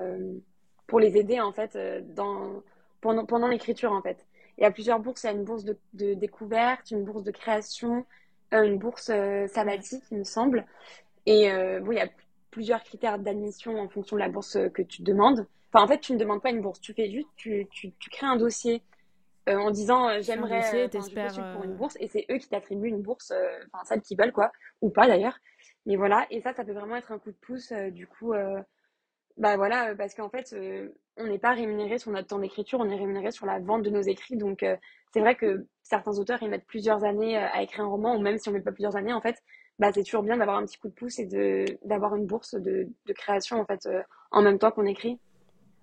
pour 0.86 0.98
les 0.98 1.16
aider 1.16 1.40
en 1.40 1.52
fait 1.52 1.78
dans 2.14 2.62
pendant 3.00 3.26
pendant 3.26 3.46
l'écriture 3.46 3.92
en 3.92 4.02
fait. 4.02 4.26
Il 4.56 4.62
y 4.62 4.64
a 4.64 4.72
plusieurs 4.72 4.98
bourses. 4.98 5.22
Il 5.22 5.26
y 5.28 5.30
a 5.30 5.32
une 5.32 5.44
bourse 5.44 5.64
de, 5.64 5.78
de 5.94 6.14
découverte, 6.14 6.90
une 6.90 7.04
bourse 7.04 7.22
de 7.22 7.30
création, 7.30 8.04
une 8.50 8.78
bourse 8.78 9.12
sabbatique, 9.46 10.02
il 10.10 10.18
me 10.18 10.24
semble. 10.24 10.66
Et 11.26 11.48
bon, 11.80 11.92
il 11.92 11.98
y 11.98 12.00
a 12.00 12.08
plusieurs 12.50 12.82
critères 12.82 13.20
d'admission 13.20 13.78
en 13.78 13.88
fonction 13.88 14.16
de 14.16 14.20
la 14.20 14.28
bourse 14.28 14.58
que 14.74 14.82
tu 14.82 15.02
demandes. 15.02 15.46
Enfin, 15.72 15.84
en 15.84 15.88
fait, 15.88 16.00
tu 16.00 16.12
ne 16.12 16.18
demandes 16.18 16.42
pas 16.42 16.50
une 16.50 16.60
bourse. 16.60 16.80
Tu 16.80 16.94
fais 16.94 17.10
juste, 17.10 17.28
tu, 17.36 17.66
tu, 17.70 17.92
tu 17.98 18.10
crées 18.10 18.26
un 18.26 18.36
dossier 18.36 18.82
euh, 19.48 19.56
en 19.56 19.70
disant 19.70 20.08
euh, 20.08 20.18
j'aimerais 20.20 20.62
euh, 20.74 21.52
pour 21.54 21.64
une 21.64 21.74
bourse 21.74 21.96
et 22.00 22.08
c'est 22.08 22.26
eux 22.30 22.36
qui 22.36 22.48
t'attribuent 22.48 22.88
une 22.88 23.00
bourse, 23.00 23.32
enfin 23.72 23.84
celle 23.84 24.02
qu'ils 24.02 24.18
veulent 24.18 24.32
quoi, 24.32 24.52
ou 24.82 24.90
pas 24.90 25.06
d'ailleurs. 25.06 25.38
Mais 25.86 25.96
voilà, 25.96 26.26
et 26.30 26.40
ça, 26.40 26.52
ça 26.52 26.64
peut 26.64 26.72
vraiment 26.72 26.96
être 26.96 27.12
un 27.12 27.18
coup 27.18 27.30
de 27.30 27.36
pouce 27.36 27.72
du 27.92 28.06
coup 28.06 28.34
bah 29.38 29.56
voilà, 29.56 29.94
parce 29.94 30.14
qu'en 30.14 30.28
fait, 30.28 30.54
on 31.16 31.26
n'est 31.26 31.38
pas 31.38 31.52
rémunéré 31.52 31.98
sur 31.98 32.10
notre 32.10 32.26
temps 32.26 32.40
d'écriture, 32.40 32.80
on 32.80 32.90
est 32.90 32.96
rémunéré 32.96 33.30
sur 33.30 33.46
la 33.46 33.60
vente 33.60 33.84
de 33.84 33.90
nos 33.90 34.02
écrits. 34.02 34.36
Donc, 34.36 34.66
c'est 35.12 35.20
vrai 35.20 35.36
que 35.36 35.66
certains 35.84 36.18
auteurs, 36.18 36.42
ils 36.42 36.50
mettent 36.50 36.66
plusieurs 36.66 37.04
années 37.04 37.36
à 37.38 37.62
écrire 37.62 37.84
un 37.84 37.88
roman, 37.88 38.16
ou 38.16 38.20
même 38.20 38.36
si 38.38 38.48
on 38.48 38.52
met 38.52 38.60
pas 38.60 38.72
plusieurs 38.72 38.96
années, 38.96 39.12
en 39.12 39.20
fait, 39.20 39.36
bah, 39.78 39.92
c'est 39.94 40.02
toujours 40.02 40.24
bien 40.24 40.36
d'avoir 40.36 40.56
un 40.56 40.66
petit 40.66 40.76
coup 40.76 40.88
de 40.88 40.94
pouce 40.94 41.20
et 41.20 41.78
d'avoir 41.84 42.16
une 42.16 42.26
bourse 42.26 42.54
de, 42.54 42.88
de 43.06 43.12
création, 43.12 43.60
en 43.60 43.64
fait, 43.64 43.88
en 44.32 44.42
même 44.42 44.58
temps 44.58 44.72
qu'on 44.72 44.86
écrit. 44.86 45.20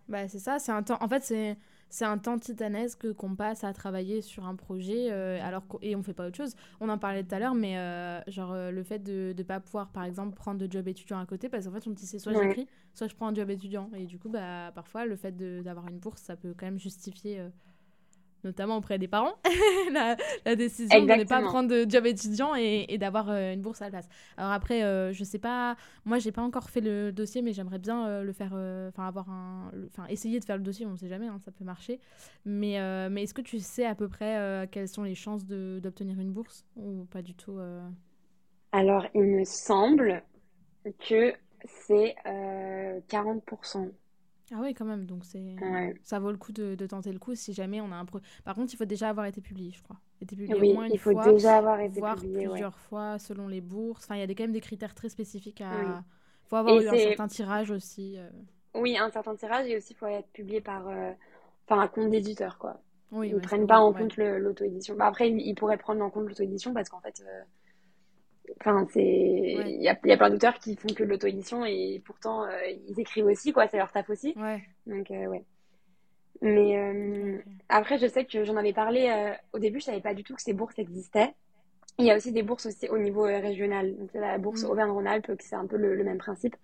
Bah, 0.07 0.27
c'est 0.27 0.39
ça, 0.39 0.59
c'est 0.59 0.71
un 0.71 0.83
temps. 0.83 0.97
En 1.01 1.07
fait, 1.07 1.23
c'est 1.23 1.57
c'est 1.89 2.05
un 2.05 2.17
temps 2.17 2.37
titanesque 2.37 3.13
qu'on 3.13 3.35
passe 3.35 3.63
à 3.63 3.71
travailler 3.71 4.21
sur 4.21 4.45
un 4.45 4.55
projet 4.55 5.11
euh, 5.11 5.39
alors 5.41 5.63
et 5.81 5.95
on 5.95 6.03
fait 6.03 6.13
pas 6.13 6.27
autre 6.27 6.35
chose. 6.35 6.55
On 6.81 6.89
en 6.89 6.97
parlait 6.97 7.23
tout 7.23 7.33
à 7.33 7.39
l'heure, 7.39 7.55
mais 7.55 7.77
euh, 7.77 8.19
genre 8.27 8.53
euh, 8.53 8.71
le 8.71 8.83
fait 8.83 8.99
de 8.99 9.33
ne 9.37 9.43
pas 9.43 9.59
pouvoir, 9.59 9.89
par 9.89 10.03
exemple, 10.03 10.35
prendre 10.35 10.59
de 10.59 10.71
job 10.71 10.87
étudiant 10.87 11.19
à 11.19 11.25
côté, 11.25 11.47
parce 11.47 11.65
qu'en 11.65 11.71
fait, 11.71 11.87
on 11.87 11.91
dit 11.91 12.05
c'est 12.05 12.19
soit 12.19 12.33
j'écris, 12.33 12.67
soit 12.93 13.07
je 13.07 13.15
prends 13.15 13.27
un 13.27 13.33
job 13.33 13.49
étudiant. 13.49 13.89
Et 13.95 14.05
du 14.05 14.19
coup, 14.19 14.29
bah, 14.29 14.71
parfois, 14.75 15.05
le 15.05 15.15
fait 15.15 15.31
d'avoir 15.63 15.87
une 15.87 15.99
bourse, 15.99 16.21
ça 16.21 16.35
peut 16.35 16.53
quand 16.57 16.65
même 16.65 16.79
justifier 16.79 17.41
notamment 18.45 18.77
auprès 18.77 18.97
des 18.97 19.07
parents, 19.07 19.33
la, 19.91 20.55
décision 20.55 21.03
de 21.03 21.11
ne 21.11 21.23
pas 21.23 21.41
prendre 21.41 21.69
de 21.69 21.89
job 21.89 22.05
étudiant 22.05 22.55
et, 22.55 22.97
d'avoir 22.97 23.29
euh, 23.29 23.53
une 23.53 23.61
bourse 23.61 23.81
à 23.81 23.85
la 23.85 23.91
place. 23.91 24.07
Alors 24.37 24.51
après, 24.51 24.83
euh, 24.83 25.11
je 25.11 25.23
sais 25.23 25.39
pas, 25.39 25.75
moi 26.05 26.19
j'ai 26.19 26.31
pas 26.31 26.43
encore 26.43 26.69
fait 26.69 26.81
le 26.81 27.11
dossier, 27.11 27.41
mais 27.41 27.51
j'aimerais 27.51 27.79
bien 27.79 28.07
euh, 28.07 28.23
le 28.23 28.31
faire, 28.31 28.53
enfin 28.89 29.07
avoir 29.07 29.29
un, 29.29 29.71
enfin 29.87 30.05
essayer 30.07 30.39
de 30.39 30.45
faire 30.45 30.57
le 30.57 30.63
dossier, 30.63 30.85
on 30.85 30.91
ne 30.91 30.97
sait 30.97 31.09
jamais, 31.09 31.27
hein, 31.27 31.39
ça 31.43 31.51
peut 31.51 31.65
marcher. 31.65 31.99
Mais, 32.45 32.79
mais 33.09 33.23
est-ce 33.23 33.33
que 33.33 33.41
tu 33.41 33.59
sais 33.59 33.85
à 33.85 33.95
peu 33.95 34.07
près 34.07 34.67
quelles 34.71 34.87
sont 34.87 35.03
les 35.03 35.15
chances 35.15 35.45
d'obtenir 35.45 36.19
une 36.19 36.31
bourse 36.31 36.65
ou 36.75 37.05
pas 37.05 37.21
du 37.21 37.33
tout 37.33 37.57
Alors 38.71 39.07
il 39.15 39.23
me 39.23 39.43
semble 39.43 40.23
que 41.09 41.33
c'est 41.65 42.15
40%. 42.25 43.91
Ah 44.53 44.57
oui, 44.61 44.73
quand 44.73 44.85
même. 44.85 45.05
Donc 45.05 45.25
c'est 45.25 45.55
ça 46.03 46.19
vaut 46.19 46.31
le 46.31 46.37
coup 46.37 46.51
de, 46.51 46.75
tenter 46.85 47.11
le 47.11 47.19
coup 47.19 47.35
si 47.35 47.53
jamais 47.53 47.81
on 47.81 47.91
a 47.91 47.95
un 47.95 48.05
pro... 48.05 48.19
Par 48.43 48.55
contre, 48.55 48.73
il 48.73 48.77
faut 48.77 48.85
déjà 48.85 49.09
avoir 49.09 49.25
été 49.25 49.41
publié, 49.41 49.71
je 49.71 49.81
crois. 49.81 49.97
Été 50.21 50.35
publié 50.35 50.59
oui, 50.59 50.71
au 50.71 50.73
moins 50.75 50.85
une 50.85 50.93
il 50.93 50.99
faut 50.99 51.13
déjà 51.13 51.57
avoir 51.57 51.79
été 51.79 51.99
voire 51.99 52.15
publié, 52.15 52.47
plusieurs 52.47 52.77
fois 52.77 53.17
selon 53.19 53.47
les 53.47 53.61
bourses. 53.61 54.05
Enfin, 54.05 54.15
il 54.15 54.19
y 54.19 54.23
a 54.23 54.27
des, 54.27 54.35
quand 54.35 54.43
même 54.43 54.51
des 54.51 54.61
critères 54.61 54.93
très 54.93 55.09
spécifiques 55.09 55.61
à. 55.61 56.03
Il 56.45 56.49
faut 56.49 56.57
avoir 56.57 56.79
eu 56.79 56.87
un 56.87 56.95
certain 56.95 57.27
tirage 57.27 57.71
aussi. 57.71 58.17
Euh. 58.17 58.29
Oui, 58.75 58.97
un 58.97 59.09
certain 59.09 59.35
tirage 59.35 59.67
et 59.67 59.77
aussi 59.77 59.93
il 59.93 59.95
faut 59.95 60.05
être 60.05 60.27
publié 60.27 60.61
par 60.61 60.87
euh, 60.87 61.11
enfin, 61.67 61.81
un 61.81 61.87
compte 61.87 62.11
d'éditeur, 62.11 62.57
quoi. 62.59 62.79
Oui, 63.11 63.29
ils 63.29 63.35
ne 63.35 63.39
prennent 63.39 63.67
pas 63.67 63.79
en 63.79 63.93
compte 63.93 64.17
l'auto-édition. 64.17 64.95
Bah, 64.95 65.07
après, 65.07 65.29
ils, 65.29 65.55
pourraient 65.55 65.77
prendre 65.77 66.03
en 66.03 66.09
compte 66.09 66.27
l'auto-édition 66.27 66.73
parce 66.73 66.89
qu'en 66.89 66.99
fait, 66.99 67.23
euh, 67.25 67.41
Enfin, 68.59 68.87
c'est 68.91 69.01
il 69.03 69.81
y, 69.81 69.89
a, 69.89 69.97
y 70.03 70.11
a 70.11 70.17
plein 70.17 70.29
d'auteurs 70.29 70.59
qui 70.59 70.75
font 70.75 70.87
que 70.87 71.03
de 71.03 71.09
l'auto-édition 71.09 71.65
et 71.65 72.01
pourtant 72.05 72.45
euh, 72.45 72.49
ils 72.87 72.99
écrivent 72.99 73.25
aussi 73.25 73.53
quoi, 73.53 73.67
c'est 73.67 73.77
leur 73.77 73.91
taf 73.91 74.09
aussi. 74.09 74.33
Ouais. 74.37 74.63
Donc 74.87 75.11
euh, 75.11 75.27
ouais. 75.27 75.43
Mais 76.41 76.77
euh, 76.77 77.37
après, 77.69 77.97
je 77.97 78.07
sais 78.07 78.25
que 78.25 78.43
j'en 78.43 78.57
avais 78.57 78.73
parlé 78.73 79.33
au 79.53 79.59
début, 79.59 79.79
je 79.79 79.85
savais 79.85 80.01
pas 80.01 80.13
du 80.13 80.23
tout 80.23 80.35
que 80.35 80.41
ces 80.41 80.53
bourses 80.53 80.77
existaient. 80.77 81.33
Il 81.97 82.05
y 82.05 82.11
a 82.11 82.17
aussi 82.17 82.33
des 82.33 82.43
bourses 82.43 82.65
aussi 82.65 82.89
au 82.89 82.97
niveau 82.97 83.23
régional. 83.23 83.95
Donc 83.95 84.09
la 84.13 84.37
bourse 84.37 84.63
mm. 84.63 84.69
Auvergne-Rhône-Alpes, 84.69 85.31
c'est 85.39 85.55
un 85.55 85.65
peu 85.65 85.77
le, 85.77 86.03
même 86.03 86.17
principe. 86.17 86.55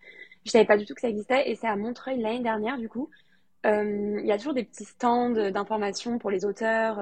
Je 0.45 0.51
savais 0.51 0.65
pas 0.65 0.77
du 0.77 0.85
tout 0.85 0.93
que 0.93 1.01
ça 1.01 1.07
existait 1.07 1.49
et 1.49 1.55
c'est 1.55 1.67
à 1.67 1.75
Montreuil 1.77 2.19
l'année 2.19 2.41
dernière 2.41 2.77
du 2.77 2.89
coup. 2.89 3.09
Il 3.63 4.25
y 4.25 4.31
a 4.31 4.37
toujours 4.37 4.53
des 4.53 4.63
petits 4.63 4.85
stands 4.85 5.29
d'information 5.29 6.17
pour 6.17 6.31
les 6.31 6.45
auteurs. 6.45 6.99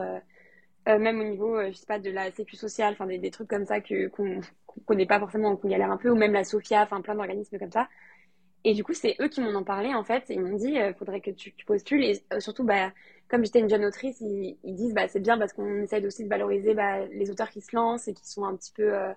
même 0.86 1.20
au 1.20 1.24
niveau, 1.24 1.60
je 1.66 1.74
sais 1.74 1.88
pas, 1.88 2.00
de 2.00 2.12
la 2.12 2.32
sécu 2.32 2.56
sociale, 2.56 2.94
enfin 2.94 3.08
des, 3.08 3.18
des, 3.18 3.32
trucs 3.32 3.48
comme 3.48 3.66
ça 3.66 3.82
que 3.82 4.08
qu'on 4.10 4.42
qu'on 4.80 4.94
connaît 4.94 5.06
pas 5.06 5.20
forcément, 5.20 5.56
qu'on 5.56 5.70
galère 5.70 5.92
un 5.92 5.98
peu, 5.98 6.10
ou 6.10 6.16
même 6.16 6.34
la 6.34 6.44
Sophia, 6.44 6.84
enfin 6.84 7.02
plein 7.02 7.16
d'organismes 7.16 7.60
comme 7.60 7.72
ça. 7.72 7.88
Et 8.66 8.74
du 8.74 8.84
coup, 8.84 8.94
c'est 8.94 9.16
eux 9.22 9.30
qui 9.30 9.42
m'en 9.42 9.58
ont 9.58 9.64
parlé 9.64 9.94
en 9.94 10.04
fait. 10.04 10.26
Ils 10.30 10.42
m'ont 10.42 10.58
dit, 10.58 10.72
il 10.72 10.82
euh, 10.82 10.94
faudrait 10.94 11.22
que 11.22 11.32
tu, 11.32 11.54
postules. 11.66 12.04
Et 12.04 12.22
euh, 12.34 12.40
surtout, 12.40 12.64
bah, 12.64 12.92
comme 13.30 13.46
j'étais 13.46 13.60
une 13.60 13.70
jeune 13.70 13.86
autrice, 13.86 14.20
ils, 14.22 14.58
disent, 14.64 14.94
bah, 14.94 15.08
c'est 15.08 15.22
bien 15.22 15.38
parce 15.38 15.54
qu'on 15.54 15.84
essaie 15.84 16.06
aussi 16.06 16.24
de 16.26 16.30
valoriser 16.30 16.74
bah, 16.74 17.06
les 17.08 17.32
auteurs 17.32 17.50
qui 17.50 17.62
se 17.62 17.76
lancent 17.76 18.08
et 18.08 18.14
qui 18.14 18.28
sont 18.28 18.44
un 18.44 18.56
petit 18.56 18.74
peu, 18.74 18.94
euh, 18.94 19.14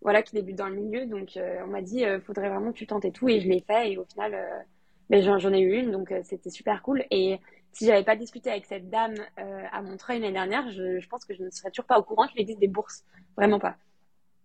voilà, 0.00 0.22
qui 0.22 0.34
débutent 0.34 0.56
dans 0.56 0.68
le 0.68 0.76
milieu. 0.76 1.06
Donc, 1.06 1.38
on 1.64 1.66
m'a 1.68 1.82
dit, 1.82 2.00
il 2.00 2.20
faudrait 2.22 2.48
vraiment 2.48 2.72
que 2.72 2.78
tu 2.78 2.86
tentes 2.86 3.04
et 3.04 3.12
tout. 3.12 3.28
Et 3.28 3.40
je 3.40 3.48
l'ai 3.48 3.60
fait. 3.60 3.92
Et 3.92 3.98
au 3.98 4.04
final, 4.04 4.66
ben, 5.10 5.22
j'en 5.22 5.52
ai 5.52 5.60
eu 5.60 5.74
une, 5.74 5.90
donc 5.90 6.14
c'était 6.22 6.50
super 6.50 6.82
cool. 6.82 7.04
Et 7.10 7.40
si 7.72 7.86
j'avais 7.86 8.04
pas 8.04 8.16
discuté 8.16 8.50
avec 8.50 8.64
cette 8.66 8.88
dame 8.90 9.14
à 9.36 9.82
Montreuil 9.82 10.20
l'année 10.20 10.32
dernière, 10.32 10.70
je, 10.70 11.00
je 11.00 11.08
pense 11.08 11.24
que 11.24 11.34
je 11.34 11.42
ne 11.42 11.50
serais 11.50 11.70
toujours 11.70 11.86
pas 11.86 11.98
au 11.98 12.04
courant 12.04 12.26
qu'il 12.28 12.40
existe 12.40 12.60
des 12.60 12.68
bourses. 12.68 13.04
Vraiment 13.36 13.58
pas. 13.58 13.76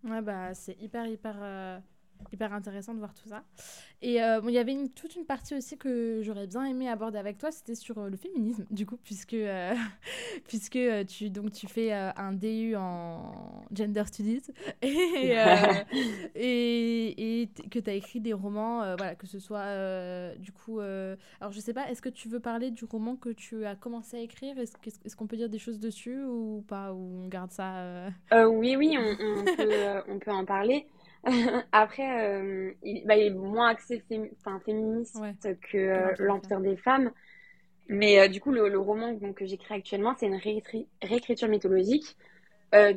Ouais, 0.04 0.20
bah, 0.22 0.54
c'est 0.54 0.76
hyper, 0.80 1.06
hyper, 1.06 1.34
euh, 1.42 1.80
hyper 2.32 2.52
intéressant 2.52 2.94
de 2.94 2.98
voir 2.98 3.14
tout 3.14 3.28
ça. 3.28 3.44
Et 4.02 4.22
euh, 4.22 4.40
bon, 4.40 4.48
il 4.48 4.54
y 4.54 4.58
avait 4.58 4.72
une, 4.72 4.90
toute 4.90 5.16
une 5.16 5.24
partie 5.24 5.54
aussi 5.54 5.78
que 5.78 6.20
j'aurais 6.22 6.46
bien 6.46 6.64
aimé 6.64 6.88
aborder 6.88 7.18
avec 7.18 7.38
toi, 7.38 7.50
c'était 7.50 7.74
sur 7.74 7.96
euh, 7.98 8.10
le 8.10 8.16
féminisme, 8.16 8.66
du 8.70 8.84
coup, 8.84 8.98
puisque, 9.02 9.36
puisque 10.48 10.78
tu, 11.06 11.30
donc, 11.30 11.52
tu 11.52 11.66
fais 11.66 11.92
un 11.92 12.32
DU 12.32 12.76
en 12.76 13.64
Gender 13.72 14.04
Studies 14.06 14.42
et, 14.82 15.36
et, 16.34 17.42
et, 17.42 17.48
que 17.70 17.78
tu 17.78 17.90
as 17.90 17.94
écrit 17.94 18.20
des 18.20 18.32
romans, 18.32 18.96
voilà, 18.96 19.14
que 19.14 19.26
ce 19.26 19.38
soit 19.38 20.34
du 20.38 20.52
coup. 20.52 20.80
alors, 20.80 21.52
je 21.52 21.60
sais 21.60 21.72
pas, 21.72 21.88
est-ce 21.90 22.02
que 22.02 22.08
tu 22.08 22.28
veux 22.28 22.40
parler 22.40 22.70
du 22.70 22.84
roman 22.84 23.16
que 23.16 23.30
tu 23.30 23.64
as 23.64 23.76
commencé 23.76 24.16
à 24.16 24.20
écrire? 24.20 24.58
Est-ce 24.58 24.74
est 24.86 25.14
qu'on 25.14 25.26
peut 25.26 25.36
dire 25.36 25.48
des 25.48 25.58
choses 25.58 25.78
dessus 25.78 26.22
ou 26.24 26.64
pas 26.66 26.92
Ou 26.92 27.24
on 27.24 27.28
garde 27.28 27.52
ça 27.52 28.08
Oui, 28.32 28.76
oui, 28.76 28.98
on, 28.98 29.40
on, 29.40 29.44
peut, 29.44 30.02
on 30.08 30.18
peut 30.18 30.32
en 30.32 30.44
parler. 30.44 30.86
Après, 31.72 32.28
euh, 32.28 32.72
il, 32.82 33.04
bah, 33.06 33.16
il, 33.16 33.26
est 33.26 33.30
moins 33.30 33.68
axé 33.68 34.02
féministe 34.64 35.18
que 35.72 35.78
euh, 35.78 36.14
l'Empire 36.18 36.60
des 36.60 36.76
femmes. 36.76 37.10
Mais 37.88 38.20
euh, 38.20 38.28
du 38.28 38.40
coup, 38.40 38.50
le, 38.50 38.78
roman 38.78 39.12
donc, 39.12 39.36
que 39.36 39.46
j'écris 39.46 39.74
actuellement, 39.74 40.14
c'est 40.18 40.26
une 40.26 40.40
réécriture 41.02 41.48
mythologique 41.48 42.16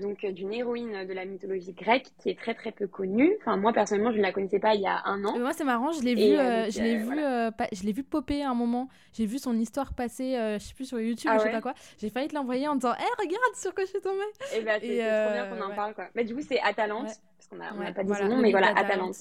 donc 0.02 0.26
d'une 0.26 0.52
héroïne 0.56 1.06
de 1.06 1.14
la 1.14 1.24
mythologie 1.24 1.74
grecque 1.74 2.08
qui 2.20 2.32
est 2.32 2.40
très 2.40 2.56
très 2.56 2.72
peu 2.72 2.88
connue. 2.88 3.38
Enfin, 3.42 3.58
moi 3.58 3.74
personnellement, 3.74 4.12
je 4.12 4.18
ne 4.18 4.24
la 4.24 4.32
connaissais 4.32 4.58
pas 4.58 4.74
il 4.74 4.82
y 4.82 4.88
a 4.88 5.04
un 5.06 5.24
an. 5.24 5.38
moi, 5.38 5.54
c'est 5.54 5.66
marrant, 5.66 5.92
je 5.92 6.02
l'ai 6.02 6.16
vu, 6.16 6.32
je 6.32 6.82
l'ai 6.82 6.96
vu, 6.98 7.16
je 7.16 7.84
l'ai 7.86 7.92
vu 7.92 8.04
popper 8.04 8.42
à 8.42 8.50
un 8.50 8.56
moment. 8.56 8.90
J'ai 9.14 9.28
vu 9.28 9.38
son 9.38 9.56
histoire 9.56 9.94
passer, 9.94 10.32
je 10.60 10.66
sais 10.66 10.74
plus 10.74 10.86
sur 10.86 11.00
YouTube, 11.00 11.30
ah 11.32 11.38
je 11.38 11.44
sais 11.44 11.52
pas 11.52 11.62
quoi. 11.62 11.76
J'ai 12.00 12.10
failli 12.10 12.28
te 12.28 12.34
l'envoyer 12.34 12.68
en 12.68 12.74
disant, 12.74 12.94
hé, 12.94 13.06
regarde 13.20 13.54
sur 13.54 13.76
quoi 13.76 13.84
je 13.84 13.90
suis 13.90 14.02
tombée. 14.02 14.18
Et 14.56 14.62
bah, 14.62 14.80
c'est 14.82 14.98
trop 14.98 15.34
bien 15.34 15.48
qu'on 15.48 15.72
en 15.72 15.76
parle 15.76 15.94
quoi. 15.94 16.08
Mais 16.16 16.24
du 16.24 16.34
coup, 16.34 16.42
c'est 16.42 16.60
Atalante 16.62 17.12
on 17.52 17.56
n'a 17.56 17.94
pas 17.94 18.04
dit 18.04 18.14
son 18.14 18.28
nom, 18.28 18.38
mais 18.38 18.52
voilà, 18.52 18.78
Atalante. 18.78 19.16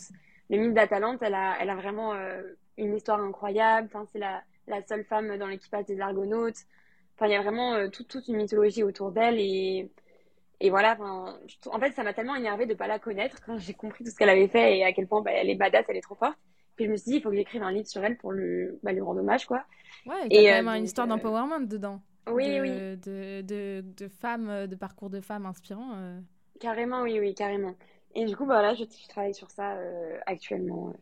Le 0.49 0.59
mythe 0.59 0.75
d'Atalante, 0.75 1.23
elle 1.23 1.35
a, 1.35 1.57
elle 1.61 1.71
a 1.71 1.75
vraiment 1.75 2.15
euh, 2.15 2.43
une 2.79 2.95
histoire 2.95 3.21
incroyable. 3.21 3.89
Enfin, 3.93 4.07
c'est 4.13 4.19
la, 4.19 4.43
la, 4.69 4.81
seule 4.87 5.05
femme 5.05 5.37
dans 5.39 5.47
l'équipage 5.47 5.87
des 5.87 6.01
Argonautes. 6.01 6.67
Enfin, 7.17 7.27
il 7.27 7.33
y 7.33 7.35
a 7.35 7.43
vraiment 7.43 7.75
euh, 7.75 7.89
toute, 7.89 8.09
toute 8.09 8.29
une 8.29 8.37
mythologie 8.37 8.83
autour 8.83 9.11
d'elle 9.11 9.41
et, 9.41 9.91
et 10.61 10.71
voilà. 10.71 10.97
en 11.01 11.81
fait, 11.81 11.93
ça 11.93 12.05
m'a 12.05 12.13
tellement 12.13 12.37
énervé 12.37 12.67
de 12.67 12.75
pas 12.75 12.87
la 12.87 12.99
connaître 12.99 13.39
quand 13.45 13.59
j'ai 13.59 13.75
compris 13.75 14.05
tout 14.05 14.11
ce 14.11 14.17
qu'elle 14.17 14.29
avait 14.29 14.49
fait 14.49 14.79
et 14.79 14.85
à 14.85 14.93
quel 14.93 15.07
point 15.07 15.21
bah, 15.23 15.33
elle 15.33 15.51
est 15.51 15.57
badass, 15.57 15.85
elle 15.89 15.97
est 15.97 16.03
trop 16.03 16.15
forte. 16.15 16.39
Puis 16.77 16.85
je 16.85 16.91
me 16.91 16.97
suis 16.97 17.11
dit, 17.11 17.17
il 17.17 17.23
faut 17.23 17.31
que 17.31 17.37
j'écrive 17.37 17.63
un 17.63 17.73
livre 17.73 17.89
sur 17.89 18.05
elle 18.05 18.19
pour 18.19 18.33
lui, 18.33 18.69
bah, 18.83 18.93
lui 18.93 19.01
rendre 19.01 19.21
hommage, 19.21 19.47
quoi. 19.47 19.65
Ouais, 20.05 20.27
et, 20.31 20.43
y 20.43 20.49
a 20.49 20.59
quand 20.59 20.65
même 20.65 20.79
une 20.79 20.85
histoire 20.85 21.07
d'empowerment 21.07 21.61
dedans. 21.61 22.03
Oui, 22.31 22.57
de, 22.57 22.61
oui. 22.61 22.71
De, 22.71 23.41
de, 23.41 23.85
de, 23.97 24.09
femmes, 24.09 24.67
de 24.67 24.75
parcours 24.77 25.09
de 25.09 25.21
femmes 25.21 25.47
inspirants. 25.47 26.21
Carrément, 26.61 27.03
oui, 27.03 27.19
oui, 27.19 27.35
carrément. 27.35 27.75
Et 28.17 28.25
du 28.25 28.35
coup, 28.35 28.47
voilà, 28.47 28.75
je, 28.75 28.85
travaille 29.09 29.35
sur 29.35 29.51
ça 29.51 29.75
euh, 29.75 30.19
actuellement. 30.25 30.95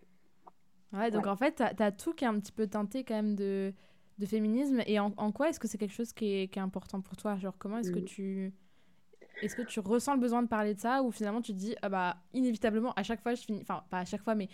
Ouais, 0.93 1.13
donc 1.13 1.29
en 1.29 1.37
fait, 1.37 1.63
tu 1.77 1.83
as, 1.83 1.93
tout 1.93 2.13
qui 2.13 2.25
est 2.25 2.29
un 2.29 2.39
petit 2.41 2.53
peu 2.53 2.67
teinté 2.67 3.05
quand 3.05 3.15
même 3.15 3.37
de, 3.37 3.73
de 4.19 4.27
féminisme. 4.27 4.83
Et 4.87 4.99
en, 4.99 5.11
quoi 5.33 5.49
est-ce 5.49 5.61
que 5.61 5.69
c'est 5.69 5.79
quelque 5.79 5.95
chose 5.95 6.13
qui 6.13 6.35
est, 6.35 6.49
qui 6.49 6.59
est, 6.59 6.63
important 6.63 7.01
pour 7.01 7.17
toi? 7.17 7.37
Genre, 7.37 7.55
comment 7.57 7.79
est-ce 7.79 7.93
que 7.93 8.01
mm. 8.01 8.05
tu. 8.05 8.53
Est-ce 9.43 9.55
que 9.55 9.63
tu 9.63 9.79
ressens 9.79 10.15
le 10.15 10.21
besoin 10.21 10.43
de 10.43 10.49
parler 10.49 10.75
de 10.75 10.81
ça? 10.81 11.03
Ou 11.03 11.13
finalement 11.13 11.41
tu 11.41 11.53
te 11.53 11.59
dis, 11.59 11.77
ah 11.83 11.89
bah, 11.89 12.17
inévitablement, 12.33 12.93
à 12.97 13.05
chaque 13.05 13.21
fois, 13.21 13.35
je 13.35 13.43
finis. 13.43 13.61
Enfin, 13.63 13.85
pas 13.91 13.99
à 13.99 14.05
chaque 14.05 14.23
fois, 14.23 14.35
mais 14.35 14.49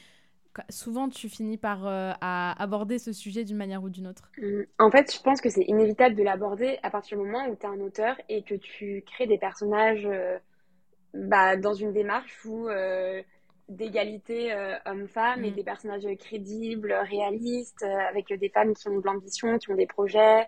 souvent 0.68 1.08
tu 1.08 1.28
finis 1.28 1.56
par 1.56 1.86
euh, 1.86 2.12
à 2.20 2.60
aborder 2.60 2.98
ce 2.98 3.12
sujet 3.12 3.44
d'une 3.44 3.56
manière 3.56 3.82
ou 3.82 3.88
d'une 3.88 4.06
autre? 4.06 4.30
Mm. 4.36 4.62
En 4.78 4.90
fait, 4.90 5.14
je 5.14 5.20
pense 5.22 5.40
que 5.40 5.48
c'est 5.48 5.64
inévitable 5.66 6.14
de 6.14 6.22
l'aborder 6.22 6.78
à 6.82 6.90
partir 6.90 7.16
du 7.16 7.24
moment 7.24 7.48
où 7.48 7.56
tu 7.56 7.62
es 7.62 7.70
un 7.70 7.80
auteur 7.80 8.16
et 8.28 8.42
que 8.42 8.54
tu 8.54 9.02
crées 9.06 9.26
des 9.26 9.38
personnages. 9.38 10.04
Euh, 10.04 10.38
bah, 11.14 11.56
dans 11.56 11.74
une 11.74 11.92
démarche 11.92 12.44
où 12.44 12.68
euh, 12.68 13.22
d'égalité 13.68 14.52
euh, 14.52 14.76
homme-femme 14.86 15.44
et 15.44 15.50
mm. 15.50 15.54
des 15.54 15.64
personnages 15.64 16.06
crédibles, 16.18 16.92
réalistes, 16.92 17.82
euh, 17.82 18.08
avec 18.08 18.32
des 18.32 18.48
femmes 18.48 18.74
qui 18.74 18.88
ont 18.88 18.98
de 18.98 19.06
l'ambition, 19.06 19.58
qui 19.58 19.70
ont 19.70 19.76
des 19.76 19.86
projets, 19.86 20.46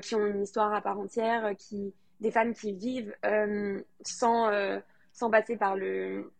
qui 0.00 0.14
ont 0.14 0.24
une 0.24 0.42
histoire 0.42 0.72
à 0.72 0.80
part 0.80 1.00
entière, 1.00 1.56
qui 1.58 1.92
des 2.20 2.30
femmes 2.30 2.54
qui 2.54 2.72
vivent 2.72 3.16
sans 4.02 4.48
sans 5.12 5.28
passer 5.28 5.56
par 5.56 5.74
le 5.74 6.30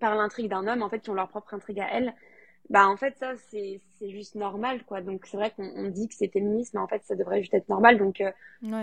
par 0.00 0.14
l'intrigue 0.14 0.48
d'un 0.48 0.68
homme, 0.68 0.82
en 0.84 0.88
fait, 0.88 1.00
qui 1.00 1.10
ont 1.10 1.14
leur 1.14 1.28
propre 1.28 1.52
intrigue 1.52 1.80
à 1.80 1.88
elles. 1.92 2.14
Bah 2.70 2.86
en 2.86 2.96
fait 2.96 3.16
ça 3.18 3.32
c'est 3.36 3.80
juste 4.10 4.36
normal 4.36 4.84
quoi. 4.84 5.00
Donc 5.00 5.26
c'est 5.26 5.36
vrai 5.36 5.50
qu'on 5.50 5.88
dit 5.88 6.06
que 6.06 6.14
c'est 6.14 6.28
féministe 6.28 6.72
mais 6.72 6.80
en 6.80 6.86
fait 6.86 7.02
ça 7.04 7.16
devrait 7.16 7.40
juste 7.40 7.52
être 7.52 7.68
normal. 7.68 7.98
Donc 7.98 8.20
euh, 8.20 8.30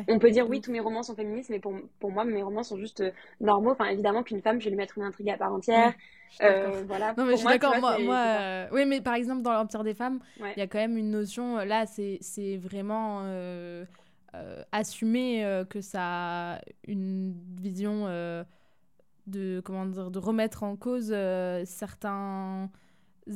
on 0.10 0.20
peut 0.20 0.30
dire 0.30 0.48
oui 0.48 0.60
tous 0.60 0.74
mes 0.74 0.82
romans 0.82 1.04
sont 1.04 1.16
féministes 1.16 1.50
mais 1.50 1.60
pour, 1.60 1.74
pour 2.00 2.12
moi 2.12 2.26
mes 2.26 2.44
romans 2.44 2.64
sont 2.64 2.78
juste 2.78 3.00
euh, 3.00 3.12
normaux. 3.40 3.72
Enfin 3.72 3.86
évidemment 3.86 4.24
qu'une 4.24 4.42
femme 4.42 4.60
je 4.60 4.66
vais 4.66 4.72
lui 4.72 4.78
mettre 4.78 4.98
une 4.98 5.06
intrigue 5.06 5.30
à 5.30 5.38
part 5.38 5.54
entière. 5.54 5.94
Euh, 6.42 6.84
voilà. 6.86 7.14
Non 7.18 7.24
mais 7.24 7.32
je 7.32 7.38
suis 7.38 7.48
d'accord. 7.48 7.80
moi, 7.80 7.98
moi 8.00 8.68
oui 8.74 8.86
mais 8.86 9.00
par 9.00 9.14
exemple 9.14 9.42
dans 9.42 9.54
l'empire 9.54 9.86
des 9.86 9.94
femmes 9.94 10.20
il 10.38 10.60
y 10.60 10.62
a 10.62 10.68
quand 10.68 10.80
même 10.80 10.98
une 10.98 11.10
notion 11.10 11.56
là 11.56 11.86
c'est 11.86 12.18
c'est 12.20 12.58
vraiment 12.58 13.24
assumer 14.74 15.64
que 15.70 15.80
ça 15.80 16.56
a 16.56 16.62
une 16.86 17.34
vision 17.56 18.06
de 19.28 19.62
comment 19.64 19.86
dire 19.86 20.12
de 20.12 20.20
remettre 20.20 20.64
en 20.64 20.76
cause 20.76 21.16
certains 21.64 22.70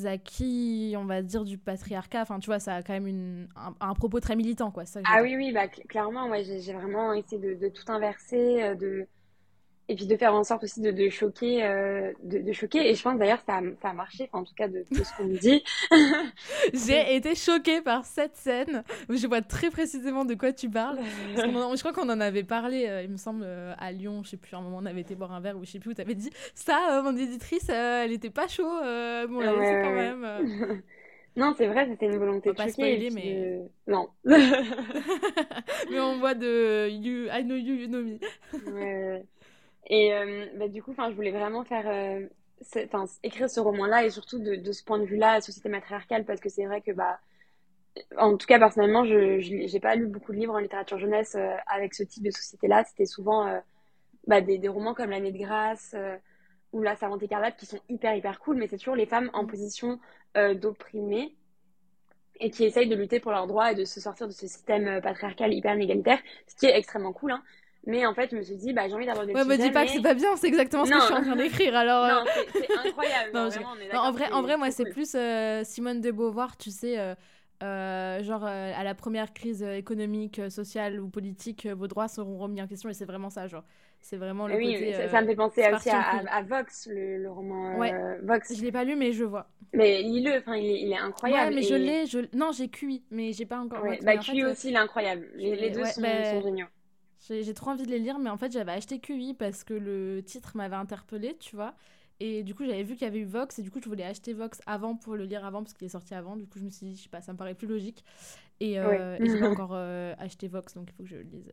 acquis, 0.05 0.95
on 0.97 1.05
va 1.05 1.21
dire, 1.21 1.43
du 1.43 1.57
patriarcat. 1.57 2.21
Enfin, 2.21 2.39
tu 2.39 2.47
vois, 2.47 2.59
ça 2.59 2.75
a 2.75 2.83
quand 2.83 2.93
même 2.93 3.07
une, 3.07 3.47
un, 3.79 3.93
propos 3.93 4.19
très 4.19 4.35
militant, 4.35 4.71
quoi. 4.71 4.85
Ça, 4.85 5.01
ah 5.05 5.21
oui, 5.21 5.35
oui, 5.35 5.51
bah, 5.51 5.67
clairement, 5.67 6.29
ouais, 6.29 6.43
j'ai 6.43 6.73
vraiment 6.73 7.13
essayé 7.13 7.55
de, 7.55 7.69
tout 7.69 7.91
inverser, 7.91 8.63
euh, 8.63 8.75
de, 8.75 9.07
et 9.91 9.95
puis 9.95 10.07
de 10.07 10.15
faire 10.15 10.33
en 10.33 10.45
sorte 10.45 10.63
aussi 10.63 10.79
de, 10.79 10.89
de 10.91 11.09
choquer 11.09 11.65
euh, 11.65 12.13
de, 12.23 12.53
choquer 12.53 12.89
et 12.89 12.95
je 12.95 13.03
pense 13.03 13.19
d'ailleurs 13.19 13.41
ça, 13.45 13.59
ça 13.81 13.89
a 13.89 13.93
marché 13.93 14.29
en 14.31 14.45
tout 14.45 14.53
cas 14.55 14.69
de, 14.69 14.85
ce 14.89 15.17
qu'on 15.17 15.25
me 15.25 15.37
dit 15.37 15.61
j'ai 16.73 17.13
été 17.13 17.35
choquée 17.35 17.81
par 17.81 18.05
cette 18.05 18.37
scène 18.37 18.85
je 19.09 19.27
vois 19.27 19.41
très 19.41 19.69
précisément 19.69 20.23
de 20.23 20.33
quoi 20.33 20.53
tu 20.53 20.69
parles 20.69 20.97
je 21.35 21.79
crois 21.79 21.91
qu'on 21.91 22.09
en 22.09 22.21
avait 22.21 22.43
parlé 22.43 22.87
euh, 22.87 23.03
il 23.03 23.09
me 23.09 23.17
semble 23.17 23.43
euh, 23.43 23.73
à 23.79 23.91
Lyon 23.91 24.21
je 24.23 24.29
sais 24.29 24.37
plus 24.37 24.55
à 24.55 24.59
un 24.59 24.61
moment 24.61 24.77
on 24.81 24.85
avait 24.85 25.01
été 25.01 25.13
boire 25.13 25.33
un 25.33 25.41
verre 25.41 25.57
ou 25.57 25.65
je 25.65 25.71
sais 25.71 25.79
plus 25.79 25.91
où 25.91 25.93
tu 25.93 26.01
avais 26.01 26.15
dit 26.15 26.29
ça 26.55 27.01
mon 27.03 27.17
éditrice 27.17 27.67
elle 27.67 28.13
était 28.13 28.29
pas 28.29 28.47
chaud 28.47 28.63
bon 28.63 29.39
la 29.41 29.53
ouais, 29.53 29.81
quand 29.83 29.91
même 29.93 30.81
Non, 31.37 31.53
c'est 31.57 31.67
vrai, 31.67 31.87
c'était 31.89 32.07
une 32.07 32.17
volonté 32.17 32.49
de 32.49 32.55
pas 32.55 32.67
choquer. 32.67 33.09
mais... 33.09 33.61
Non. 33.87 34.09
mais 34.25 35.99
on 35.99 36.19
voit 36.19 36.33
de 36.33 36.89
you, 36.89 37.27
I 37.31 37.43
know 37.43 37.55
you, 37.55 37.75
you 37.75 37.87
know 37.87 38.01
me. 38.01 38.19
ouais. 38.73 39.23
Et 39.91 40.13
euh, 40.13 40.45
bah, 40.55 40.69
du 40.69 40.81
coup, 40.81 40.95
je 40.97 41.13
voulais 41.13 41.31
vraiment 41.31 41.65
faire, 41.65 41.87
euh, 41.87 42.25
écrire 43.23 43.49
ce 43.49 43.59
roman-là 43.59 44.05
et 44.05 44.09
surtout 44.09 44.39
de, 44.39 44.55
de 44.55 44.71
ce 44.71 44.83
point 44.85 44.97
de 44.97 45.03
vue-là, 45.03 45.35
la 45.35 45.41
société 45.41 45.67
matriarcale, 45.67 46.23
parce 46.23 46.39
que 46.39 46.47
c'est 46.47 46.65
vrai 46.65 46.79
que, 46.81 46.91
bah, 46.91 47.19
en 48.17 48.37
tout 48.37 48.47
cas, 48.47 48.57
personnellement, 48.57 49.03
je 49.03 49.73
n'ai 49.73 49.79
pas 49.81 49.95
lu 49.95 50.07
beaucoup 50.07 50.31
de 50.31 50.37
livres 50.37 50.55
en 50.55 50.59
littérature 50.59 50.97
jeunesse 50.97 51.35
euh, 51.35 51.53
avec 51.67 51.93
ce 51.93 52.03
type 52.03 52.23
de 52.23 52.31
société-là. 52.31 52.85
C'était 52.85 53.05
souvent 53.05 53.61
bah, 54.27 54.39
des, 54.39 54.57
des, 54.57 54.69
romans 54.69 54.93
comme 54.93 55.09
L'année 55.09 55.33
de 55.33 55.37
grâce 55.37 55.93
ou 56.71 56.81
La 56.81 56.95
Savante 56.95 57.21
écarlate 57.21 57.57
qui 57.57 57.65
sont 57.65 57.79
hyper, 57.89 58.15
hyper 58.15 58.39
cool, 58.39 58.55
mais 58.55 58.67
c'est 58.67 58.77
toujours 58.77 58.95
les 58.95 59.05
femmes 59.05 59.29
en 59.33 59.43
mm. 59.43 59.47
position 59.47 59.99
d'opprimées 60.55 61.35
et 62.39 62.49
qui 62.49 62.63
essayent 62.63 62.87
de 62.87 62.95
lutter 62.95 63.19
pour 63.19 63.33
leurs 63.33 63.45
droits 63.45 63.73
et 63.73 63.75
de 63.75 63.83
se 63.83 63.99
sortir 63.99 64.27
de 64.27 64.31
ce 64.31 64.47
système 64.47 65.01
patriarcal 65.01 65.53
hyper 65.53 65.75
inégalitaire, 65.75 66.19
ce 66.47 66.55
qui 66.55 66.67
est 66.67 66.77
extrêmement 66.77 67.11
cool. 67.11 67.31
Hein. 67.31 67.43
Mais 67.87 68.05
en 68.05 68.13
fait, 68.13 68.29
je 68.31 68.35
me 68.35 68.41
suis 68.43 68.55
dit, 68.55 68.73
bah, 68.73 68.87
j'ai 68.87 68.93
envie 68.93 69.07
d'avoir 69.07 69.25
des 69.25 69.33
ouais, 69.33 69.43
me 69.43 69.57
dis 69.57 69.71
pas 69.71 69.85
que 69.85 69.91
c'est 69.91 70.01
pas 70.01 70.13
bien, 70.13 70.35
c'est 70.35 70.47
exactement 70.47 70.85
ce 70.85 70.91
que 70.91 70.99
je 70.99 71.05
suis 71.05 71.13
en 71.13 71.21
train 71.23 71.35
d'écrire. 71.35 71.75
Alors, 71.75 72.07
non, 72.07 72.21
euh. 72.27 72.41
c'est 72.53 72.77
incroyable. 72.87 73.31
non, 73.33 73.99
en 73.99 74.11
vrai, 74.11 74.31
en 74.31 74.41
vrai, 74.43 74.57
moi, 74.57 74.69
c'est 74.69 74.85
plus 74.85 75.15
euh, 75.15 75.63
Simone 75.63 75.99
de 75.99 76.11
Beauvoir, 76.11 76.57
tu 76.57 76.69
sais. 76.69 77.15
Euh, 77.63 78.23
genre 78.23 78.43
à 78.43 78.83
la 78.83 78.95
première 78.95 79.33
crise 79.33 79.61
économique, 79.61 80.41
sociale 80.49 80.99
ou 80.99 81.09
politique, 81.09 81.67
vos 81.67 81.87
droits 81.87 82.07
seront 82.07 82.37
remis 82.37 82.61
en 82.61 82.67
question 82.67 82.89
et 82.89 82.93
c'est 82.93 83.05
vraiment 83.05 83.29
ça, 83.29 83.47
genre. 83.47 83.63
C'est 84.03 84.17
vraiment 84.17 84.47
le 84.47 84.55
oui, 84.55 84.73
côté. 84.73 84.93
Ça, 84.93 85.09
ça, 85.09 85.21
me 85.21 85.27
fait 85.27 85.35
penser 85.35 85.63
aussi 85.71 85.91
à, 85.91 86.23
à, 86.27 86.41
Vox, 86.41 86.87
le, 86.89 87.19
le 87.19 87.29
roman 87.29 87.77
ouais. 87.77 87.93
Vox. 88.23 88.51
Je 88.57 88.63
l'ai 88.63 88.71
pas 88.71 88.83
lu, 88.83 88.95
mais 88.95 89.11
je 89.11 89.23
vois. 89.23 89.47
Mais 89.73 90.01
lis-le, 90.01 90.39
enfin, 90.39 90.55
il, 90.55 90.65
il, 90.65 90.91
est 90.91 90.97
incroyable. 90.97 91.49
Ouais, 91.49 91.55
mais 91.55 91.61
je 91.61 91.75
l'ai. 91.75 92.05
Je... 92.07 92.19
Non, 92.35 92.51
j'ai 92.51 92.67
QI, 92.67 93.03
mais 93.11 93.31
j'ai 93.31 93.45
pas 93.45 93.59
encore. 93.59 93.83
Ouais, 93.83 93.99
bah, 94.01 94.17
QI 94.17 94.43
aussi, 94.43 94.69
il 94.69 94.73
est 94.73 94.79
incroyable. 94.79 95.27
Les, 95.35 95.55
les 95.55 95.69
deux 95.69 95.85
sont, 95.85 96.01
bah, 96.01 96.31
sont 96.31 96.41
géniaux. 96.41 96.65
J'ai 97.27 97.53
trop 97.53 97.69
envie 97.69 97.85
de 97.85 97.91
les 97.91 97.99
lire, 97.99 98.17
mais 98.17 98.29
en 98.29 98.37
fait, 98.37 98.51
j'avais 98.51 98.71
acheté 98.71 98.99
QI 98.99 99.35
parce 99.35 99.63
que 99.63 99.73
le 99.75 100.23
titre 100.23 100.51
m'avait 100.55 100.75
interpellé, 100.75 101.37
tu 101.39 101.55
vois. 101.55 101.75
Et 102.19 102.43
du 102.43 102.53
coup, 102.53 102.65
j'avais 102.65 102.83
vu 102.83 102.93
qu'il 102.93 103.03
y 103.03 103.07
avait 103.07 103.19
eu 103.19 103.25
Vox, 103.25 103.57
et 103.57 103.63
du 103.63 103.71
coup, 103.71 103.79
je 103.83 103.89
voulais 103.89 104.03
acheter 104.03 104.33
Vox 104.33 104.61
avant 104.67 104.95
pour 104.95 105.15
le 105.15 105.25
lire 105.25 105.43
avant, 105.43 105.63
parce 105.63 105.73
qu'il 105.73 105.85
est 105.85 105.89
sorti 105.89 106.13
avant. 106.13 106.35
Du 106.35 106.45
coup, 106.45 106.59
je 106.59 106.65
me 106.65 106.69
suis 106.69 106.85
dit, 106.85 106.95
je 106.95 107.03
sais 107.03 107.09
pas, 107.09 107.21
ça 107.21 107.33
me 107.33 107.37
paraît 107.37 107.55
plus 107.55 107.67
logique. 107.67 108.03
Et, 108.59 108.79
euh, 108.79 109.17
j'ai 109.19 109.39
pas 109.39 109.49
encore 109.49 109.71
euh, 109.73 110.13
acheté 110.19 110.47
Vox, 110.47 110.75
donc 110.75 110.89
il 110.89 110.93
faut 110.93 111.03
que 111.03 111.09
je 111.09 111.15
le 111.15 111.23
lise. 111.23 111.51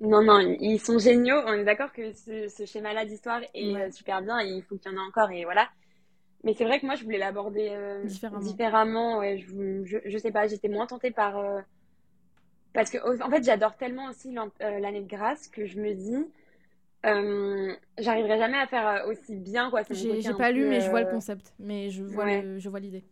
Non, 0.00 0.22
non, 0.22 0.38
ils 0.38 0.78
sont 0.78 0.98
géniaux. 0.98 1.40
On 1.44 1.54
est 1.54 1.64
d'accord 1.64 1.92
que 1.92 2.12
ce, 2.12 2.64
schéma-là 2.66 3.04
d'histoire 3.04 3.40
est 3.52 3.76
euh, 3.76 3.90
super 3.90 4.22
bien, 4.22 4.40
et 4.40 4.48
il 4.48 4.62
faut 4.62 4.76
qu'il 4.76 4.92
y 4.92 4.94
en 4.94 4.98
ait 4.98 5.06
encore, 5.08 5.30
et 5.30 5.44
voilà. 5.44 5.68
Mais 6.44 6.54
c'est 6.54 6.64
vrai 6.64 6.80
que 6.80 6.86
moi, 6.86 6.94
je 6.94 7.02
voulais 7.02 7.18
l'aborder 7.18 7.70
euh, 7.70 8.04
différemment. 8.04 8.44
différemment. 8.44 9.18
Ouais, 9.18 9.38
je, 9.38 9.84
je, 9.84 9.98
je, 10.04 10.18
sais 10.18 10.30
pas, 10.30 10.46
j'étais 10.46 10.68
moins 10.68 10.86
tentée 10.86 11.10
par 11.10 11.36
parce 12.72 12.90
que, 12.90 12.98
en 13.22 13.30
fait, 13.30 13.42
j'adore 13.42 13.76
tellement 13.76 14.08
aussi 14.08 14.36
euh, 14.36 14.78
l'année 14.78 15.00
de 15.00 15.08
grâce 15.08 15.48
que 15.48 15.66
je 15.66 15.78
me 15.78 15.94
dis, 15.94 16.24
euh, 17.06 17.74
j'arriverai 17.98 18.38
jamais 18.38 18.58
à 18.58 18.66
faire 18.66 18.86
euh, 18.86 19.10
aussi 19.10 19.36
bien. 19.36 19.70
quoi. 19.70 19.82
J'ai 19.90 20.34
pas 20.34 20.52
lu, 20.52 20.68
mais 20.68 20.80
je 20.80 20.90
vois 20.90 21.02
le 21.02 21.10
concept. 21.10 21.52
Mais 21.58 21.90
je 21.90 22.02
vois, 22.02 22.58
je 22.58 22.68
vois 22.68 22.80
l'idée. 22.80 23.04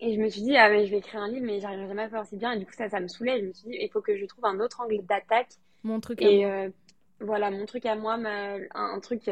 Et 0.00 0.14
je 0.14 0.20
me 0.20 0.28
suis 0.28 0.42
dit, 0.42 0.56
ah, 0.56 0.68
mais 0.68 0.86
je 0.86 0.90
vais 0.90 0.98
écrire 0.98 1.20
un 1.20 1.28
livre, 1.28 1.46
mais 1.46 1.60
j'arriverai 1.60 1.86
jamais 1.86 2.02
à 2.02 2.08
faire 2.08 2.22
aussi 2.22 2.36
bien. 2.36 2.52
Et 2.52 2.58
du 2.58 2.66
coup, 2.66 2.72
ça, 2.72 2.88
ça 2.88 3.00
me 3.00 3.06
saoulait. 3.06 3.40
Je 3.40 3.46
me 3.46 3.52
suis 3.52 3.68
dit, 3.68 3.76
il 3.80 3.88
faut 3.90 4.00
que 4.00 4.16
je 4.16 4.26
trouve 4.26 4.44
un 4.44 4.58
autre 4.58 4.80
angle 4.80 5.04
d'attaque. 5.06 5.52
Mon 5.84 6.00
truc 6.00 6.20
à 6.20 6.30
moi. 6.30 6.66
voilà, 7.20 7.50
mon 7.50 7.66
truc 7.66 7.86
à 7.86 7.94
moi, 7.94 8.18
un, 8.74 9.00
truc 9.00 9.30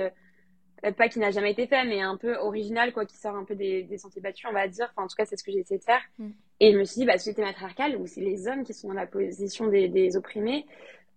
pas 0.97 1.09
qui 1.09 1.19
n'a 1.19 1.31
jamais 1.31 1.51
été 1.51 1.67
fait, 1.67 1.85
mais 1.85 2.01
un 2.01 2.17
peu 2.17 2.37
original, 2.37 2.93
quoi, 2.93 3.07
qui 3.07 3.17
sort 3.17 3.35
un 3.35 3.45
peu 3.45 3.57
des, 3.57 3.83
des 3.83 3.99
sentiers 3.99 4.23
battus, 4.23 4.47
on 4.49 4.53
va 4.53 4.69
dire. 4.69 4.89
Enfin, 4.93 5.05
en 5.05 5.09
tout 5.09 5.17
cas, 5.17 5.25
c'est 5.25 5.37
ce 5.37 5.43
que 5.43 5.51
j'ai 5.51 5.59
essayé 5.59 5.79
de 5.79 5.85
faire. 5.85 6.03
Mm. 6.19 6.31
Et 6.63 6.73
je 6.73 6.79
me 6.79 6.85
suis 6.85 7.01
dit, 7.01 7.07
bah, 7.07 7.19
société 7.19 7.43
matriarcale, 7.43 7.97
où 7.97 8.07
c'est 8.07 8.21
les 8.21 8.47
hommes 8.47 8.63
qui 8.63 8.73
sont 8.73 8.89
dans 8.89 8.95
la 8.95 9.07
position 9.07 9.67
des, 9.67 9.89
des 9.89 10.17
opprimés, 10.17 10.65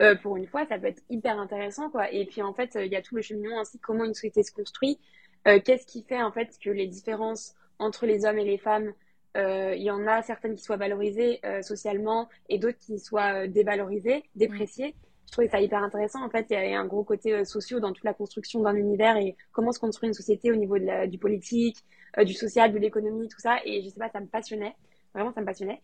euh, 0.02 0.16
pour 0.16 0.38
une 0.38 0.48
fois, 0.48 0.66
ça 0.66 0.80
peut 0.80 0.88
être 0.88 1.04
hyper 1.10 1.39
intéressant, 1.39 1.89
quoi. 1.89 2.12
Et 2.12 2.26
puis, 2.26 2.41
en 2.41 2.54
fait, 2.54 2.78
il 2.82 2.91
y 2.91 2.96
a 2.96 3.02
tout 3.02 3.16
le 3.16 3.22
cheminement 3.22 3.60
ainsi, 3.60 3.78
comment 3.80 4.06
une 4.06 4.14
société 4.14 4.43
se 4.43 4.52
construit, 4.52 5.00
euh, 5.48 5.60
qu'est-ce 5.64 5.86
qui 5.86 6.04
fait, 6.04 6.22
en 6.22 6.32
fait, 6.32 6.50
que 6.62 6.70
les 6.72 6.88
différences 6.88 7.54
entre 7.80 8.06
les 8.06 8.26
hommes 8.26 8.39
et 8.39 8.46
les 8.46 8.58
femmes, 8.58 8.93
euh, 9.38 9.76
il 9.76 9.84
y 9.84 9.91
en 9.91 10.08
a 10.08 10.22
certaines 10.24 10.56
qui 10.56 10.64
soient 10.64 10.78
valorisées 10.78 11.41
socialement 11.62 12.28
et 12.50 12.58
d'autres 12.58 12.80
qui 12.80 13.00
soient 13.00 13.48
dévalorisées, 13.48 14.24
dépréciées 14.36 14.96
je 15.26 15.32
trouvais 15.32 15.48
ça 15.48 15.60
hyper 15.60 15.84
intéressant. 15.84 16.24
En 16.24 16.30
fait, 16.30 16.48
il 16.50 16.54
y 16.54 16.74
a 16.74 16.80
un 16.80 16.86
gros 16.86 17.04
côté 17.04 17.34
euh, 17.34 17.43
social 17.43 17.80
dans 17.80 17.91
toute 17.91 18.04
la 18.04 18.14
construction 18.14 18.62
d'un 18.62 18.76
univers 18.76 19.18
et 19.18 19.36
comment 19.52 19.72
se 19.72 19.80
construit 19.80 20.08
une 20.08 20.14
société 20.14 20.52
au 20.52 20.56
niveau 20.56 20.78
de 20.78 20.86
la, 20.86 21.08
du 21.08 21.18
politique, 21.18 21.78
euh, 22.18 22.24
du 22.24 22.34
social, 22.34 22.72
de 22.72 22.78
l'économie, 22.78 23.28
tout 23.28 23.39
ça. 23.39 23.58
Et 23.66 23.82
je 23.84 23.89
sais 23.89 24.00
pas, 24.00 24.10
ça 24.10 24.20
me 24.20 24.28
passionnait. 24.28 24.76
Vraiment, 25.16 25.34
ça 25.34 25.41
me 25.41 25.45
passionnait. 25.45 25.82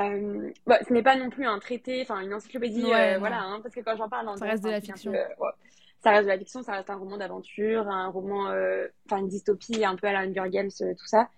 Euh, 0.00 0.50
bon, 0.66 0.76
ce 0.88 0.92
n'est 0.92 1.04
pas 1.04 1.14
non 1.14 1.30
plus 1.30 1.46
un 1.46 1.60
traité, 1.60 2.02
enfin 2.02 2.20
une 2.20 2.34
encyclopédie, 2.34 2.82
euh, 2.92 3.18
voilà, 3.18 3.42
hein, 3.42 3.60
parce 3.62 3.72
que 3.72 3.80
quand 3.80 3.96
j'en 3.96 4.08
parle, 4.08 4.36
ça 4.36 4.46
reste 4.46 4.64
de 4.64 4.70
la 4.70 4.80
fiction. 4.80 5.12
ça 6.02 6.10
reste 6.10 6.24
de 6.24 6.30
la 6.30 6.38
fiction, 6.38 6.62
ça 6.64 6.72
reste 6.72 6.90
un 6.90 6.96
roman 6.96 7.16
d'aventure, 7.16 7.86
un 7.86 8.08
roman, 8.08 8.52
enfin 9.06 9.18
une 9.18 9.28
dystopie, 9.28 9.84
un 9.84 9.94
peu 9.94 10.08
à 10.08 10.12
la 10.12 10.20
Hunger 10.22 10.50
Games, 10.50 10.70
tout 10.70 11.06
ça. 11.06 11.28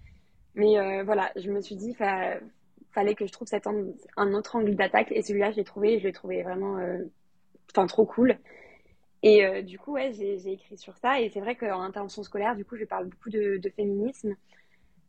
Mais 0.54 1.02
voilà, 1.02 1.32
je 1.36 1.50
me 1.50 1.60
suis 1.60 1.76
dit, 1.76 1.92
fa 1.94 2.38
fallait 2.92 3.14
que 3.14 3.26
je 3.26 3.32
trouve 3.32 3.46
cet 3.46 3.66
un 3.66 4.32
autre 4.32 4.56
angle 4.56 4.74
d'attaque, 4.74 5.12
et 5.12 5.20
celui-là, 5.20 5.50
je 5.50 5.56
l'ai 5.56 5.64
trouvé, 5.64 5.98
je 5.98 6.04
l'ai 6.04 6.12
trouvé 6.12 6.42
vraiment 6.42 6.78
enfin 7.70 7.86
trop 7.86 8.06
cool. 8.06 8.38
Et 9.22 9.44
euh, 9.44 9.62
du 9.62 9.78
coup, 9.78 9.92
ouais, 9.92 10.12
j'ai 10.12 10.52
écrit 10.52 10.78
sur 10.78 10.96
ça. 10.98 11.20
Et 11.20 11.30
c'est 11.30 11.40
vrai 11.40 11.56
qu'en 11.56 11.80
intervention 11.80 12.22
scolaire, 12.22 12.54
du 12.54 12.64
coup, 12.64 12.76
je 12.76 12.84
parle 12.84 13.06
beaucoup 13.06 13.30
de, 13.30 13.60
féminisme. 13.74 14.36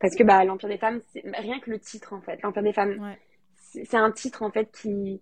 Parce 0.00 0.14
que 0.14 0.22
bah, 0.22 0.44
l'Empire 0.44 0.68
des 0.68 0.78
femmes, 0.78 1.00
c'est 1.12 1.22
rien 1.36 1.58
que 1.60 1.70
le 1.70 1.78
titre, 1.78 2.12
en 2.12 2.20
fait. 2.20 2.40
L'Empire 2.42 2.62
des 2.62 2.72
femmes, 2.72 3.16
c'est 3.56 3.96
un 3.96 4.10
titre, 4.10 4.42
en 4.42 4.50
fait, 4.50 4.70
qui. 4.72 5.20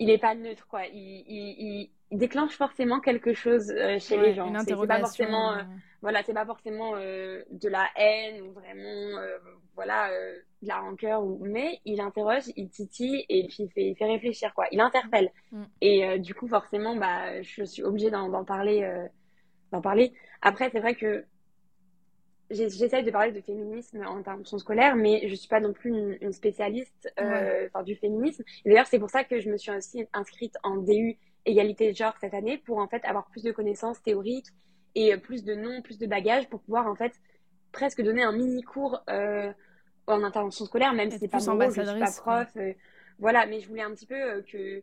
Il 0.00 0.06
n'est 0.06 0.18
pas 0.18 0.34
neutre, 0.34 0.66
quoi. 0.68 0.86
Il, 0.86 1.24
il, 1.28 1.90
déclenche 2.10 2.56
forcément 2.56 3.00
quelque 3.00 3.34
chose 3.34 3.70
euh, 3.70 3.98
chez 3.98 4.16
les 4.16 4.34
gens. 4.34 4.52
C'est 4.66 4.86
pas 4.86 5.00
forcément. 5.00 5.52
Euh, 5.52 5.62
voilà, 6.00 6.22
c'est 6.22 6.32
pas 6.32 6.46
forcément 6.46 6.92
de 6.92 7.68
la 7.68 7.86
haine 7.96 8.42
ou 8.42 8.52
vraiment. 8.52 9.20
voilà 9.74 10.10
de 10.62 10.68
la 10.68 10.80
rancœur 10.80 11.22
ou 11.22 11.38
mais 11.40 11.80
il 11.84 12.00
interroge 12.00 12.44
il 12.56 12.68
titille 12.68 13.24
et 13.28 13.46
puis 13.46 13.64
il 13.64 13.70
fait, 13.70 13.84
il 13.90 13.96
fait 13.96 14.06
réfléchir 14.06 14.52
quoi 14.54 14.66
il 14.72 14.80
interpelle 14.80 15.30
mm. 15.52 15.62
et 15.80 16.04
euh, 16.04 16.18
du 16.18 16.34
coup 16.34 16.48
forcément 16.48 16.96
bah 16.96 17.40
je 17.42 17.62
suis 17.62 17.82
obligée 17.82 18.10
d'en 18.10 18.44
parler 18.44 18.82
euh, 18.82 19.06
d'en 19.70 19.80
parler 19.80 20.12
après 20.42 20.70
c'est 20.70 20.80
vrai 20.80 20.94
que 20.94 21.24
j'essaye 22.50 23.04
de 23.04 23.10
parler 23.10 23.32
de 23.32 23.40
féminisme 23.40 24.02
en 24.06 24.16
intervention 24.16 24.58
scolaire 24.58 24.96
mais 24.96 25.28
je 25.28 25.34
suis 25.34 25.48
pas 25.48 25.60
non 25.60 25.72
plus 25.72 26.16
une, 26.20 26.32
spécialiste 26.32 27.12
euh, 27.20 27.68
du 27.84 27.94
féminisme. 27.94 28.44
D'ailleurs 28.64 28.86
c'est 28.86 28.98
pour 28.98 29.10
ça 29.10 29.24
que 29.24 29.40
je 29.40 29.50
me 29.50 29.56
suis 29.56 29.70
aussi 29.70 30.06
inscrite 30.12 30.56
en 30.62 30.76
DU 30.76 31.18
égalité 31.44 31.92
de 31.92 31.96
genre 31.96 32.14
cette 32.20 32.34
année 32.34 32.58
pour 32.58 32.78
en 32.78 32.88
fait 32.88 33.04
avoir 33.04 33.26
plus 33.26 33.42
de 33.42 33.52
connaissances 33.52 34.02
théoriques 34.02 34.48
et 34.94 35.16
plus 35.16 35.44
de 35.44 35.54
noms 35.54 35.82
plus 35.82 35.98
de 35.98 36.06
bagages 36.06 36.48
pour 36.48 36.60
pouvoir 36.60 36.86
en 36.86 36.94
fait 36.94 37.12
presque 37.72 38.02
donner 38.02 38.22
un 38.22 38.32
mini 38.32 38.62
cours 38.62 39.02
en 40.08 40.24
intervention 40.24 40.64
scolaire, 40.64 40.92
même 40.92 41.10
si 41.10 41.18
c'est 41.18 41.28
pas 41.28 41.38
mon 41.38 41.52
rôle, 41.52 41.74
je 41.74 41.82
suis 41.82 42.00
pas 42.00 42.12
prof. 42.12 42.48
Euh, 42.56 42.72
voilà, 43.18 43.46
mais 43.46 43.60
je 43.60 43.68
voulais 43.68 43.82
un 43.82 43.90
petit 43.90 44.06
peu 44.06 44.14
euh, 44.14 44.42
que 44.42 44.82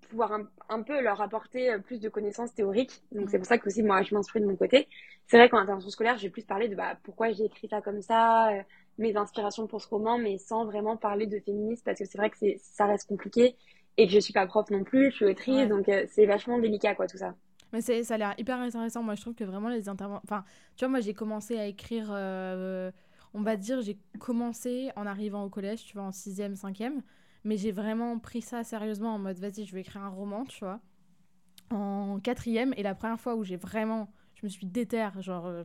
pouvoir 0.00 0.38
un, 0.68 0.82
peu 0.82 1.00
leur 1.00 1.20
apporter 1.20 1.72
euh, 1.72 1.78
plus 1.78 2.00
de 2.00 2.08
connaissances 2.08 2.54
théoriques. 2.54 3.02
Donc 3.12 3.30
c'est 3.30 3.38
pour 3.38 3.46
ça 3.46 3.58
que 3.58 3.66
aussi 3.66 3.82
moi 3.82 4.02
je 4.02 4.14
m'inspire 4.14 4.42
de 4.42 4.46
mon 4.46 4.56
côté. 4.56 4.88
C'est 5.26 5.36
vrai 5.36 5.48
qu'en 5.48 5.58
intervention 5.58 5.90
scolaire, 5.90 6.18
j'ai 6.18 6.30
plus 6.30 6.44
parlé 6.44 6.68
de 6.68 6.74
bah, 6.74 6.98
pourquoi 7.02 7.32
j'ai 7.32 7.44
écrit 7.44 7.68
ça 7.68 7.80
comme 7.80 8.02
ça, 8.02 8.52
euh, 8.52 8.62
mes 8.98 9.16
inspirations 9.16 9.66
pour 9.66 9.80
ce 9.80 9.88
roman, 9.88 10.18
mais 10.18 10.38
sans 10.38 10.64
vraiment 10.64 10.96
parler 10.96 11.26
de 11.26 11.38
féminisme 11.40 11.82
parce 11.84 11.98
que 11.98 12.04
c'est 12.04 12.18
vrai 12.18 12.30
que 12.30 12.36
ça 12.58 12.86
reste 12.86 13.08
compliqué 13.08 13.56
et 13.96 14.06
que 14.06 14.12
je 14.12 14.18
suis 14.18 14.32
pas 14.32 14.46
prof 14.46 14.70
non 14.70 14.84
plus, 14.84 15.10
je 15.10 15.16
suis 15.16 15.24
autrice, 15.24 15.68
donc 15.68 15.88
euh, 15.88 16.04
c'est 16.08 16.26
vachement 16.26 16.58
délicat 16.58 16.94
quoi 16.94 17.06
tout 17.06 17.18
ça. 17.18 17.34
Mais 17.72 17.80
ça 17.80 18.14
a 18.14 18.18
l'air 18.18 18.34
hyper 18.38 18.60
intéressant. 18.60 19.02
Moi 19.02 19.16
je 19.16 19.22
trouve 19.22 19.34
que 19.34 19.44
vraiment 19.44 19.68
les 19.68 19.88
interventions, 19.88 20.22
enfin 20.24 20.44
tu 20.76 20.84
vois 20.84 20.90
moi 20.90 21.00
j'ai 21.00 21.14
commencé 21.14 21.58
à 21.58 21.66
écrire, 21.66 22.10
on 22.10 23.42
va 23.42 23.56
dire 23.56 23.80
j'ai 23.80 23.98
commencé 24.20 24.90
en 24.96 25.06
arrivant 25.06 25.44
au 25.44 25.48
collège, 25.50 25.84
tu 25.84 25.94
vois 25.94 26.04
en 26.04 26.12
sixième, 26.12 26.54
cinquième. 26.54 27.02
Mais 27.46 27.56
j'ai 27.56 27.70
vraiment 27.70 28.18
pris 28.18 28.42
ça 28.42 28.64
sérieusement 28.64 29.14
en 29.14 29.18
mode, 29.18 29.38
vas-y, 29.38 29.64
je 29.64 29.72
vais 29.72 29.80
écrire 29.80 30.02
un 30.02 30.08
roman, 30.08 30.44
tu 30.44 30.58
vois. 30.64 30.80
En 31.70 32.18
quatrième, 32.20 32.74
et 32.76 32.82
la 32.82 32.96
première 32.96 33.20
fois 33.20 33.36
où 33.36 33.44
j'ai 33.44 33.56
vraiment, 33.56 34.10
je 34.34 34.44
me 34.44 34.50
suis 34.50 34.66
déterre, 34.66 35.22
genre... 35.22 35.46
Euh, 35.46 35.62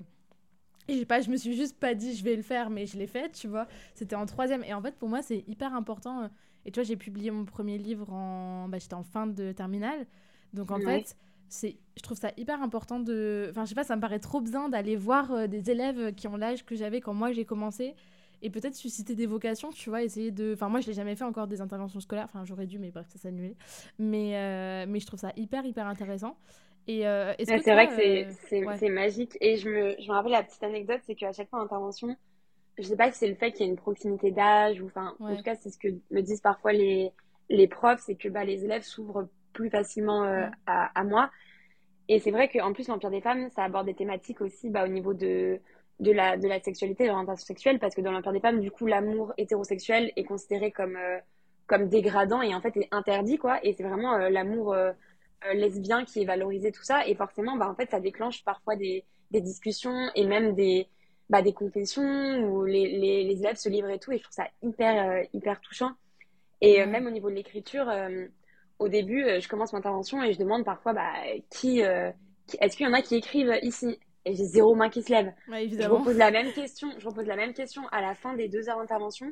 j'ai 0.87 1.05
pas, 1.05 1.21
je 1.21 1.29
me 1.31 1.37
suis 1.37 1.55
juste 1.55 1.79
pas 1.79 1.95
dit 1.95 2.15
je 2.15 2.23
vais 2.23 2.35
le 2.35 2.43
faire, 2.43 2.69
mais 2.69 2.85
je 2.85 2.97
l'ai 2.97 3.07
fait, 3.07 3.31
tu 3.31 3.47
vois. 3.47 3.67
C'était 3.95 4.15
en 4.15 4.25
troisième. 4.25 4.63
Et 4.63 4.73
en 4.73 4.81
fait, 4.81 4.95
pour 4.97 5.09
moi, 5.09 5.21
c'est 5.21 5.43
hyper 5.47 5.73
important. 5.73 6.23
Euh, 6.23 6.27
et 6.65 6.71
tu 6.71 6.79
vois, 6.79 6.87
j'ai 6.87 6.97
publié 6.97 7.31
mon 7.31 7.45
premier 7.45 7.77
livre 7.77 8.11
en. 8.11 8.67
Bah, 8.67 8.77
j'étais 8.77 8.93
en 8.93 9.03
fin 9.03 9.25
de 9.25 9.51
terminale. 9.51 10.05
Donc 10.53 10.69
en 10.69 10.79
fait, 10.79 11.15
c'est, 11.49 11.77
je 11.95 12.01
trouve 12.01 12.17
ça 12.17 12.31
hyper 12.37 12.61
important 12.61 12.99
de. 12.99 13.47
Enfin, 13.51 13.63
je 13.63 13.69
sais 13.69 13.75
pas, 13.75 13.83
ça 13.83 13.95
me 13.95 14.01
paraît 14.01 14.19
trop 14.19 14.41
bien 14.41 14.69
d'aller 14.69 14.95
voir 14.95 15.31
euh, 15.31 15.47
des 15.47 15.71
élèves 15.71 16.13
qui 16.13 16.27
ont 16.27 16.35
l'âge 16.35 16.65
que 16.65 16.75
j'avais 16.75 17.01
quand 17.01 17.13
moi 17.13 17.31
j'ai 17.31 17.45
commencé 17.45 17.95
et 18.41 18.49
peut-être 18.49 18.75
susciter 18.75 19.15
des 19.15 19.25
vocations, 19.25 19.69
tu 19.69 19.89
vois, 19.89 20.03
essayer 20.03 20.31
de... 20.31 20.53
Enfin, 20.53 20.69
moi, 20.69 20.81
je 20.81 20.87
l'ai 20.87 20.93
jamais 20.93 21.15
fait 21.15 21.23
encore 21.23 21.47
des 21.47 21.61
interventions 21.61 21.99
scolaires, 21.99 22.25
enfin, 22.25 22.43
j'aurais 22.45 22.65
dû, 22.65 22.79
mais 22.79 22.91
bref, 22.91 23.07
ça 23.09 23.19
s'est 23.19 23.27
annulé. 23.27 23.55
Mais, 23.99 24.35
euh, 24.35 24.85
mais 24.87 24.99
je 24.99 25.05
trouve 25.05 25.19
ça 25.19 25.31
hyper, 25.35 25.65
hyper 25.65 25.87
intéressant. 25.87 26.35
Et 26.87 27.07
euh, 27.07 27.33
c'est 27.43 27.59
vrai 27.59 27.87
que 27.87 27.93
c'est 27.93 28.25
euh, 28.65 28.73
c'est 28.77 28.89
magique. 28.89 29.37
Et 29.39 29.57
je 29.57 29.69
me, 29.69 29.95
je 29.99 30.07
me 30.07 30.13
rappelle 30.13 30.31
la 30.31 30.43
petite 30.43 30.63
anecdote, 30.63 30.99
c'est 31.05 31.13
qu'à 31.13 31.31
chaque 31.31 31.49
fois 31.49 31.59
intervention, 31.59 32.15
je 32.79 32.83
sais 32.83 32.95
pas 32.95 33.11
si 33.11 33.19
c'est 33.19 33.27
le 33.27 33.35
fait 33.35 33.51
qu'il 33.51 33.65
y 33.65 33.69
ait 33.69 33.71
une 33.71 33.77
proximité 33.77 34.31
d'âge 34.31 34.81
ou 34.81 34.87
enfin, 34.87 35.15
en 35.19 35.35
tout 35.35 35.43
cas, 35.43 35.55
c'est 35.55 35.69
ce 35.69 35.77
que 35.77 35.89
me 36.09 36.21
disent 36.21 36.41
parfois 36.41 36.73
les, 36.73 37.11
les 37.49 37.67
profs, 37.67 38.01
c'est 38.01 38.15
que 38.15 38.29
bah, 38.29 38.43
les 38.43 38.65
élèves 38.65 38.81
s'ouvrent 38.81 39.27
plus 39.53 39.69
facilement 39.69 40.23
à, 40.65 40.99
à, 40.99 41.03
moi. 41.03 41.29
Et 42.07 42.19
c'est 42.19 42.31
vrai 42.31 42.49
qu'en 42.49 42.73
plus, 42.73 42.87
l'Empire 42.87 43.11
des 43.11 43.21
femmes, 43.21 43.49
ça 43.51 43.63
aborde 43.63 43.85
des 43.85 43.93
thématiques 43.93 44.41
aussi 44.41 44.69
bah, 44.69 44.83
au 44.83 44.87
niveau 44.87 45.13
de, 45.13 45.59
de 46.01 46.11
la, 46.11 46.35
de 46.35 46.47
la 46.47 46.59
sexualité, 46.59 47.03
de 47.03 47.09
l'orientation 47.09 47.45
sexuelle, 47.45 47.79
parce 47.79 47.93
que 47.93 48.01
dans 48.01 48.11
l'Empire 48.11 48.33
des 48.33 48.39
femmes, 48.39 48.59
du 48.59 48.71
coup, 48.71 48.87
l'amour 48.87 49.33
hétérosexuel 49.37 50.11
est 50.15 50.23
considéré 50.23 50.71
comme, 50.71 50.95
euh, 50.95 51.19
comme 51.67 51.89
dégradant 51.89 52.41
et 52.41 52.55
en 52.55 52.61
fait 52.61 52.75
est 52.75 52.87
interdit, 52.91 53.37
quoi. 53.37 53.63
Et 53.63 53.73
c'est 53.73 53.83
vraiment 53.83 54.15
euh, 54.15 54.29
l'amour 54.29 54.73
euh, 54.73 54.91
lesbien 55.53 56.03
qui 56.03 56.23
est 56.23 56.25
valorisé, 56.25 56.71
tout 56.71 56.83
ça. 56.83 57.07
Et 57.07 57.13
forcément, 57.13 57.55
bah, 57.55 57.69
en 57.69 57.75
fait, 57.75 57.91
ça 57.91 57.99
déclenche 57.99 58.43
parfois 58.43 58.75
des, 58.75 59.05
des 59.29 59.41
discussions 59.41 60.09
et 60.15 60.25
même 60.25 60.55
des, 60.55 60.87
bah, 61.29 61.43
des 61.43 61.53
confessions 61.53 62.39
où 62.49 62.65
les, 62.65 62.97
les, 62.97 63.23
les, 63.23 63.39
élèves 63.39 63.57
se 63.57 63.69
livrent 63.69 63.91
et 63.91 63.99
tout. 63.99 64.11
Et 64.11 64.17
je 64.17 64.23
trouve 64.23 64.33
ça 64.33 64.47
hyper, 64.63 65.23
hyper 65.33 65.61
touchant. 65.61 65.91
Et 66.61 66.83
même 66.85 67.05
au 67.05 67.11
niveau 67.11 67.29
de 67.29 67.35
l'écriture, 67.35 67.91
au 68.77 68.87
début, 68.87 69.23
je 69.39 69.47
commence 69.47 69.73
mon 69.73 69.79
intervention 69.79 70.21
et 70.21 70.31
je 70.31 70.37
demande 70.37 70.63
parfois 70.63 70.93
bah, 70.93 71.11
qui, 71.49 71.79
est-ce 71.79 72.77
qu'il 72.77 72.85
y 72.85 72.89
en 72.89 72.93
a 72.93 73.01
qui 73.01 73.15
écrivent 73.15 73.57
ici? 73.63 73.97
Et 74.25 74.35
j'ai 74.35 74.45
zéro 74.45 74.75
main 74.75 74.89
qui 74.89 75.01
se 75.01 75.11
lève. 75.11 75.33
je 75.47 75.87
repose 75.87 76.17
la 76.17 76.31
même 76.31 76.51
question, 76.53 76.89
je 76.97 77.07
repose 77.07 77.25
la 77.25 77.35
même 77.35 77.53
question 77.53 77.87
à 77.91 78.01
la 78.01 78.13
fin 78.13 78.35
des 78.35 78.47
deux 78.47 78.69
heures 78.69 78.77
d'intervention. 78.77 79.31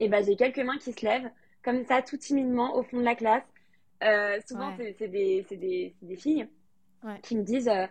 Et 0.00 0.08
ben 0.08 0.24
j'ai 0.24 0.36
quelques 0.36 0.58
mains 0.58 0.78
qui 0.78 0.92
se 0.92 1.04
lèvent, 1.04 1.30
comme 1.62 1.84
ça, 1.84 2.02
tout 2.02 2.16
timidement, 2.16 2.76
au 2.76 2.82
fond 2.82 2.98
de 2.98 3.04
la 3.04 3.14
classe. 3.14 3.44
Euh, 4.02 4.38
souvent, 4.46 4.74
c'est 4.76 5.08
des, 5.08 5.46
des, 5.50 5.94
des, 6.02 6.16
filles 6.16 6.46
qui 7.22 7.36
me 7.36 7.42
disent 7.42 7.68
euh, 7.68 7.86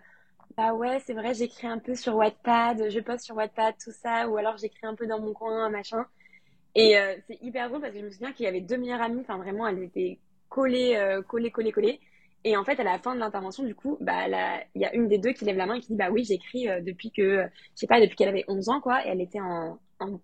Bah 0.56 0.72
ouais, 0.72 1.00
c'est 1.00 1.14
vrai, 1.14 1.34
j'écris 1.34 1.66
un 1.66 1.78
peu 1.78 1.94
sur 1.94 2.14
Wattpad, 2.14 2.90
je 2.90 3.00
poste 3.00 3.24
sur 3.24 3.34
Wattpad, 3.34 3.74
tout 3.82 3.90
ça, 3.90 4.28
ou 4.28 4.36
alors 4.36 4.56
j'écris 4.56 4.86
un 4.86 4.94
peu 4.94 5.06
dans 5.06 5.20
mon 5.20 5.32
coin, 5.32 5.68
machin. 5.68 6.06
Et 6.76 6.96
euh, 6.98 7.16
c'est 7.26 7.42
hyper 7.42 7.68
drôle 7.68 7.80
parce 7.80 7.92
que 7.92 7.98
je 7.98 8.04
me 8.04 8.10
souviens 8.10 8.32
qu'il 8.32 8.44
y 8.44 8.48
avait 8.48 8.60
deux 8.60 8.76
meilleures 8.76 9.00
amies, 9.00 9.22
enfin 9.22 9.38
vraiment, 9.38 9.66
elles 9.66 9.82
étaient 9.82 10.18
collées, 10.48 11.20
collées, 11.26 11.50
collées, 11.50 11.72
collées. 11.72 12.00
Et 12.46 12.56
en 12.56 12.62
fait, 12.62 12.78
à 12.78 12.84
la 12.84 13.00
fin 13.00 13.16
de 13.16 13.18
l'intervention, 13.18 13.64
du 13.64 13.74
coup, 13.74 13.98
bah, 14.00 14.28
il 14.76 14.80
y 14.80 14.84
a 14.84 14.94
une 14.94 15.08
des 15.08 15.18
deux 15.18 15.32
qui 15.32 15.44
lève 15.44 15.56
la 15.56 15.66
main 15.66 15.74
et 15.74 15.80
qui 15.80 15.88
dit 15.88 15.96
Bah 15.96 16.10
oui, 16.12 16.22
j'écris 16.22 16.68
euh, 16.68 16.80
depuis 16.80 17.10
que, 17.10 17.42
je 17.42 17.80
sais 17.80 17.88
pas, 17.88 18.00
depuis 18.00 18.14
qu'elle 18.14 18.28
avait 18.28 18.44
11 18.46 18.68
ans, 18.68 18.80
quoi, 18.80 19.04
et 19.04 19.08
elle 19.08 19.20
était 19.20 19.40
en, 19.40 19.80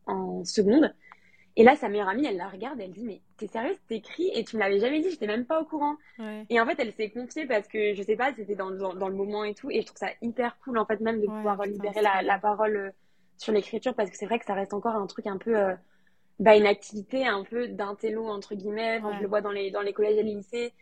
en, 0.07 0.45
seconde. 0.45 0.95
Et 1.57 1.65
là, 1.65 1.75
sa 1.75 1.89
meilleure 1.89 2.09
amie, 2.09 2.25
elle 2.25 2.37
la 2.37 2.49
regarde 2.49 2.81
elle 2.81 2.93
dit 2.93 3.03
Mais 3.03 3.23
t'es 3.39 3.49
sérieuse, 3.49 3.77
t'écris 3.89 4.31
et 4.37 4.45
tu 4.45 4.55
me 4.55 4.61
l'avais 4.61 4.79
jamais 4.79 5.01
dit, 5.01 5.11
j'étais 5.11 5.27
même 5.27 5.47
pas 5.47 5.61
au 5.61 5.65
courant. 5.65 5.97
Et 6.49 6.61
en 6.61 6.65
fait, 6.65 6.77
elle 6.79 6.93
s'est 6.93 7.11
confiée 7.11 7.45
parce 7.45 7.67
que, 7.67 7.93
je 7.93 8.03
sais 8.05 8.15
pas, 8.15 8.33
c'était 8.37 8.55
dans, 8.55 8.71
dans, 8.71 9.09
le 9.09 9.17
moment 9.17 9.43
et 9.43 9.55
tout. 9.55 9.69
Et 9.73 9.81
je 9.81 9.87
trouve 9.87 9.99
ça 9.99 10.11
hyper 10.23 10.57
cool, 10.61 10.79
en 10.79 10.87
fait, 10.87 11.01
même 11.01 11.21
de 11.21 11.27
pouvoir 11.27 11.61
libérer 11.67 12.03
la, 12.03 12.23
la, 12.23 12.39
parole 12.39 12.77
euh, 12.77 12.91
sur 13.37 13.53
l'écriture 13.53 13.97
parce 13.97 14.11
que 14.11 14.17
c'est 14.17 14.27
vrai 14.27 14.39
que 14.39 14.45
ça 14.45 14.55
reste 14.55 14.75
encore 14.75 14.95
un 14.95 15.09
truc 15.09 15.27
un 15.27 15.39
peu. 15.39 15.57
Euh, 15.57 15.75
bah, 16.39 16.57
une 16.57 16.67
activité 16.67 17.27
un 17.27 17.43
peu 17.43 17.67
d'intello, 17.67 18.27
entre 18.29 18.55
guillemets. 18.55 19.01
Je 19.01 19.23
le 19.23 19.29
vois 19.29 19.41
dans 19.41 19.51
les, 19.51 19.73
dans 19.73 19.83
les 19.83 19.93
collèges 19.93 20.19
et 20.19 20.23
les 20.23 20.35
lycées 20.35 20.73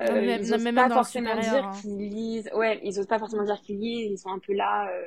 euh, 0.00 0.12
même, 0.12 0.42
ils 0.42 0.54
osent 0.54 0.74
pas 0.74 0.88
forcément 0.90 1.36
dire 1.36 1.66
hein. 1.66 1.72
qu'ils 1.80 1.98
lisent. 1.98 2.50
Ouais, 2.54 2.80
ils 2.84 2.98
osent 2.98 3.06
pas 3.06 3.18
forcément 3.18 3.44
dire 3.44 3.60
qu'ils 3.60 3.78
lisent. 3.78 4.12
Ils 4.12 4.18
sont 4.18 4.30
un 4.30 4.38
peu 4.38 4.52
là. 4.52 4.88
Euh... 4.90 5.06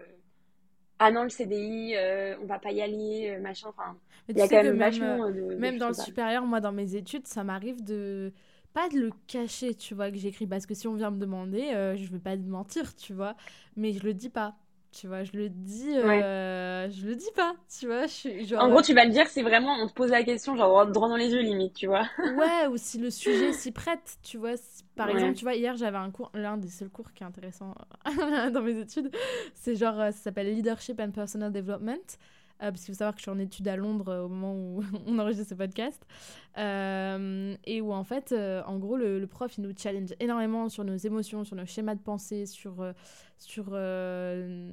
Ah 0.99 1.11
non, 1.11 1.23
le 1.23 1.29
CDI, 1.29 1.95
euh, 1.95 2.35
on 2.41 2.45
va 2.45 2.59
pas 2.59 2.71
y 2.71 2.81
aller, 2.81 3.33
euh, 3.35 3.41
machin. 3.41 3.69
Enfin, 3.69 3.97
il 4.27 4.37
y 4.37 4.41
a 4.41 4.47
quand 4.47 4.63
même 4.63 4.77
vachement 4.77 5.25
euh, 5.25 5.31
de. 5.31 5.55
Même 5.55 5.77
dans 5.77 5.87
le 5.87 5.93
supérieur, 5.93 6.45
moi, 6.45 6.59
dans 6.59 6.71
mes 6.71 6.95
études, 6.95 7.25
ça 7.25 7.43
m'arrive 7.43 7.83
de 7.83 8.33
pas 8.73 8.87
de 8.89 8.99
le 8.99 9.11
cacher, 9.27 9.73
tu 9.73 9.95
vois, 9.95 10.11
que 10.11 10.17
j'écris. 10.17 10.45
Parce 10.45 10.65
que 10.65 10.73
si 10.73 10.87
on 10.87 10.93
vient 10.93 11.09
me 11.11 11.19
demander, 11.19 11.71
je 11.97 12.11
vais 12.11 12.19
pas 12.19 12.37
te 12.37 12.41
mentir, 12.41 12.95
tu 12.95 13.13
vois. 13.13 13.35
Mais 13.75 13.93
je 13.93 14.03
le 14.03 14.13
dis 14.13 14.29
pas 14.29 14.55
tu 14.91 15.07
vois 15.07 15.23
je 15.23 15.31
le 15.33 15.49
dis 15.49 15.97
euh, 15.97 16.89
je 16.89 17.07
le 17.07 17.15
dis 17.15 17.29
pas 17.35 17.55
tu 17.79 17.87
vois 17.87 18.05
en 18.61 18.69
gros 18.69 18.81
tu 18.81 18.93
vas 18.93 19.05
le 19.05 19.11
dire 19.11 19.27
c'est 19.27 19.41
vraiment 19.41 19.73
on 19.81 19.87
te 19.87 19.93
pose 19.93 20.09
la 20.11 20.23
question 20.23 20.55
genre 20.57 20.85
droit 20.87 21.07
dans 21.07 21.15
les 21.15 21.31
yeux 21.31 21.41
limite 21.41 21.73
tu 21.73 21.87
vois. 21.87 22.07
Ouais 22.37 22.67
ou 22.69 22.77
si 22.77 22.97
le 22.97 23.09
sujet 23.09 23.53
s'y 23.53 23.71
prête 23.71 24.17
tu 24.23 24.37
vois 24.37 24.55
par 24.95 25.09
exemple 25.09 25.33
tu 25.35 25.43
vois 25.45 25.55
hier 25.55 25.75
j'avais 25.77 25.97
un 25.97 26.11
cours 26.11 26.31
l'un 26.33 26.57
des 26.57 26.69
seuls 26.69 26.89
cours 26.89 27.13
qui 27.13 27.23
est 27.23 27.27
intéressant 27.27 27.73
dans 28.53 28.61
mes 28.61 28.77
études 28.79 29.11
c'est 29.55 29.75
genre 29.75 29.99
euh, 29.99 30.11
ça 30.11 30.17
s'appelle 30.23 30.53
leadership 30.53 30.99
and 30.99 31.11
personal 31.11 31.51
development. 31.51 31.93
euh, 31.93 32.40
parce 32.69 32.83
qu'il 32.83 32.93
faut 32.93 32.97
savoir 32.99 33.15
que 33.15 33.19
je 33.19 33.23
suis 33.23 33.31
en 33.31 33.39
études 33.39 33.67
à 33.67 33.75
Londres 33.75 34.09
euh, 34.09 34.25
au 34.25 34.29
moment 34.29 34.53
où 34.53 34.83
on 35.07 35.17
enregistre 35.19 35.47
ce 35.49 35.55
podcast. 35.55 36.05
Euh, 36.57 37.55
et 37.65 37.81
où 37.81 37.91
en 37.91 38.03
fait, 38.03 38.33
en 38.33 38.77
gros, 38.77 38.97
le, 38.97 39.25
prof, 39.25 39.57
il 39.57 39.63
nous 39.63 39.73
challenge 39.75 40.13
énormément 40.19 40.69
sur 40.69 40.83
nos 40.83 40.95
émotions, 40.95 41.43
sur 41.43 41.55
nos 41.55 41.65
schémas 41.65 41.95
de 41.95 42.01
pensée, 42.01 42.45
sur, 42.45 42.85
sur 43.37 43.65
ce 43.71 44.71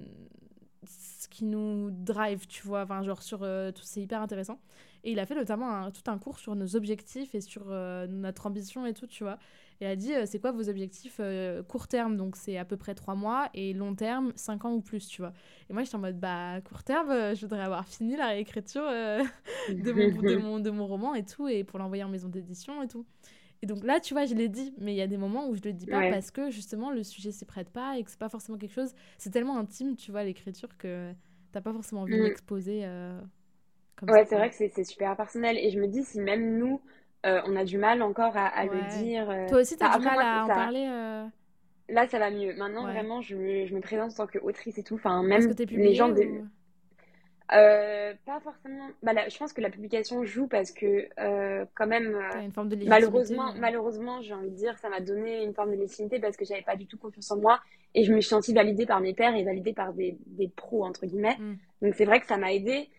qui 1.31 1.45
nous 1.45 1.91
drive, 1.91 2.47
tu 2.47 2.63
vois, 2.67 2.83
enfin, 2.83 3.03
genre 3.03 3.23
sur 3.23 3.39
tout, 3.39 3.83
c'est 3.83 4.01
hyper 4.01 4.21
intéressant. 4.21 4.59
Et 5.05 5.13
il 5.13 5.19
a 5.21 5.27
fait 5.27 5.37
notamment 5.37 5.91
tout 5.91 6.11
un 6.11 6.19
cours 6.19 6.39
sur 6.39 6.57
nos 6.57 6.75
objectifs 6.75 7.35
et 7.35 7.41
sur 7.41 7.67
notre 8.09 8.47
ambition 8.47 8.85
et 8.87 8.95
tout, 8.95 9.07
tu 9.07 9.23
vois. 9.23 9.39
Et 9.81 9.85
elle 9.85 9.93
a 9.93 9.97
dit, 9.97 10.13
euh, 10.13 10.25
c'est 10.27 10.41
quoi 10.41 10.51
vos 10.51 10.69
objectifs 10.69 11.19
euh, 11.21 11.63
court 11.63 11.87
terme? 11.87 12.17
Donc, 12.17 12.35
c'est 12.37 12.59
à 12.59 12.65
peu 12.65 12.77
près 12.77 12.95
trois 12.95 13.15
mois. 13.15 13.49
Et 13.55 13.73
long 13.73 13.95
terme, 13.95 14.33
cinq 14.35 14.65
ans 14.65 14.73
ou 14.73 14.81
plus, 14.81 15.07
tu 15.07 15.23
vois. 15.23 15.33
Et 15.71 15.73
moi, 15.73 15.85
j'étais 15.85 15.95
en 15.95 16.01
mode, 16.01 16.19
bah, 16.19 16.61
court 16.63 16.83
terme, 16.83 17.11
euh, 17.11 17.35
je 17.35 17.43
voudrais 17.43 17.63
avoir 17.63 17.87
fini 17.87 18.17
la 18.17 18.29
réécriture 18.29 18.83
de, 19.69 19.93
mon, 19.93 20.21
de, 20.21 20.37
mon, 20.37 20.59
de 20.59 20.71
mon 20.71 20.87
roman 20.87 21.15
et 21.15 21.25
tout. 21.25 21.47
Et 21.47 21.63
pour 21.63 21.79
l'envoyer 21.79 22.03
en 22.03 22.09
maison 22.09 22.29
d'édition 22.29 22.83
et 22.83 22.89
tout. 22.89 23.07
Et 23.63 23.67
donc 23.67 23.85
là, 23.85 24.01
tu 24.01 24.15
vois, 24.15 24.25
je 24.25 24.35
l'ai 24.35 24.49
dit, 24.49 24.75
mais 24.79 24.95
il 24.95 24.97
y 24.97 25.03
a 25.03 25.07
des 25.09 25.17
moments 25.17 25.49
où 25.49 25.55
je 25.55 25.63
le 25.65 25.73
dis 25.73 25.87
pas 25.87 26.11
parce 26.11 26.31
que 26.31 26.49
justement 26.49 26.93
le 26.93 27.03
sujet 27.03 27.33
s'y 27.33 27.45
prête 27.45 27.71
pas 27.71 27.99
et 27.99 28.05
que 28.05 28.11
c'est 28.11 28.19
pas 28.19 28.29
forcément 28.29 28.57
quelque 28.57 28.73
chose. 28.73 28.95
C'est 29.17 29.31
tellement 29.31 29.59
intime, 29.59 29.97
tu 29.97 30.13
vois, 30.13 30.23
l'écriture 30.23 30.79
que 30.79 31.13
t'as 31.51 31.61
pas 31.61 31.73
forcément 31.73 32.03
envie 32.03 32.21
mm. 32.21 32.23
d'exposer. 32.23 32.89
comme 33.97 34.11
ouais, 34.11 34.25
c'est 34.27 34.37
vrai 34.37 34.49
que 34.51 34.55
c'est 34.55 34.85
super 34.85 35.17
personnel. 35.17 35.59
Et 35.59 35.71
je 35.71 35.81
me 35.81 35.89
dis, 35.89 36.05
si 36.05 36.21
même 36.21 36.57
nous, 36.57 36.81
euh, 37.27 37.41
on 37.47 37.57
a 37.57 37.65
du 37.65 37.79
mal 37.79 38.03
encore 38.03 38.37
à, 38.37 38.65
le 38.65 39.01
dire. 39.01 39.29
Euh. 39.29 39.49
Toi 39.49 39.59
aussi, 39.59 39.77
tu 39.77 39.85
as 39.85 39.99
du 39.99 40.05
mal 40.05 40.19
à 40.21 40.45
en 40.45 40.47
parler 40.47 40.87
euh? 40.89 41.25
Là, 41.89 42.07
ça 42.07 42.19
va 42.19 42.31
mieux. 42.31 42.55
Maintenant, 42.55 42.83
vraiment, 42.83 43.23
je 43.23 43.35
me, 43.35 43.67
je 43.67 43.75
me, 43.75 43.81
présente 43.81 44.13
en 44.13 44.15
tant 44.15 44.27
qu'autrice 44.27 44.77
et 44.79 44.83
tout. 44.83 44.97
Enfin, 44.97 45.23
même 45.23 45.55
que 45.55 45.63
les 45.75 45.95
gens. 45.95 46.13
pas 47.49 48.41
forcément. 48.41 48.89
Bah, 49.03 49.13
je 49.29 49.39
pense 49.39 49.53
que 49.53 49.61
la 49.61 49.71
publication 49.71 50.23
joue 50.25 50.47
parce 50.47 50.71
que, 50.71 51.09
quand 51.75 51.87
même, 51.87 52.17
une 52.43 52.53
forme 52.53 52.69
de 52.69 52.77
malheureusement, 52.87 53.53
malheureusement, 53.59 54.21
j'ai 54.21 54.35
envie 54.35 54.51
de 54.51 54.57
dire, 54.57 54.79
ça 54.79 54.89
m'a 54.89 55.01
donné 55.01 55.43
une 55.43 55.55
forme 55.55 55.71
de 55.71 55.77
légitimité 55.77 56.21
parce 56.21 56.37
que 56.37 56.45
j'avais 56.45 56.63
pas 56.63 56.77
du 56.77 56.87
tout 56.87 56.99
confiance 56.99 57.31
en 57.31 57.39
moi 57.39 57.59
et 57.95 58.05
je 58.05 58.13
me 58.13 58.21
suis 58.21 58.29
sentie 58.29 58.53
validée 58.53 58.87
par 58.87 59.01
mes 59.01 59.15
pairs 59.15 59.35
et 59.35 59.43
validée 59.43 59.73
par 59.73 59.93
des, 59.95 60.19
des 60.27 60.49
pros, 60.49 60.85
entre 60.85 61.07
guillemets. 61.07 61.37
Mm. 61.39 61.57
Donc, 61.83 61.95
c'est 61.95 62.05
vrai 62.05 62.21
que 62.21 62.27
ça 62.27 62.37
m'a 62.37 62.53
aidée. 62.53 62.91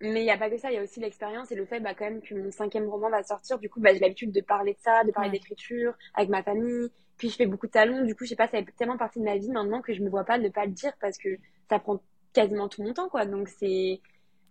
Mais 0.00 0.20
il 0.20 0.24
n'y 0.24 0.30
a 0.30 0.36
pas 0.36 0.50
que 0.50 0.58
ça, 0.58 0.70
il 0.70 0.74
y 0.74 0.78
a 0.78 0.82
aussi 0.82 1.00
l'expérience 1.00 1.50
et 1.50 1.54
le 1.54 1.64
fait 1.64 1.80
bah, 1.80 1.94
quand 1.94 2.04
même 2.04 2.20
que 2.20 2.34
mon 2.34 2.50
cinquième 2.50 2.88
roman 2.88 3.08
va 3.08 3.22
sortir. 3.22 3.58
Du 3.58 3.70
coup, 3.70 3.80
bah, 3.80 3.94
j'ai 3.94 4.00
l'habitude 4.00 4.30
de 4.30 4.40
parler 4.40 4.74
de 4.74 4.78
ça, 4.80 5.04
de 5.04 5.10
parler 5.10 5.30
d'écriture 5.30 5.94
avec 6.14 6.28
ma 6.28 6.42
famille. 6.42 6.90
Puis 7.16 7.30
je 7.30 7.36
fais 7.36 7.46
beaucoup 7.46 7.66
de 7.66 7.72
talons. 7.72 8.04
Du 8.04 8.14
coup, 8.14 8.24
je 8.24 8.30
sais 8.30 8.36
pas, 8.36 8.46
ça 8.46 8.58
fait 8.58 8.72
tellement 8.76 8.98
partie 8.98 9.20
de 9.20 9.24
ma 9.24 9.36
vie 9.36 9.50
maintenant 9.50 9.80
que 9.80 9.94
je 9.94 10.02
me 10.02 10.10
vois 10.10 10.24
pas 10.24 10.38
ne 10.38 10.50
pas 10.50 10.66
le 10.66 10.72
dire 10.72 10.92
parce 11.00 11.16
que 11.16 11.38
ça 11.70 11.78
prend 11.78 12.00
quasiment 12.34 12.68
tout 12.68 12.82
mon 12.82 12.92
temps, 12.92 13.08
quoi. 13.08 13.24
Donc 13.24 13.48
c'est. 13.48 14.00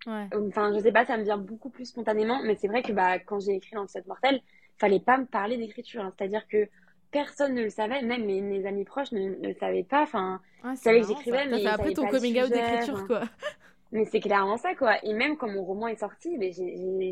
Ouais. 0.08 0.28
Enfin, 0.50 0.74
je 0.74 0.80
sais 0.80 0.92
pas, 0.92 1.06
ça 1.06 1.18
me 1.18 1.24
vient 1.24 1.38
beaucoup 1.38 1.70
plus 1.70 1.86
spontanément. 1.86 2.42
Mais 2.44 2.56
c'est 2.56 2.68
vrai 2.68 2.82
que 2.82 2.92
bah, 2.92 3.20
quand 3.20 3.40
j'ai 3.40 3.54
écrit 3.54 3.76
L'Antidote 3.76 4.08
Mortel, 4.08 4.42
fallait 4.78 5.00
pas 5.00 5.18
me 5.18 5.26
parler 5.26 5.58
d'écriture. 5.58 6.04
Hein. 6.04 6.14
C'est-à-dire 6.18 6.48
que 6.48 6.68
personne 7.12 7.54
ne 7.54 7.62
le 7.62 7.70
savait, 7.70 8.02
même 8.02 8.26
mes, 8.26 8.66
amis 8.66 8.84
proches 8.84 9.12
ne, 9.12 9.30
le 9.48 9.54
savaient 9.54 9.84
pas. 9.84 10.02
Enfin, 10.02 10.42
ah, 10.64 10.76
savaient 10.76 11.02
que 11.02 11.08
j'écrivais, 11.08 11.48
mais. 11.48 11.64
T'as 11.64 11.74
après 11.74 11.94
ton 11.94 12.08
coming 12.08 12.42
out 12.42 12.50
d'écriture, 12.50 13.06
quoi. 13.06 13.22
Mais 13.92 14.06
c'est 14.06 14.20
clairement 14.20 14.58
ça, 14.58 14.76
quoi. 14.76 15.04
Et 15.06 15.14
même 15.14 15.38
quand 15.38 15.50
mon 15.50 15.64
roman 15.64 15.88
est 15.88 16.00
sorti, 16.00 16.38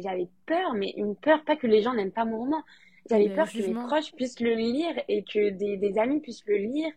j'avais 0.01 0.27
peur, 0.45 0.73
mais 0.73 0.93
une 0.97 1.15
peur, 1.15 1.43
pas 1.43 1.55
que 1.55 1.67
les 1.67 1.81
gens 1.81 1.93
n'aiment 1.93 2.11
pas 2.11 2.25
mon 2.25 2.39
roman. 2.39 2.61
J'avais 3.09 3.29
peur 3.29 3.49
que 3.49 3.57
mes 3.57 3.73
proches 3.73 4.11
puissent 4.13 4.39
le 4.39 4.53
lire 4.53 4.93
et 5.07 5.23
que 5.23 5.49
des, 5.49 5.77
des 5.77 5.97
amis 5.97 6.19
puissent 6.19 6.45
le 6.47 6.57
lire. 6.57 6.91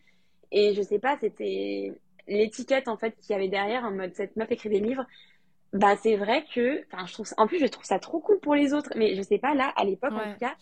Et 0.53 0.75
je 0.75 0.83
sais 0.83 0.99
pas, 0.99 1.17
c'était 1.21 1.93
l'étiquette, 2.29 2.89
en 2.89 2.97
fait, 2.97 3.17
qu'il 3.21 3.33
y 3.33 3.35
avait 3.35 3.49
derrière, 3.49 3.85
en 3.85 3.91
mode 3.93 4.15
cette 4.15 4.37
meuf 4.37 4.51
écrit 4.51 4.69
des 4.71 4.81
livres. 4.81 5.05
Bah, 5.73 5.97
c'est 5.97 6.17
vrai 6.17 6.45
que, 6.55 6.85
enfin, 6.87 7.07
je 7.07 7.13
trouve 7.13 7.29
en 7.37 7.47
plus, 7.47 7.59
je 7.59 7.67
trouve 7.67 7.85
ça 7.85 7.99
trop 7.99 8.21
cool 8.21 8.41
pour 8.41 8.55
les 8.55 8.73
autres. 8.73 8.91
Mais 8.97 9.15
je 9.15 9.23
sais 9.23 9.39
pas, 9.39 9.55
là, 9.55 9.73
à 9.77 9.85
l'époque, 9.85 10.17
en 10.17 10.33
tout 10.33 10.39
cas, 10.39 10.55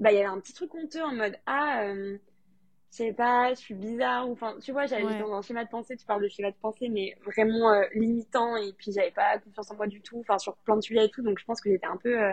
bah, 0.00 0.12
il 0.12 0.16
y 0.16 0.18
avait 0.18 0.26
un 0.26 0.40
petit 0.40 0.52
truc 0.52 0.74
honteux 0.74 1.02
en 1.02 1.14
mode, 1.14 1.36
ah, 1.46 1.84
euh, 1.84 2.18
je 2.90 2.96
sais 2.96 3.12
pas, 3.12 3.50
je 3.50 3.58
suis 3.58 3.74
bizarre, 3.74 4.28
enfin, 4.28 4.56
tu 4.62 4.72
vois, 4.72 4.86
j'avais 4.86 5.18
dans 5.18 5.34
un 5.34 5.42
schéma 5.42 5.64
de 5.64 5.68
pensée, 5.68 5.96
tu 5.96 6.06
parles 6.06 6.22
de 6.22 6.28
schéma 6.28 6.50
de 6.50 6.56
pensée, 6.56 6.88
mais 6.88 7.16
vraiment 7.24 7.70
euh, 7.70 7.84
limitant, 7.94 8.56
et 8.56 8.72
puis 8.72 8.92
j'avais 8.92 9.10
pas 9.10 9.38
confiance 9.38 9.70
en 9.70 9.76
moi 9.76 9.86
du 9.86 10.00
tout, 10.00 10.20
enfin, 10.20 10.38
sur 10.38 10.56
plein 10.56 10.76
de 10.76 10.80
sujets 10.80 11.04
et 11.04 11.10
tout, 11.10 11.22
donc 11.22 11.38
je 11.38 11.44
pense 11.44 11.60
que 11.60 11.70
j'étais 11.70 11.86
un 11.86 11.98
peu 11.98 12.18
euh, 12.18 12.32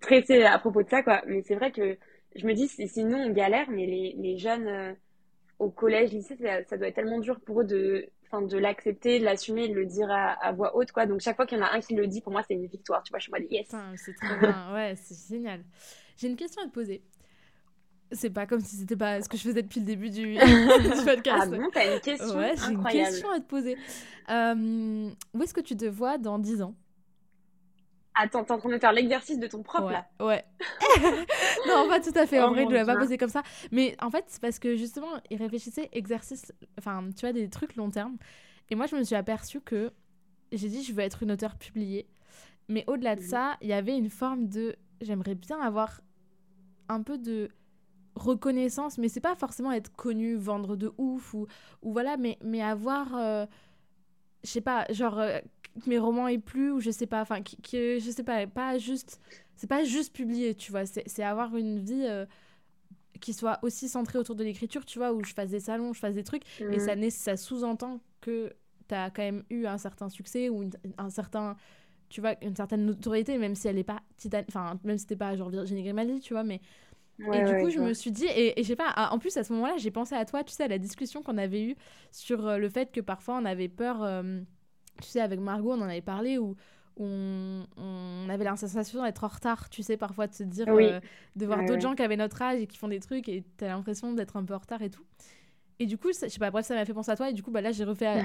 stressée 0.00 0.44
à 0.44 0.58
propos 0.58 0.82
de 0.82 0.88
ça, 0.88 1.02
quoi. 1.02 1.22
Mais 1.26 1.42
c'est 1.42 1.56
vrai 1.56 1.72
que 1.72 1.98
je 2.36 2.46
me 2.46 2.54
dis, 2.54 2.68
sinon 2.68 3.18
on 3.18 3.30
galère, 3.30 3.70
mais 3.70 3.86
les, 3.86 4.14
les 4.18 4.38
jeunes 4.38 4.66
euh, 4.66 4.92
au 5.58 5.68
collège, 5.68 6.10
lycée, 6.12 6.36
ça, 6.36 6.76
doit 6.78 6.88
être 6.88 6.94
tellement 6.94 7.20
dur 7.20 7.38
pour 7.40 7.60
eux 7.60 7.64
de, 7.64 8.08
enfin, 8.26 8.40
de 8.40 8.56
l'accepter, 8.56 9.18
de 9.18 9.24
l'assumer, 9.24 9.68
de 9.68 9.74
le 9.74 9.84
dire 9.84 10.10
à, 10.10 10.52
voix 10.52 10.74
haute, 10.74 10.90
quoi. 10.90 11.04
Donc 11.04 11.20
chaque 11.20 11.36
fois 11.36 11.44
qu'il 11.44 11.58
y 11.58 11.60
en 11.60 11.64
a 11.64 11.74
un 11.74 11.80
qui 11.80 11.94
le 11.94 12.06
dit, 12.06 12.22
pour 12.22 12.32
moi, 12.32 12.42
c'est 12.48 12.54
une 12.54 12.66
victoire, 12.66 13.02
tu 13.02 13.10
vois, 13.10 13.18
je 13.18 13.24
suis 13.24 13.32
en 13.32 13.38
mode 13.38 13.52
yes. 13.52 13.68
C'est 13.96 14.14
trop 14.14 14.40
bien, 14.40 14.74
ouais, 14.74 14.94
c'est 14.96 15.34
génial. 15.34 15.62
J'ai 16.16 16.28
une 16.28 16.36
question 16.36 16.62
à 16.62 16.66
te 16.66 16.72
poser. 16.72 17.02
C'est 18.12 18.30
pas 18.30 18.46
comme 18.46 18.60
si 18.60 18.76
c'était 18.76 18.96
pas 18.96 19.22
ce 19.22 19.28
que 19.28 19.36
je 19.36 19.42
faisais 19.42 19.62
depuis 19.62 19.80
le 19.80 19.86
début 19.86 20.10
du, 20.10 20.34
podcast. 21.04 21.42
Ah 21.42 21.46
bon, 21.46 21.68
t'as 21.72 21.94
une 21.94 22.00
question 22.00 22.36
Ouais, 22.36 22.54
j'ai 22.56 22.72
une 22.72 22.84
question 22.84 23.30
à 23.30 23.38
te 23.38 23.46
poser. 23.46 23.76
Euh, 24.28 25.10
où 25.32 25.42
est-ce 25.42 25.54
que 25.54 25.60
tu 25.60 25.76
te 25.76 25.84
vois 25.84 26.18
dans 26.18 26.38
10 26.38 26.62
ans? 26.62 26.74
Attends, 28.14 28.44
t'es 28.44 28.52
en 28.52 28.58
train 28.58 28.68
de 28.68 28.78
faire 28.78 28.92
l'exercice 28.92 29.38
de 29.38 29.46
ton 29.46 29.62
propre 29.62 29.90
là 29.90 30.06
Ouais. 30.20 30.44
non, 31.68 31.88
pas 31.88 32.00
tout 32.00 32.12
à 32.16 32.26
fait. 32.26 32.40
En 32.40 32.48
oh 32.48 32.52
vrai, 32.52 32.64
je 32.64 32.68
ne 32.68 32.74
l'ai 32.74 32.84
pas 32.84 32.96
posé 32.96 33.16
comme 33.16 33.30
ça. 33.30 33.42
Mais 33.70 33.96
en 34.00 34.10
fait, 34.10 34.24
c'est 34.26 34.40
parce 34.40 34.58
que 34.58 34.76
justement, 34.76 35.08
il 35.30 35.38
réfléchissait 35.38 35.88
exercice, 35.92 36.52
enfin, 36.78 37.08
tu 37.16 37.20
vois, 37.20 37.32
des 37.32 37.48
trucs 37.48 37.76
long 37.76 37.90
terme. 37.90 38.16
Et 38.68 38.74
moi, 38.74 38.86
je 38.86 38.96
me 38.96 39.04
suis 39.04 39.14
aperçue 39.14 39.60
que 39.60 39.92
j'ai 40.52 40.68
dit, 40.68 40.82
je 40.82 40.92
veux 40.92 41.00
être 41.00 41.22
une 41.22 41.30
auteure 41.30 41.56
publiée. 41.56 42.08
Mais 42.68 42.84
au-delà 42.88 43.16
de 43.16 43.20
mhm. 43.20 43.26
ça, 43.26 43.56
il 43.60 43.68
y 43.68 43.72
avait 43.72 43.96
une 43.96 44.10
forme 44.10 44.48
de. 44.48 44.76
J'aimerais 45.00 45.34
bien 45.34 45.60
avoir 45.60 46.00
un 46.88 47.02
peu 47.02 47.16
de 47.16 47.48
reconnaissance, 48.14 48.98
mais 48.98 49.08
c'est 49.08 49.20
pas 49.20 49.34
forcément 49.34 49.72
être 49.72 49.94
connu, 49.94 50.34
vendre 50.34 50.76
de 50.76 50.92
ouf 50.98 51.34
ou, 51.34 51.46
ou 51.82 51.92
voilà, 51.92 52.16
mais, 52.16 52.38
mais 52.42 52.62
avoir, 52.62 53.14
euh, 53.14 53.46
je 54.44 54.50
sais 54.50 54.60
pas, 54.60 54.86
genre 54.90 55.18
euh, 55.18 55.38
que 55.82 55.88
mes 55.88 55.98
romans 55.98 56.28
aient 56.28 56.38
plu 56.38 56.70
ou 56.70 56.80
je 56.80 56.90
sais 56.90 57.06
pas, 57.06 57.22
enfin, 57.22 57.40
que, 57.42 57.98
je 57.98 58.10
sais 58.10 58.24
pas, 58.24 58.46
pas 58.46 58.78
juste, 58.78 59.20
c'est 59.56 59.68
pas 59.68 59.84
juste 59.84 60.14
publier, 60.14 60.54
tu 60.54 60.70
vois, 60.72 60.86
c'est 60.86 61.22
avoir 61.22 61.56
une 61.56 61.78
vie 61.78 62.04
euh, 62.06 62.26
qui 63.20 63.32
soit 63.32 63.58
aussi 63.62 63.88
centrée 63.88 64.18
autour 64.18 64.34
de 64.34 64.44
l'écriture, 64.44 64.84
tu 64.84 64.98
vois, 64.98 65.12
où 65.12 65.24
je 65.24 65.32
fasse 65.32 65.50
des 65.50 65.60
salons, 65.60 65.92
je 65.92 66.00
fasse 66.00 66.14
des 66.14 66.24
trucs, 66.24 66.42
et 66.60 66.78
ça, 66.78 66.96
mmh. 66.96 67.10
ça 67.10 67.36
sous-entend 67.36 68.00
que 68.20 68.52
tu 68.88 68.94
as 68.94 69.10
quand 69.10 69.22
même 69.22 69.44
eu 69.50 69.66
un 69.66 69.78
certain 69.78 70.08
succès 70.08 70.48
ou 70.48 70.68
un 70.98 71.10
certain 71.10 71.56
tu 72.08 72.20
vois 72.20 72.34
une 72.42 72.56
certaine 72.56 72.84
notoriété 72.84 73.38
même 73.38 73.54
si 73.54 73.68
elle 73.68 73.78
est 73.78 73.84
pas 73.84 74.02
titane 74.16 74.44
enfin 74.48 74.78
même 74.82 74.98
si 74.98 75.02
c'était 75.02 75.16
pas 75.16 75.36
genre 75.36 75.48
Virginie 75.48 75.84
Grimaldi 75.84 76.18
tu 76.18 76.34
vois 76.34 76.42
mais 76.42 76.60
et 77.32 77.42
du 77.42 77.56
coup, 77.56 77.70
je 77.70 77.80
me 77.80 77.92
suis 77.94 78.10
dit, 78.10 78.26
et, 78.26 78.58
et 78.58 78.62
je 78.62 78.68
sais 78.68 78.76
pas, 78.76 78.92
en 79.10 79.18
plus 79.18 79.36
à 79.36 79.44
ce 79.44 79.52
moment-là, 79.52 79.74
j'ai 79.76 79.90
pensé 79.90 80.14
à 80.14 80.24
toi, 80.24 80.42
tu 80.44 80.52
sais, 80.52 80.64
à 80.64 80.68
la 80.68 80.78
discussion 80.78 81.22
qu'on 81.22 81.38
avait 81.38 81.62
eue 81.62 81.76
sur 82.10 82.46
euh, 82.46 82.58
le 82.58 82.68
fait 82.68 82.90
que 82.92 83.00
parfois 83.00 83.36
on 83.36 83.44
avait 83.44 83.68
peur, 83.68 84.02
euh, 84.02 84.40
tu 85.02 85.08
sais, 85.08 85.20
avec 85.20 85.40
Margot, 85.40 85.72
on 85.72 85.80
en 85.80 85.88
avait 85.88 86.00
parlé, 86.00 86.38
où 86.38 86.56
on, 86.96 87.66
on 87.76 88.28
avait 88.28 88.44
la 88.44 88.56
sensation 88.56 89.02
d'être 89.04 89.24
en 89.24 89.28
retard, 89.28 89.68
tu 89.70 89.82
sais, 89.82 89.96
parfois 89.96 90.26
de 90.26 90.34
se 90.34 90.42
dire, 90.44 90.66
euh, 90.68 91.00
de 91.36 91.46
voir 91.46 91.64
d'autres 91.64 91.82
gens 91.82 91.94
qui 91.94 92.02
avaient 92.02 92.16
notre 92.16 92.40
âge 92.42 92.60
et 92.60 92.66
qui 92.66 92.78
font 92.78 92.88
des 92.88 93.00
trucs, 93.00 93.28
et 93.28 93.44
tu 93.58 93.64
as 93.64 93.68
l'impression 93.68 94.12
d'être 94.12 94.36
un 94.36 94.44
peu 94.44 94.54
en 94.54 94.58
retard 94.58 94.82
et 94.82 94.90
tout. 94.90 95.04
Et 95.78 95.86
du 95.86 95.96
coup, 95.96 96.08
je 96.08 96.28
sais 96.28 96.38
pas, 96.38 96.50
bref, 96.50 96.66
ça 96.66 96.74
m'a 96.74 96.84
fait 96.84 96.92
penser 96.92 97.10
à 97.10 97.16
toi. 97.16 97.30
Et 97.30 97.32
du 97.32 97.42
coup, 97.42 97.50
bah, 97.50 97.62
là, 97.62 97.72
j'ai 97.72 97.84
refait 97.84 98.04
à, 98.06 98.18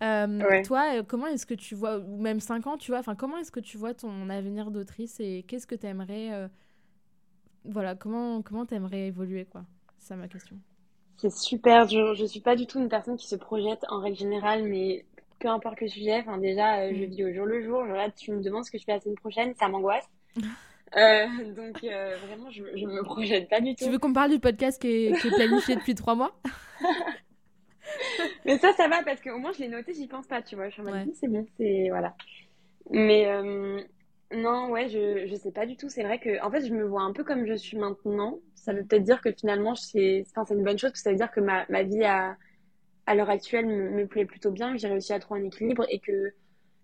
à 0.00 0.62
Toi, 0.62 1.02
comment 1.04 1.26
est-ce 1.28 1.46
que 1.46 1.54
tu 1.54 1.74
vois, 1.74 1.98
ou 1.98 2.20
même 2.20 2.40
5 2.40 2.66
ans, 2.66 2.76
tu 2.76 2.90
vois, 2.90 3.00
enfin, 3.00 3.14
comment 3.14 3.38
est-ce 3.38 3.50
que 3.50 3.60
tu 3.60 3.78
vois 3.78 3.94
ton 3.94 4.28
avenir 4.28 4.70
d'autrice 4.70 5.18
et 5.18 5.44
qu'est-ce 5.48 5.66
que 5.66 5.74
tu 5.74 5.86
aimerais 5.86 6.48
voilà, 7.68 7.94
comment 7.94 8.42
comment 8.42 8.66
t'aimerais 8.66 9.08
évoluer 9.08 9.44
quoi? 9.44 9.64
C'est 9.98 10.08
ça 10.08 10.16
ma 10.16 10.28
question. 10.28 10.56
C'est 11.18 11.32
super 11.32 11.86
dur. 11.86 12.14
Je 12.14 12.24
suis 12.24 12.40
pas 12.40 12.56
du 12.56 12.66
tout 12.66 12.78
une 12.78 12.88
personne 12.88 13.16
qui 13.16 13.26
se 13.26 13.36
projette 13.36 13.84
en 13.88 14.00
règle 14.00 14.18
générale, 14.18 14.64
mais 14.64 15.04
peu 15.38 15.48
importe 15.48 15.80
le 15.80 15.88
sujet. 15.88 16.20
Enfin 16.20 16.38
déjà, 16.38 16.80
euh, 16.80 16.92
je 16.94 17.04
mm. 17.04 17.08
vis 17.08 17.24
au 17.24 17.32
jour 17.32 17.46
le 17.46 17.62
jour. 17.62 17.84
Là, 17.84 18.10
tu 18.10 18.32
me 18.32 18.42
demandes 18.42 18.64
ce 18.64 18.70
que 18.70 18.78
je 18.78 18.84
fais 18.84 18.92
la 18.92 19.00
semaine 19.00 19.16
prochaine, 19.16 19.54
ça 19.54 19.68
m'angoisse. 19.68 20.08
Euh, 20.96 21.26
donc 21.56 21.82
euh, 21.82 22.16
vraiment, 22.28 22.48
je, 22.48 22.62
je 22.76 22.86
me 22.86 23.02
projette 23.02 23.50
pas 23.50 23.60
du 23.60 23.74
tout. 23.74 23.84
Tu 23.84 23.90
veux 23.90 23.98
qu'on 23.98 24.12
parle 24.12 24.30
du 24.30 24.38
podcast 24.38 24.80
qui 24.80 24.86
est, 24.86 25.20
qui 25.20 25.26
est 25.26 25.32
planifié 25.32 25.74
depuis 25.74 25.96
trois 25.96 26.14
mois? 26.14 26.32
Mais 28.46 28.56
ça, 28.58 28.72
ça 28.72 28.86
va 28.86 29.02
parce 29.02 29.20
qu'au 29.20 29.36
moins 29.36 29.52
je 29.52 29.58
l'ai 29.58 29.68
noté, 29.68 29.94
j'y 29.94 30.06
pense 30.06 30.28
pas, 30.28 30.42
tu 30.42 30.54
vois. 30.54 30.68
Je 30.68 30.74
suis 30.74 30.82
en 30.82 30.84
mode, 30.84 31.12
c'est 31.12 31.26
bon, 31.26 31.44
c'est 31.58 31.88
voilà. 31.90 32.14
Mais 32.90 33.26
non, 34.32 34.70
ouais, 34.70 34.88
je, 34.88 35.26
je 35.26 35.34
sais 35.36 35.52
pas 35.52 35.66
du 35.66 35.76
tout. 35.76 35.88
C'est 35.88 36.02
vrai 36.02 36.18
que, 36.18 36.42
en 36.42 36.50
fait, 36.50 36.66
je 36.66 36.72
me 36.72 36.84
vois 36.84 37.02
un 37.02 37.12
peu 37.12 37.22
comme 37.22 37.46
je 37.46 37.54
suis 37.54 37.76
maintenant. 37.76 38.40
Ça 38.54 38.72
veut 38.72 38.84
peut-être 38.84 39.04
dire 39.04 39.20
que 39.20 39.30
finalement, 39.32 39.74
c'est, 39.74 40.24
enfin, 40.30 40.44
c'est 40.44 40.54
une 40.54 40.64
bonne 40.64 40.78
chose, 40.78 40.90
parce 40.90 41.00
que 41.00 41.04
ça 41.04 41.10
veut 41.10 41.16
dire 41.16 41.30
que 41.30 41.40
ma, 41.40 41.64
ma 41.68 41.84
vie 41.84 42.04
à, 42.04 42.36
à 43.06 43.14
l'heure 43.14 43.30
actuelle 43.30 43.66
me, 43.66 43.90
me, 43.90 44.06
plaît 44.06 44.24
plutôt 44.24 44.50
bien, 44.50 44.72
que 44.72 44.78
j'ai 44.78 44.88
réussi 44.88 45.12
à 45.12 45.20
trouver 45.20 45.40
un 45.40 45.44
équilibre 45.44 45.86
et 45.88 46.00
que 46.00 46.32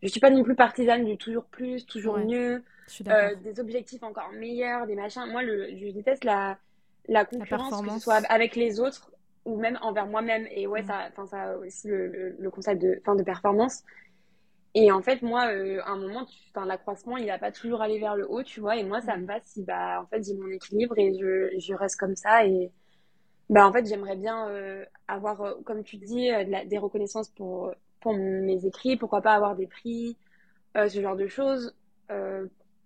je 0.03 0.09
suis 0.09 0.20
pas 0.20 0.30
non 0.30 0.45
plus 0.45 0.55
partisane 0.55 1.05
du 1.05 1.16
toujours 1.16 1.45
plus, 1.45 1.84
toujours 1.86 2.18
mieux, 2.18 2.62
euh, 3.09 3.34
des 3.36 3.59
objectifs 3.59 4.03
encore 4.03 4.30
meilleurs, 4.32 4.86
des 4.86 4.95
machins. 4.95 5.26
Moi, 5.30 5.43
le, 5.43 5.68
je 5.76 5.90
déteste 5.90 6.24
la, 6.24 6.59
la 7.09 7.24
concurrence, 7.24 7.82
que 7.82 7.90
ce 7.90 7.99
soit 7.99 8.24
avec 8.28 8.55
les 8.55 8.78
autres 8.78 9.11
ou 9.45 9.57
même 9.57 9.78
envers 9.82 10.07
moi-même. 10.07 10.47
Et 10.53 10.68
ouais, 10.68 10.82
mm. 10.82 10.86
ça, 10.86 11.09
enfin, 11.11 11.26
ça 11.26 11.59
aussi 11.59 11.88
le, 11.88 12.07
le, 12.07 12.36
le 12.38 12.51
concept 12.51 12.80
de, 12.80 13.01
fin, 13.05 13.16
de 13.16 13.22
performance. 13.24 13.82
Et 14.74 14.90
en 14.90 15.02
fait, 15.02 15.20
moi, 15.22 15.48
euh, 15.52 15.80
à 15.84 15.90
un 15.90 15.98
moment, 15.98 16.26
l'accroissement, 16.66 17.18
il 17.18 17.26
n'a 17.26 17.38
pas 17.38 17.52
toujours 17.52 17.82
allé 17.82 17.98
vers 17.98 18.16
le 18.16 18.30
haut, 18.30 18.42
tu 18.42 18.60
vois. 18.60 18.76
Et 18.76 18.84
moi, 18.84 19.00
ça 19.02 19.16
me 19.16 19.26
va 19.26 19.38
si, 19.42 19.62
bah, 19.64 20.00
en 20.02 20.06
fait, 20.06 20.24
j'ai 20.24 20.34
mon 20.34 20.48
équilibre 20.48 20.98
et 20.98 21.12
je, 21.18 21.58
je 21.58 21.74
reste 21.74 21.96
comme 21.96 22.16
ça. 22.16 22.46
Et, 22.46 22.70
bah, 23.50 23.66
en 23.66 23.72
fait, 23.72 23.86
j'aimerais 23.86 24.16
bien 24.16 24.48
euh, 24.48 24.84
avoir, 25.08 25.42
euh, 25.42 25.54
comme 25.66 25.82
tu 25.82 25.98
dis, 25.98 26.30
des 26.66 26.78
reconnaissances 26.78 27.28
pour, 27.30 27.74
pour 28.00 28.14
mes 28.14 28.64
écrits. 28.64 28.96
Pourquoi 28.96 29.20
pas 29.20 29.34
avoir 29.34 29.56
des 29.56 29.66
prix, 29.66 30.16
ce 30.74 31.00
genre 31.02 31.16
de 31.16 31.26
choses, 31.26 31.74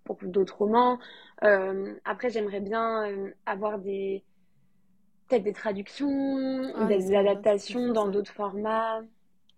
pour 0.03 0.17
d'autres 0.23 0.57
romans. 0.57 0.99
après, 1.39 2.29
j'aimerais 2.29 2.59
bien 2.59 3.31
avoir 3.45 3.79
des, 3.79 4.25
peut-être 5.27 5.43
des 5.43 5.53
traductions, 5.53 6.73
ah, 6.75 6.85
des 6.85 7.15
adaptations 7.15 7.93
dans 7.93 8.09
d'autres 8.09 8.31
formats 8.31 9.01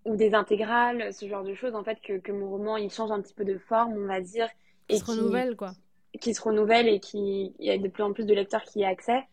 ou 0.06 0.16
des 0.16 0.34
intégrales, 0.34 1.14
ce 1.14 1.28
genre 1.28 1.44
de 1.44 1.54
choses, 1.54 1.76
en 1.76 1.84
fait, 1.84 2.00
que, 2.02 2.18
que 2.18 2.32
mon 2.32 2.50
roman, 2.50 2.78
il 2.78 2.90
change 2.90 3.12
un 3.12 3.22
petit 3.22 3.34
peu 3.34 3.46
de 3.46 3.58
forme, 3.58 3.94
on 3.98 4.08
va 4.08 4.22
dire. 4.22 4.48
Qui 4.88 4.96
et 4.96 5.00
se 5.00 5.06
renouvelle, 5.06 5.56
quoi. 5.56 5.72
Qui 6.20 6.34
se 6.34 6.42
renouvelle 6.42 6.88
et 6.88 7.00
qui, 7.00 7.54
il 7.60 7.66
y 7.66 7.70
a 7.70 7.78
de 7.78 7.88
plus 7.88 8.04
en 8.04 8.14
plus 8.14 8.26
de 8.26 8.34
lecteurs 8.34 8.64
qui 8.64 8.80
y 8.80 8.86
ont 8.86 8.90
accès. 8.90 9.24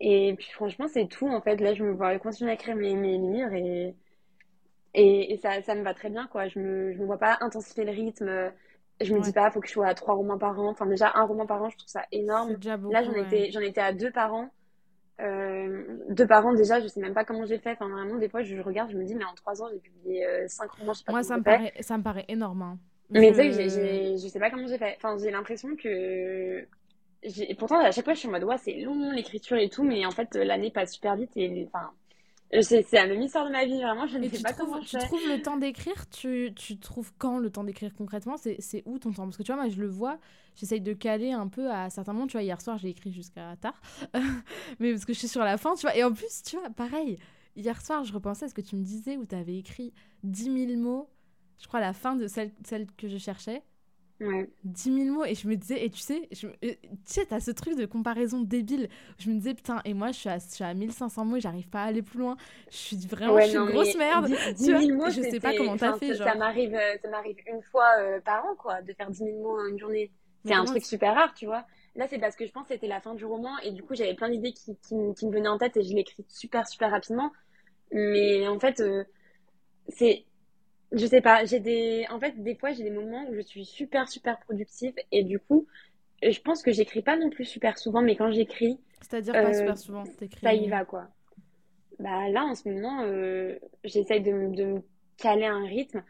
Et 0.00 0.34
puis, 0.38 0.48
franchement, 0.52 0.86
c'est 0.88 1.06
tout, 1.06 1.28
en 1.28 1.40
fait. 1.40 1.56
Là, 1.60 1.74
je 1.74 1.84
me 1.84 1.92
vois 1.92 2.18
continuer 2.18 2.52
à 2.52 2.54
écrire 2.54 2.76
mes, 2.76 2.94
mes 2.94 3.18
livres 3.18 3.52
et, 3.52 3.94
et, 4.94 5.32
et, 5.32 5.36
ça, 5.36 5.60
ça 5.62 5.74
me 5.74 5.82
va 5.82 5.92
très 5.92 6.08
bien, 6.08 6.26
quoi. 6.28 6.48
Je 6.48 6.58
me, 6.58 6.92
je 6.92 6.98
me 6.98 7.04
vois 7.04 7.18
pas 7.18 7.36
intensifier 7.40 7.84
le 7.84 7.92
rythme. 7.92 8.52
Je 9.00 9.14
me 9.14 9.20
dis 9.20 9.32
pas, 9.32 9.50
faut 9.50 9.60
que 9.60 9.66
je 9.66 9.72
sois 9.72 9.88
à 9.88 9.94
trois 9.94 10.14
romans 10.14 10.38
par 10.38 10.58
an. 10.60 10.68
Enfin, 10.70 10.86
déjà, 10.86 11.12
un 11.14 11.24
roman 11.24 11.46
par 11.46 11.62
an, 11.62 11.68
je 11.68 11.76
trouve 11.76 11.88
ça 11.88 12.04
énorme. 12.12 12.56
Là, 12.90 13.02
j'en 13.02 13.14
étais, 13.14 13.50
j'en 13.50 13.60
étais 13.60 13.80
à 13.80 13.92
deux 13.92 14.10
par 14.10 14.34
an. 14.34 14.50
Euh, 15.22 15.84
deux 16.08 16.26
parents 16.26 16.54
déjà, 16.54 16.80
je 16.80 16.86
sais 16.88 17.00
même 17.00 17.14
pas 17.14 17.24
comment 17.24 17.44
j'ai 17.44 17.58
fait. 17.58 17.72
Enfin, 17.72 17.88
vraiment, 17.88 18.16
des 18.16 18.28
fois, 18.28 18.42
je 18.42 18.56
regarde, 18.60 18.90
je 18.90 18.96
me 18.96 19.04
dis, 19.04 19.14
mais 19.14 19.24
en 19.24 19.34
trois 19.34 19.62
ans, 19.62 19.68
j'ai 19.72 19.78
publié 19.78 20.26
euh, 20.26 20.48
cinq 20.48 20.70
romans. 20.72 20.92
Moi, 21.08 21.22
ça 21.22 21.36
me, 21.36 21.42
paraît, 21.42 21.74
ça 21.80 21.98
me 21.98 22.02
paraît 22.02 22.24
énorme. 22.28 22.62
Hein. 22.62 22.78
Mais 23.10 23.30
tu 23.30 23.36
sais, 23.36 23.52
je 23.52 24.28
sais 24.28 24.38
pas 24.38 24.50
comment 24.50 24.66
j'ai 24.66 24.78
fait. 24.78 24.94
Enfin, 24.96 25.16
j'ai 25.22 25.30
l'impression 25.30 25.76
que. 25.76 26.64
Pourtant, 27.58 27.78
à 27.80 27.90
chaque 27.90 28.04
fois, 28.04 28.14
je 28.14 28.20
suis 28.20 28.28
en 28.28 28.30
mode, 28.30 28.44
ouais, 28.44 28.56
c'est 28.58 28.80
long, 28.80 29.10
l'écriture 29.10 29.58
et 29.58 29.68
tout, 29.68 29.82
mais 29.82 30.06
en 30.06 30.10
fait, 30.10 30.34
l'année 30.36 30.70
passe 30.70 30.94
super 30.94 31.16
vite 31.16 31.32
et 31.36 31.68
enfin, 31.72 31.90
c'est 32.62 32.92
la 32.92 33.06
même 33.06 33.22
histoire 33.22 33.46
de 33.46 33.52
ma 33.52 33.64
vie, 33.64 33.80
vraiment, 33.80 34.06
je 34.06 34.18
ne 34.18 34.28
sais 34.28 34.42
pas 34.42 34.52
comment 34.52 34.80
Tu 34.80 34.98
trouves 34.98 35.28
le 35.28 35.40
temps 35.40 35.56
d'écrire? 35.56 36.08
Tu, 36.10 36.52
tu 36.56 36.78
trouves 36.78 37.12
quand 37.18 37.38
le 37.38 37.50
temps 37.50 37.64
d'écrire 37.64 37.94
concrètement? 37.94 38.36
C'est 38.36 38.82
où 38.86 38.98
ton 38.98 39.12
temps? 39.12 39.24
Parce 39.24 39.36
que 39.36 39.42
tu 39.42 39.52
vois, 39.52 39.60
moi 39.62 39.70
je 39.70 39.80
le 39.80 39.86
vois, 39.86 40.18
j'essaye 40.56 40.80
de 40.80 40.92
caler 40.92 41.32
un 41.32 41.46
peu 41.48 41.70
à 41.70 41.90
certains 41.90 42.12
moments. 42.12 42.26
Tu 42.26 42.32
vois, 42.32 42.42
hier 42.42 42.60
soir 42.60 42.78
j'ai 42.78 42.88
écrit 42.88 43.12
jusqu'à 43.12 43.56
tard, 43.60 43.80
mais 44.80 44.92
parce 44.92 45.04
que 45.04 45.12
je 45.12 45.18
suis 45.18 45.28
sur 45.28 45.42
la 45.42 45.58
fin, 45.58 45.74
tu 45.74 45.82
vois. 45.82 45.96
Et 45.96 46.02
en 46.02 46.12
plus, 46.12 46.42
tu 46.44 46.56
vois, 46.56 46.70
pareil, 46.70 47.18
hier 47.54 47.80
soir 47.80 48.04
je 48.04 48.12
repensais 48.12 48.46
à 48.46 48.48
ce 48.48 48.54
que 48.54 48.60
tu 48.60 48.74
me 48.74 48.82
disais 48.82 49.16
où 49.16 49.26
tu 49.26 49.34
avais 49.34 49.56
écrit 49.56 49.92
10 50.24 50.66
000 50.66 50.80
mots, 50.80 51.08
je 51.60 51.68
crois 51.68 51.78
à 51.78 51.82
la 51.82 51.92
fin 51.92 52.16
de 52.16 52.26
celle, 52.26 52.50
celle 52.64 52.86
que 52.96 53.08
je 53.08 53.18
cherchais. 53.18 53.62
Ouais. 54.20 54.50
10 54.64 54.90
000 54.92 55.10
mots 55.10 55.24
et 55.24 55.34
je 55.34 55.48
me 55.48 55.56
disais, 55.56 55.82
et 55.84 55.88
tu 55.90 55.98
sais, 56.00 56.28
je, 56.32 56.46
tu 56.60 56.76
sais, 57.06 57.24
t'as 57.26 57.40
ce 57.40 57.50
truc 57.50 57.76
de 57.76 57.86
comparaison 57.86 58.42
débile. 58.42 58.88
Je 59.18 59.30
me 59.30 59.36
disais, 59.36 59.54
putain, 59.54 59.80
et 59.86 59.94
moi 59.94 60.12
je 60.12 60.18
suis 60.18 60.28
à, 60.28 60.38
je 60.38 60.44
suis 60.48 60.64
à 60.64 60.74
1500 60.74 61.24
mots 61.24 61.36
et 61.36 61.40
j'arrive 61.40 61.68
pas 61.68 61.82
à 61.82 61.86
aller 61.86 62.02
plus 62.02 62.18
loin. 62.18 62.36
Je 62.70 62.76
suis 62.76 62.96
vraiment, 63.06 63.34
Ouais, 63.34 63.44
je 63.44 63.48
suis 63.48 63.58
non, 63.58 63.66
une 63.66 63.72
grosse 63.72 63.94
merde. 63.96 64.26
10 64.26 64.36
10 64.54 64.64
tu 64.64 64.70
vois, 64.72 64.80
000 64.82 64.96
mots, 64.98 65.08
je 65.10 65.22
sais 65.22 65.40
pas 65.40 65.54
comment 65.54 65.76
t'as 65.76 65.94
fait, 65.94 66.08
ça- 66.08 66.14
genre. 66.14 66.28
Ça 66.28 66.34
m'arrive, 66.34 66.74
euh, 66.74 66.98
ça 67.00 67.08
m'arrive 67.08 67.36
une 67.46 67.62
fois 67.62 67.88
euh, 68.00 68.20
par 68.20 68.44
an, 68.44 68.54
quoi, 68.56 68.82
de 68.82 68.92
faire 68.92 69.10
10 69.10 69.24
000 69.24 69.40
mots 69.42 69.58
en 69.58 69.66
une 69.66 69.78
journée. 69.78 70.10
C'est 70.44 70.54
un 70.54 70.64
truc 70.64 70.84
super 70.84 71.14
rare, 71.14 71.32
tu 71.34 71.46
vois. 71.46 71.64
Là, 71.96 72.06
c'est 72.08 72.18
parce 72.18 72.36
que 72.36 72.46
je 72.46 72.52
pense 72.52 72.68
que 72.68 72.74
c'était 72.74 72.86
la 72.88 73.00
fin 73.00 73.14
du 73.14 73.24
roman 73.24 73.58
et 73.62 73.72
du 73.72 73.82
coup, 73.82 73.94
j'avais 73.94 74.14
plein 74.14 74.28
d'idées 74.30 74.52
qui, 74.52 74.76
qui 74.86 74.94
me 74.96 75.32
venaient 75.32 75.48
en 75.48 75.58
tête 75.58 75.76
et 75.76 75.82
je 75.82 75.94
l'écris 75.94 76.24
super, 76.28 76.66
super 76.68 76.90
rapidement. 76.90 77.32
Mais 77.92 78.46
en 78.48 78.58
fait, 78.60 78.80
euh, 78.80 79.04
c'est, 79.88 80.24
je 80.92 81.06
sais 81.06 81.20
pas, 81.20 81.44
j'ai 81.44 81.60
des, 81.60 82.06
en 82.10 82.18
fait, 82.20 82.32
des 82.42 82.54
fois, 82.56 82.72
j'ai 82.72 82.82
des 82.84 82.90
moments 82.90 83.26
où 83.28 83.34
je 83.34 83.40
suis 83.42 83.64
super, 83.64 84.08
super 84.08 84.38
productive 84.40 84.94
et 85.12 85.24
du 85.24 85.38
coup, 85.38 85.66
je 86.22 86.40
pense 86.40 86.62
que 86.62 86.72
j'écris 86.72 87.02
pas 87.02 87.16
non 87.18 87.30
plus 87.30 87.44
super 87.46 87.78
souvent, 87.78 88.02
mais 88.02 88.16
quand 88.16 88.32
j'écris, 88.32 88.80
C'est-à-dire 89.02 89.38
pas 89.40 89.52
euh, 89.52 89.52
super 89.52 89.76
souvent, 89.76 90.06
t'écris. 90.06 90.40
ça 90.44 90.54
y 90.54 90.68
va, 90.68 90.84
quoi. 90.84 91.08
Bah 91.98 92.28
là, 92.30 92.44
en 92.44 92.54
ce 92.54 92.68
moment, 92.68 93.02
euh, 93.02 93.56
j'essaye 93.84 94.22
de, 94.22 94.32
me- 94.32 94.54
de 94.56 94.64
me 94.64 94.82
caler 95.18 95.44
un 95.46 95.64
rythme, 95.66 96.02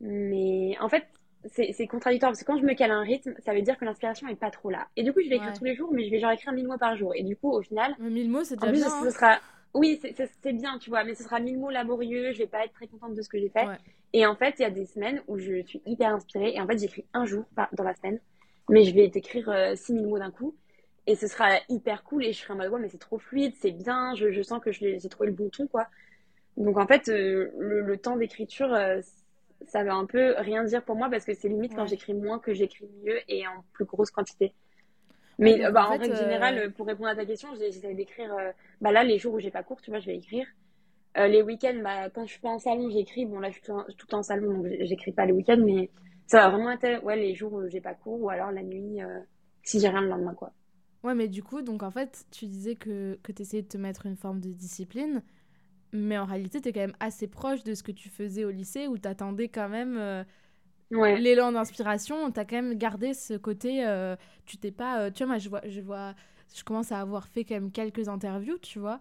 mais 0.00 0.76
en 0.80 0.88
fait, 0.88 1.04
c'est 1.52 1.86
contradictoire 1.86 2.32
parce 2.32 2.40
que 2.40 2.46
quand 2.46 2.58
je 2.58 2.64
me 2.66 2.74
cale 2.74 2.90
un 2.92 3.02
rythme, 3.02 3.34
ça 3.40 3.54
veut 3.54 3.62
dire 3.62 3.78
que 3.78 3.84
l'inspiration 3.84 4.28
est 4.28 4.36
pas 4.36 4.50
trop 4.50 4.70
là. 4.70 4.88
Et 4.96 5.02
du 5.04 5.12
coup, 5.12 5.20
je 5.24 5.28
vais 5.30 5.36
écrire 5.36 5.52
Ouais. 5.52 5.58
tous 5.58 5.64
les 5.64 5.74
jours, 5.76 5.92
mais 5.92 6.04
je 6.04 6.10
vais 6.10 6.20
genre 6.20 6.32
écrire 6.32 6.52
1000 6.52 6.66
mots 6.66 6.78
par 6.78 6.96
jour. 6.96 7.14
Et 7.16 7.22
du 7.24 7.36
coup, 7.36 7.52
au 7.52 7.62
final, 7.62 7.96
Mais 7.98 8.10
1000 8.10 8.30
mots, 8.30 8.42
c'est 8.44 8.56
en 8.58 8.66
déjà 8.66 8.72
plus, 8.72 8.80
bien. 8.80 8.88
ce 9.00 9.10
hein. 9.10 9.10
sera, 9.10 9.40
oui, 9.74 10.00
c'est 10.42 10.52
bien, 10.52 10.78
tu 10.78 10.90
vois, 10.90 11.04
mais 11.04 11.14
ce 11.14 11.24
sera 11.24 11.40
1000 11.40 11.58
mots 11.58 11.70
laborieux, 11.70 12.32
je 12.32 12.38
vais 12.38 12.46
pas 12.48 12.64
être 12.64 12.72
très 12.74 12.88
contente 12.88 13.14
de 13.14 13.22
ce 13.22 13.28
que 13.28 13.38
j'ai 13.38 13.50
fait. 13.50 13.68
Ouais. 13.68 13.78
Et 14.12 14.26
en 14.26 14.34
fait, 14.36 14.56
il 14.58 14.62
y 14.62 14.64
a 14.64 14.70
des 14.70 14.86
semaines 14.86 15.22
où 15.28 15.38
je 15.38 15.62
suis 15.64 15.82
hyper 15.86 16.14
inspirée 16.14 16.52
et 16.54 16.60
en 16.60 16.66
fait, 16.66 16.78
j'écris 16.78 17.06
un 17.14 17.26
jour 17.26 17.44
dans 17.72 17.84
la 17.84 17.94
semaine, 17.94 18.20
mais 18.68 18.84
je 18.84 18.94
vais 18.94 19.08
t'écrire 19.10 19.48
euh, 19.50 19.74
6000 19.76 20.06
mots 20.06 20.18
d'un 20.18 20.30
coup. 20.30 20.56
Et 21.06 21.16
ce 21.16 21.26
sera 21.26 21.48
hyper 21.68 22.04
cool 22.04 22.24
et 22.24 22.32
je 22.32 22.40
serai 22.40 22.52
en 22.54 22.56
mode, 22.56 22.70
ouais, 22.72 22.80
mais 22.80 22.88
c'est 22.88 22.98
trop 22.98 23.18
fluide, 23.18 23.54
c'est 23.60 23.70
bien, 23.72 24.14
je, 24.14 24.30
je 24.32 24.42
sens 24.42 24.60
que 24.62 24.70
j'ai 24.72 24.98
trouvé 25.08 25.28
le 25.30 25.34
bon 25.34 25.48
ton, 25.50 25.66
quoi. 25.66 25.86
Donc 26.56 26.78
en 26.78 26.86
fait, 26.86 27.08
euh, 27.08 27.50
le, 27.58 27.82
le 27.82 27.96
temps 27.98 28.16
d'écriture, 28.16 28.72
euh, 28.74 29.00
ça 29.66 29.84
veut 29.84 29.90
un 29.90 30.06
peu 30.06 30.34
rien 30.38 30.64
dire 30.64 30.84
pour 30.84 30.96
moi 30.96 31.10
parce 31.10 31.24
que 31.24 31.34
c'est 31.34 31.48
limite 31.48 31.74
quand 31.74 31.86
j'écris 31.86 32.14
moins 32.14 32.38
que 32.38 32.54
j'écris 32.54 32.88
mieux 33.04 33.20
et 33.28 33.46
en 33.46 33.64
plus 33.72 33.84
grosse 33.86 34.10
quantité. 34.10 34.54
Mais 35.38 35.60
bah, 35.72 35.86
en 35.86 35.88
fait, 35.88 35.98
règle 35.98 36.14
euh, 36.14 36.16
générale, 36.16 36.72
pour 36.74 36.86
répondre 36.86 37.08
à 37.08 37.16
ta 37.16 37.26
question, 37.26 37.54
j'ai- 37.56 37.72
j'essaie 37.72 37.94
d'écrire. 37.94 38.34
bah 38.80 38.92
là, 38.92 39.04
les 39.04 39.18
jours 39.18 39.34
où 39.34 39.40
j'ai 39.40 39.50
pas 39.50 39.62
cours, 39.62 39.80
tu 39.80 39.90
vois, 39.90 40.00
je 40.00 40.06
vais 40.06 40.16
écrire. 40.16 40.46
Euh, 41.18 41.26
les 41.28 41.42
week-ends, 41.42 41.80
bah, 41.82 42.08
quand 42.10 42.24
je 42.26 42.32
suis 42.32 42.40
pas 42.40 42.50
en 42.50 42.58
salon, 42.58 42.88
j'écris. 42.90 43.26
Bon, 43.26 43.40
là, 43.40 43.48
je 43.50 43.54
suis 43.54 43.62
tout, 43.62 43.72
en- 43.72 43.84
tout 43.98 44.14
en 44.14 44.22
salon, 44.22 44.52
donc 44.62 44.66
j'écris 44.82 45.12
pas 45.12 45.26
les 45.26 45.32
week-ends, 45.32 45.58
mais 45.64 45.90
ça 46.26 46.38
va 46.42 46.50
vraiment 46.50 46.70
être 46.72 47.02
ouais, 47.04 47.16
les 47.16 47.34
jours 47.34 47.52
où 47.52 47.68
j'ai 47.68 47.80
pas 47.80 47.94
cours 47.94 48.20
ou 48.22 48.30
alors 48.30 48.52
la 48.52 48.62
nuit, 48.62 49.02
euh, 49.02 49.20
si 49.62 49.80
j'ai 49.80 49.88
rien 49.88 50.02
le 50.02 50.08
lendemain, 50.08 50.34
quoi. 50.34 50.52
Ouais, 51.02 51.14
mais 51.14 51.28
du 51.28 51.42
coup, 51.42 51.62
donc 51.62 51.82
en 51.82 51.90
fait, 51.90 52.26
tu 52.30 52.46
disais 52.46 52.76
que, 52.76 53.18
que 53.22 53.32
tu 53.32 53.42
essayais 53.42 53.62
de 53.62 53.68
te 53.68 53.78
mettre 53.78 54.04
une 54.06 54.16
forme 54.16 54.40
de 54.40 54.52
discipline, 54.52 55.22
mais 55.92 56.18
en 56.18 56.26
réalité, 56.26 56.60
tu 56.60 56.68
es 56.70 56.72
quand 56.74 56.80
même 56.80 56.96
assez 57.00 57.28
proche 57.28 57.64
de 57.64 57.74
ce 57.74 57.82
que 57.82 57.92
tu 57.92 58.08
faisais 58.10 58.44
au 58.44 58.50
lycée 58.50 58.88
où 58.88 58.98
tu 58.98 59.08
attendais 59.08 59.48
quand 59.48 59.68
même 59.68 59.96
euh, 59.98 60.24
Ouais, 60.90 61.26
l'élan 61.26 61.52
d'inspiration, 61.52 62.32
tu 62.32 62.40
as 62.40 62.44
quand 62.46 62.56
même 62.56 62.74
gardé 62.78 63.14
ce 63.14 63.34
côté, 63.34 63.86
euh, 63.86 64.16
tu 64.46 64.58
t'es 64.58 64.72
pas, 64.72 65.02
euh, 65.02 65.10
tu 65.10 65.18
vois, 65.24 65.28
moi 65.28 65.38
je 65.38 65.48
vois, 65.50 65.62
je 65.66 65.80
vois, 65.80 66.14
je 66.54 66.64
commence 66.64 66.92
à 66.92 67.00
avoir 67.00 67.28
fait 67.28 67.44
quand 67.44 67.54
même 67.54 67.72
quelques 67.72 68.08
interviews, 68.08 68.58
tu 68.58 68.78
vois, 68.80 69.00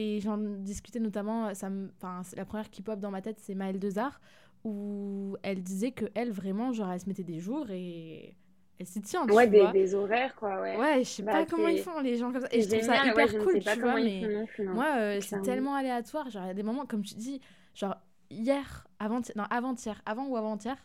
et 0.00 0.20
j'en 0.20 0.38
discutais 0.38 1.00
notamment, 1.00 1.54
ça 1.54 1.70
me, 1.70 1.90
la 2.36 2.44
première 2.44 2.70
qui 2.70 2.82
pop 2.82 2.98
dans 3.00 3.10
ma 3.10 3.22
tête, 3.22 3.38
c'est 3.40 3.54
Maëlle 3.54 3.78
Dezard, 3.78 4.20
où 4.64 5.36
elle 5.42 5.62
disait 5.62 5.92
que 5.92 6.06
elle 6.14 6.30
vraiment, 6.32 6.72
genre, 6.72 6.90
elle 6.90 7.00
se 7.00 7.08
mettait 7.08 7.24
des 7.24 7.40
jours 7.40 7.66
et 7.70 8.36
elle 8.78 8.86
s'y 8.86 9.00
tient, 9.02 9.26
tu 9.26 9.34
ouais 9.34 9.46
des, 9.46 9.60
vois. 9.60 9.72
des 9.72 9.94
horaires, 9.94 10.34
quoi, 10.36 10.60
ouais. 10.62 10.76
Ouais, 10.76 11.04
je 11.04 11.08
sais 11.08 11.22
Bah, 11.22 11.32
pas 11.32 11.46
comment 11.46 11.68
ils 11.68 11.78
font 11.78 12.00
les 12.00 12.16
gens 12.16 12.32
comme 12.32 12.42
ça, 12.42 12.48
et 12.52 12.62
je 12.62 12.68
trouve 12.68 12.82
ça 12.82 12.96
ouais, 13.02 13.10
hyper 13.10 13.28
je 13.28 13.38
cool, 13.38 13.52
sais 13.52 13.60
pas 13.60 13.76
tu 13.76 13.80
vois, 13.80 13.98
mais 13.98 14.28
non 14.28 14.46
non. 14.58 14.72
moi, 14.74 14.86
euh, 14.98 15.20
c'est 15.20 15.40
tellement 15.42 15.74
aléatoire. 15.74 16.30
Genre, 16.30 16.44
il 16.44 16.48
y 16.48 16.50
a 16.50 16.54
des 16.54 16.62
moments, 16.62 16.86
comme 16.86 17.02
tu 17.02 17.14
dis, 17.14 17.40
genre, 17.74 17.96
hier, 18.30 18.86
avant 18.98 19.20
non, 19.36 19.44
avant-hier, 19.50 20.00
avant 20.06 20.26
ou 20.28 20.36
avant-hier, 20.36 20.76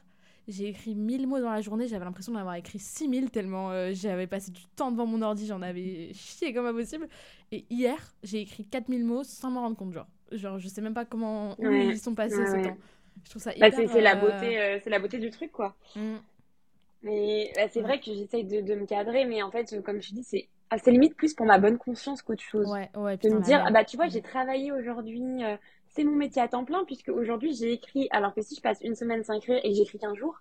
j'ai 0.48 0.68
écrit 0.70 0.96
1000 0.96 1.28
mots 1.28 1.40
dans 1.40 1.50
la 1.52 1.62
journée. 1.62 1.88
J'avais 1.88 2.06
l'impression 2.06 2.34
d'en 2.34 2.40
avoir 2.40 2.56
écrit 2.56 2.80
6000 2.80 3.32
tellement 3.32 3.72
euh, 3.72 3.92
j'avais 3.94 4.28
passé 4.28 4.52
du 4.52 4.66
temps 4.76 4.92
devant 4.92 5.06
mon 5.06 5.22
ordi, 5.22 5.48
j'en 5.48 5.62
avais 5.62 6.12
chié 6.14 6.54
comme 6.54 6.66
pas 6.66 6.74
possible. 6.74 7.08
Et 7.52 7.66
hier, 7.70 7.98
j'ai 8.24 8.42
écrit 8.42 8.66
4000 8.66 9.04
mots 9.06 9.24
sans 9.24 9.52
m'en 9.52 9.62
rendre 9.62 9.78
compte, 9.78 9.94
genre. 9.94 10.08
Genre, 10.32 10.60
je 10.60 10.68
sais 10.68 10.82
même 10.82 10.94
pas 10.96 11.06
comment, 11.06 11.56
où 11.60 11.72
Ouais, 11.72 11.86
ils 11.90 12.00
sont 12.00 12.16
passés 12.16 12.46
ouais, 12.46 12.48
ce 12.48 12.58
ouais. 12.58 12.58
temps. 12.58 12.78
Je 13.24 13.30
trouve 13.30 13.42
ça 13.42 13.56
Bah, 13.60 13.72
hyper. 13.72 13.72
c'est 13.72 13.88
c'est 13.88 14.02
la 14.02 14.16
euh, 14.16 14.16
beauté, 14.16 14.60
euh, 14.60 14.80
c'est 14.84 14.90
la 14.92 15.00
beauté 15.00 15.20
du 15.20 15.32
truc, 15.32 15.52
quoi. 15.52 15.78
mm, 15.96 16.20
Mais 17.04 17.52
bah, 17.56 17.68
c'est 17.70 17.82
vrai 17.82 18.00
que 18.00 18.06
j'essaye 18.14 18.44
de, 18.46 18.62
de 18.62 18.76
me 18.76 18.86
cadrer, 18.86 19.26
mais 19.26 19.42
en 19.44 19.52
fait, 19.52 19.82
comme 19.84 20.02
je 20.02 20.14
dis, 20.14 20.24
c'est 20.24 20.50
ah, 20.72 20.78
c'est 20.80 20.92
limite 20.92 21.16
plus 21.16 21.34
pour 21.36 21.46
ma 21.46 21.60
bonne 21.60 21.78
conscience 21.78 22.22
qu'autre 22.22 22.44
chose. 22.44 22.74
ouais, 22.74 22.90
ouais, 22.96 23.18
De 23.24 23.30
me 23.30 23.42
dire, 23.42 23.62
ah 23.66 23.72
bah 23.72 23.86
tu 23.86 23.98
vois, 23.98 24.08
Mm. 24.08 24.10
j'ai 24.10 24.22
travaillé 24.22 24.72
aujourd'hui, 24.72 25.22
euh, 25.44 25.58
c'est 25.96 26.04
mon 26.04 26.16
métier 26.16 26.42
à 26.42 26.48
temps 26.48 26.66
plein, 26.66 26.86
puisque 26.86 27.10
aujourd'hui 27.10 27.56
j'ai 27.56 27.74
écrit, 27.74 28.08
alors 28.12 28.34
que 28.34 28.42
si 28.42 28.56
je 28.56 28.62
passe 28.62 28.80
une 28.82 28.96
semaine 28.96 29.24
sans 29.24 29.34
écrire 29.36 29.60
et 29.64 29.70
que 29.72 29.76
j'écris 29.76 30.00
qu'un 30.00 30.16
jour, 30.16 30.36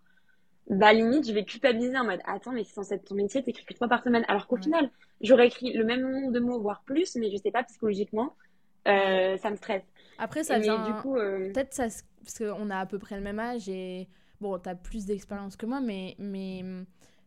bah 0.68 0.92
limite, 0.94 1.26
je 1.28 1.32
vais 1.32 1.44
culpabiliser 1.44 1.98
en 1.98 2.04
mode, 2.04 2.20
attends, 2.26 2.52
mais 2.52 2.64
c'est 2.64 2.74
censé 2.74 2.94
être 2.94 3.04
ton 3.04 3.14
métier, 3.16 3.42
t'écris 3.42 3.64
qu'une 3.66 3.76
fois 3.76 3.88
par 3.88 4.02
semaine. 4.02 4.24
Alors 4.28 4.46
qu'au 4.46 4.56
Ouais. 4.56 4.62
final, 4.62 4.90
j'aurais 5.20 5.48
écrit 5.48 5.72
le 5.74 5.84
même 5.84 6.02
nombre 6.02 6.32
de 6.32 6.40
mots, 6.40 6.60
voire 6.60 6.82
plus, 6.84 7.16
mais 7.16 7.30
je 7.30 7.36
sais 7.36 7.50
pas, 7.52 7.64
psychologiquement, 7.64 8.36
euh, 8.88 9.36
ça 9.38 9.50
me 9.50 9.56
stresse. 9.56 9.84
Après, 10.18 10.44
Et 10.48 10.56
ça 10.56 10.58
mais 10.58 10.78
vient. 10.78 10.80
du 10.80 10.94
coup, 10.94 11.16
euh, 11.16 11.54
Peut-être 11.54 11.74
ça, 11.74 11.84
parce 12.22 12.38
qu'on 12.38 12.70
a 12.70 12.78
à 12.78 12.86
peu 12.86 12.98
près 12.98 13.16
le 13.16 13.22
même 13.22 13.38
âge 13.38 13.68
et 13.68 14.08
bon, 14.40 14.58
t'as 14.58 14.74
plus 14.74 15.06
d'expérience 15.06 15.56
que 15.56 15.66
moi, 15.66 15.80
mais, 15.80 16.16
mais 16.18 16.64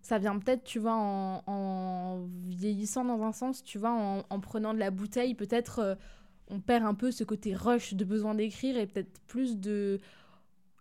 ça 0.01 0.17
vient 0.19 0.37
peut-être, 0.39 0.63
tu 0.63 0.79
vois, 0.79 0.95
en, 0.95 1.43
en 1.47 2.27
vieillissant 2.47 3.05
dans 3.05 3.21
un 3.23 3.31
sens, 3.31 3.63
tu 3.63 3.77
vois, 3.77 3.91
en, 3.91 4.23
en 4.29 4.39
prenant 4.39 4.73
de 4.73 4.79
la 4.79 4.91
bouteille, 4.91 5.35
peut-être 5.35 5.79
euh, 5.79 5.95
on 6.49 6.59
perd 6.59 6.85
un 6.85 6.93
peu 6.93 7.11
ce 7.11 7.23
côté 7.23 7.53
rush 7.55 7.93
de 7.93 8.05
besoin 8.05 8.35
d'écrire 8.35 8.77
et 8.77 8.87
peut-être 8.87 9.19
plus 9.27 9.57
de. 9.57 9.99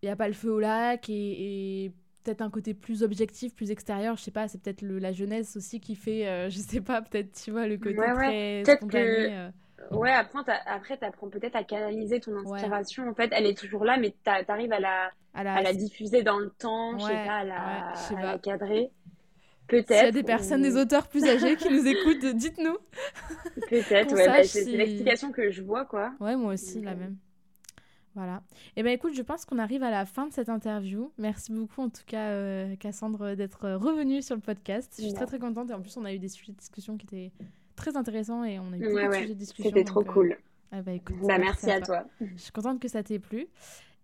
Il 0.02 0.06
n'y 0.06 0.10
a 0.12 0.16
pas 0.16 0.28
le 0.28 0.34
feu 0.34 0.50
au 0.52 0.60
lac 0.60 1.08
et, 1.08 1.84
et 1.86 1.92
peut-être 2.22 2.42
un 2.42 2.50
côté 2.50 2.74
plus 2.74 3.02
objectif, 3.02 3.54
plus 3.54 3.70
extérieur, 3.70 4.16
je 4.16 4.22
sais 4.22 4.30
pas, 4.30 4.46
c'est 4.48 4.60
peut-être 4.60 4.82
la 4.82 5.12
jeunesse 5.12 5.56
aussi 5.56 5.80
qui 5.80 5.94
fait, 5.94 6.26
euh, 6.28 6.50
je 6.50 6.58
sais 6.58 6.80
pas, 6.80 7.02
peut-être, 7.02 7.32
tu 7.42 7.50
vois, 7.50 7.66
le 7.66 7.78
côté 7.78 7.98
Ouais, 7.98 8.12
ouais. 8.12 8.62
très 8.62 8.76
spontané. 8.76 9.04
que- 9.04 9.30
euh. 9.30 9.50
Ouais, 9.92 10.10
après, 10.10 10.40
après, 10.66 10.96
t'apprends 10.96 11.28
peut-être 11.28 11.54
à 11.54 11.62
canaliser 11.62 12.18
ton 12.18 12.34
inspiration. 12.36 13.08
En 13.08 13.14
fait, 13.14 13.28
elle 13.32 13.46
est 13.46 13.56
toujours 13.56 13.84
là, 13.84 13.96
mais 13.98 14.14
t'a- 14.24 14.42
t'arrives 14.42 14.72
à 14.72 14.80
la, 14.80 15.10
à 15.34 15.44
la- 15.44 15.54
à 15.54 15.62
la 15.62 15.72
diffuser 15.74 16.22
dans 16.24 16.38
le 16.38 16.50
temps, 16.50 16.98
je 16.98 17.04
sais 17.04 17.10
Ouais, 17.12 17.26
pas, 17.26 17.36
à 17.38 17.44
la, 17.44 17.90
à 17.92 18.22
la 18.22 18.38
cadrer. 18.38 18.90
S'il 19.68 19.76
y 19.78 19.80
a 19.80 19.82
Peut-être. 19.84 20.14
des 20.14 20.22
personnes, 20.22 20.60
ou- 20.60 20.64
des 20.64 20.76
auteurs 20.76 21.08
plus 21.08 21.24
âgés 21.24 21.56
qui 21.56 21.68
nous 21.70 21.86
écoutent, 21.86 22.24
dites-nous. 22.36 22.76
Peut-être, 23.68 24.14
ouais, 24.14 24.26
bah, 24.26 24.44
c'est 24.44 24.64
si- 24.64 24.76
l'explication 24.76 25.32
que 25.32 25.50
je 25.50 25.62
vois, 25.62 25.84
quoi. 25.84 26.12
Ouais, 26.20 26.36
moi 26.36 26.54
aussi, 26.54 26.80
la 26.82 26.92
euh, 26.92 26.96
même. 26.96 27.16
Voilà. 28.14 28.42
Et 28.76 28.82
ben 28.82 28.92
écoute, 28.92 29.12
je 29.14 29.20
pense 29.22 29.44
qu'on 29.44 29.58
arrive 29.58 29.82
à 29.82 29.90
la 29.90 30.06
fin 30.06 30.26
de 30.26 30.32
cette 30.32 30.48
interview. 30.48 31.12
Merci 31.18 31.52
beaucoup 31.52 31.82
en 31.82 31.90
tout 31.90 32.02
cas, 32.06 32.30
euh, 32.30 32.74
Cassandre, 32.76 33.34
d'être 33.34 33.68
revenue 33.72 34.22
sur 34.22 34.34
le 34.36 34.40
podcast. 34.40 34.90
Je 34.96 35.02
suis 35.02 35.12
très 35.12 35.22
Ouais. 35.22 35.26
très 35.26 35.38
contente 35.38 35.70
et 35.70 35.74
en 35.74 35.82
plus 35.82 35.94
on 35.98 36.04
a 36.06 36.14
eu 36.14 36.18
des 36.18 36.28
sujets 36.28 36.52
de 36.52 36.56
discussion 36.56 36.96
qui 36.96 37.04
étaient 37.06 37.30
très 37.74 37.94
intéressants 37.94 38.42
et 38.42 38.58
on 38.58 38.72
a 38.72 38.76
eu 38.76 38.80
beaucoup 38.80 38.94
Ouais, 38.94 39.04
de 39.04 39.08
ouais. 39.10 39.20
sujets 39.22 39.34
de 39.34 39.38
discussion. 39.38 39.68
C'était 39.70 39.84
trop 39.84 40.00
euh, 40.00 40.04
cool. 40.04 40.36
ah 40.72 40.80
bah, 40.80 40.92
écoute, 40.92 41.16
Bah, 41.26 41.36
merci 41.36 41.70
à 41.70 41.80
toi. 41.82 42.04
Je 42.22 42.40
suis 42.40 42.52
contente 42.52 42.80
que 42.80 42.88
ça 42.88 43.02
t'ait 43.02 43.18
plu. 43.18 43.48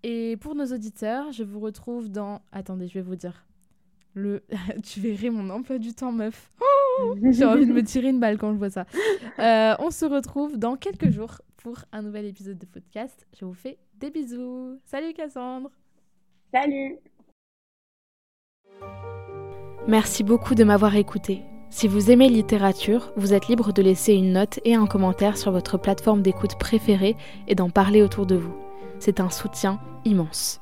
Et 0.02 0.36
pour 0.38 0.54
nos 0.56 0.66
auditeurs, 0.66 1.32
je 1.32 1.42
vous 1.44 1.60
retrouve 1.60 2.10
dans... 2.10 2.42
Attendez, 2.52 2.88
je 2.88 2.94
vais 2.94 3.00
vous 3.02 3.16
dire. 3.16 3.46
Le... 4.14 4.42
tu 4.82 5.00
verrais 5.00 5.30
mon 5.30 5.50
emploi 5.50 5.78
du 5.78 5.94
temps, 5.94 6.12
meuf. 6.12 6.50
J'ai 7.30 7.44
envie 7.44 7.66
de 7.66 7.72
me 7.72 7.82
tirer 7.82 8.08
une 8.08 8.20
balle 8.20 8.38
quand 8.38 8.52
je 8.52 8.58
vois 8.58 8.70
ça. 8.70 8.86
Euh, 9.38 9.74
on 9.78 9.90
se 9.90 10.04
retrouve 10.04 10.58
dans 10.58 10.76
quelques 10.76 11.10
jours 11.10 11.40
pour 11.56 11.78
un 11.92 12.02
nouvel 12.02 12.26
épisode 12.26 12.58
de 12.58 12.66
podcast. 12.66 13.26
Je 13.38 13.44
vous 13.44 13.54
fais 13.54 13.78
des 13.98 14.10
bisous. 14.10 14.78
Salut 14.84 15.12
Cassandre. 15.14 15.70
Salut! 16.52 16.98
Merci 19.88 20.22
beaucoup 20.22 20.54
de 20.54 20.64
m'avoir 20.64 20.94
écouté. 20.96 21.42
Si 21.70 21.88
vous 21.88 22.10
aimez 22.10 22.28
littérature, 22.28 23.12
vous 23.16 23.32
êtes 23.32 23.48
libre 23.48 23.72
de 23.72 23.82
laisser 23.82 24.12
une 24.12 24.32
note 24.34 24.60
et 24.64 24.74
un 24.74 24.86
commentaire 24.86 25.38
sur 25.38 25.50
votre 25.50 25.78
plateforme 25.78 26.20
d'écoute 26.20 26.58
préférée 26.58 27.16
et 27.48 27.54
d'en 27.54 27.70
parler 27.70 28.02
autour 28.02 28.26
de 28.26 28.36
vous. 28.36 28.54
C'est 28.98 29.20
un 29.20 29.30
soutien 29.30 29.80
immense. 30.04 30.61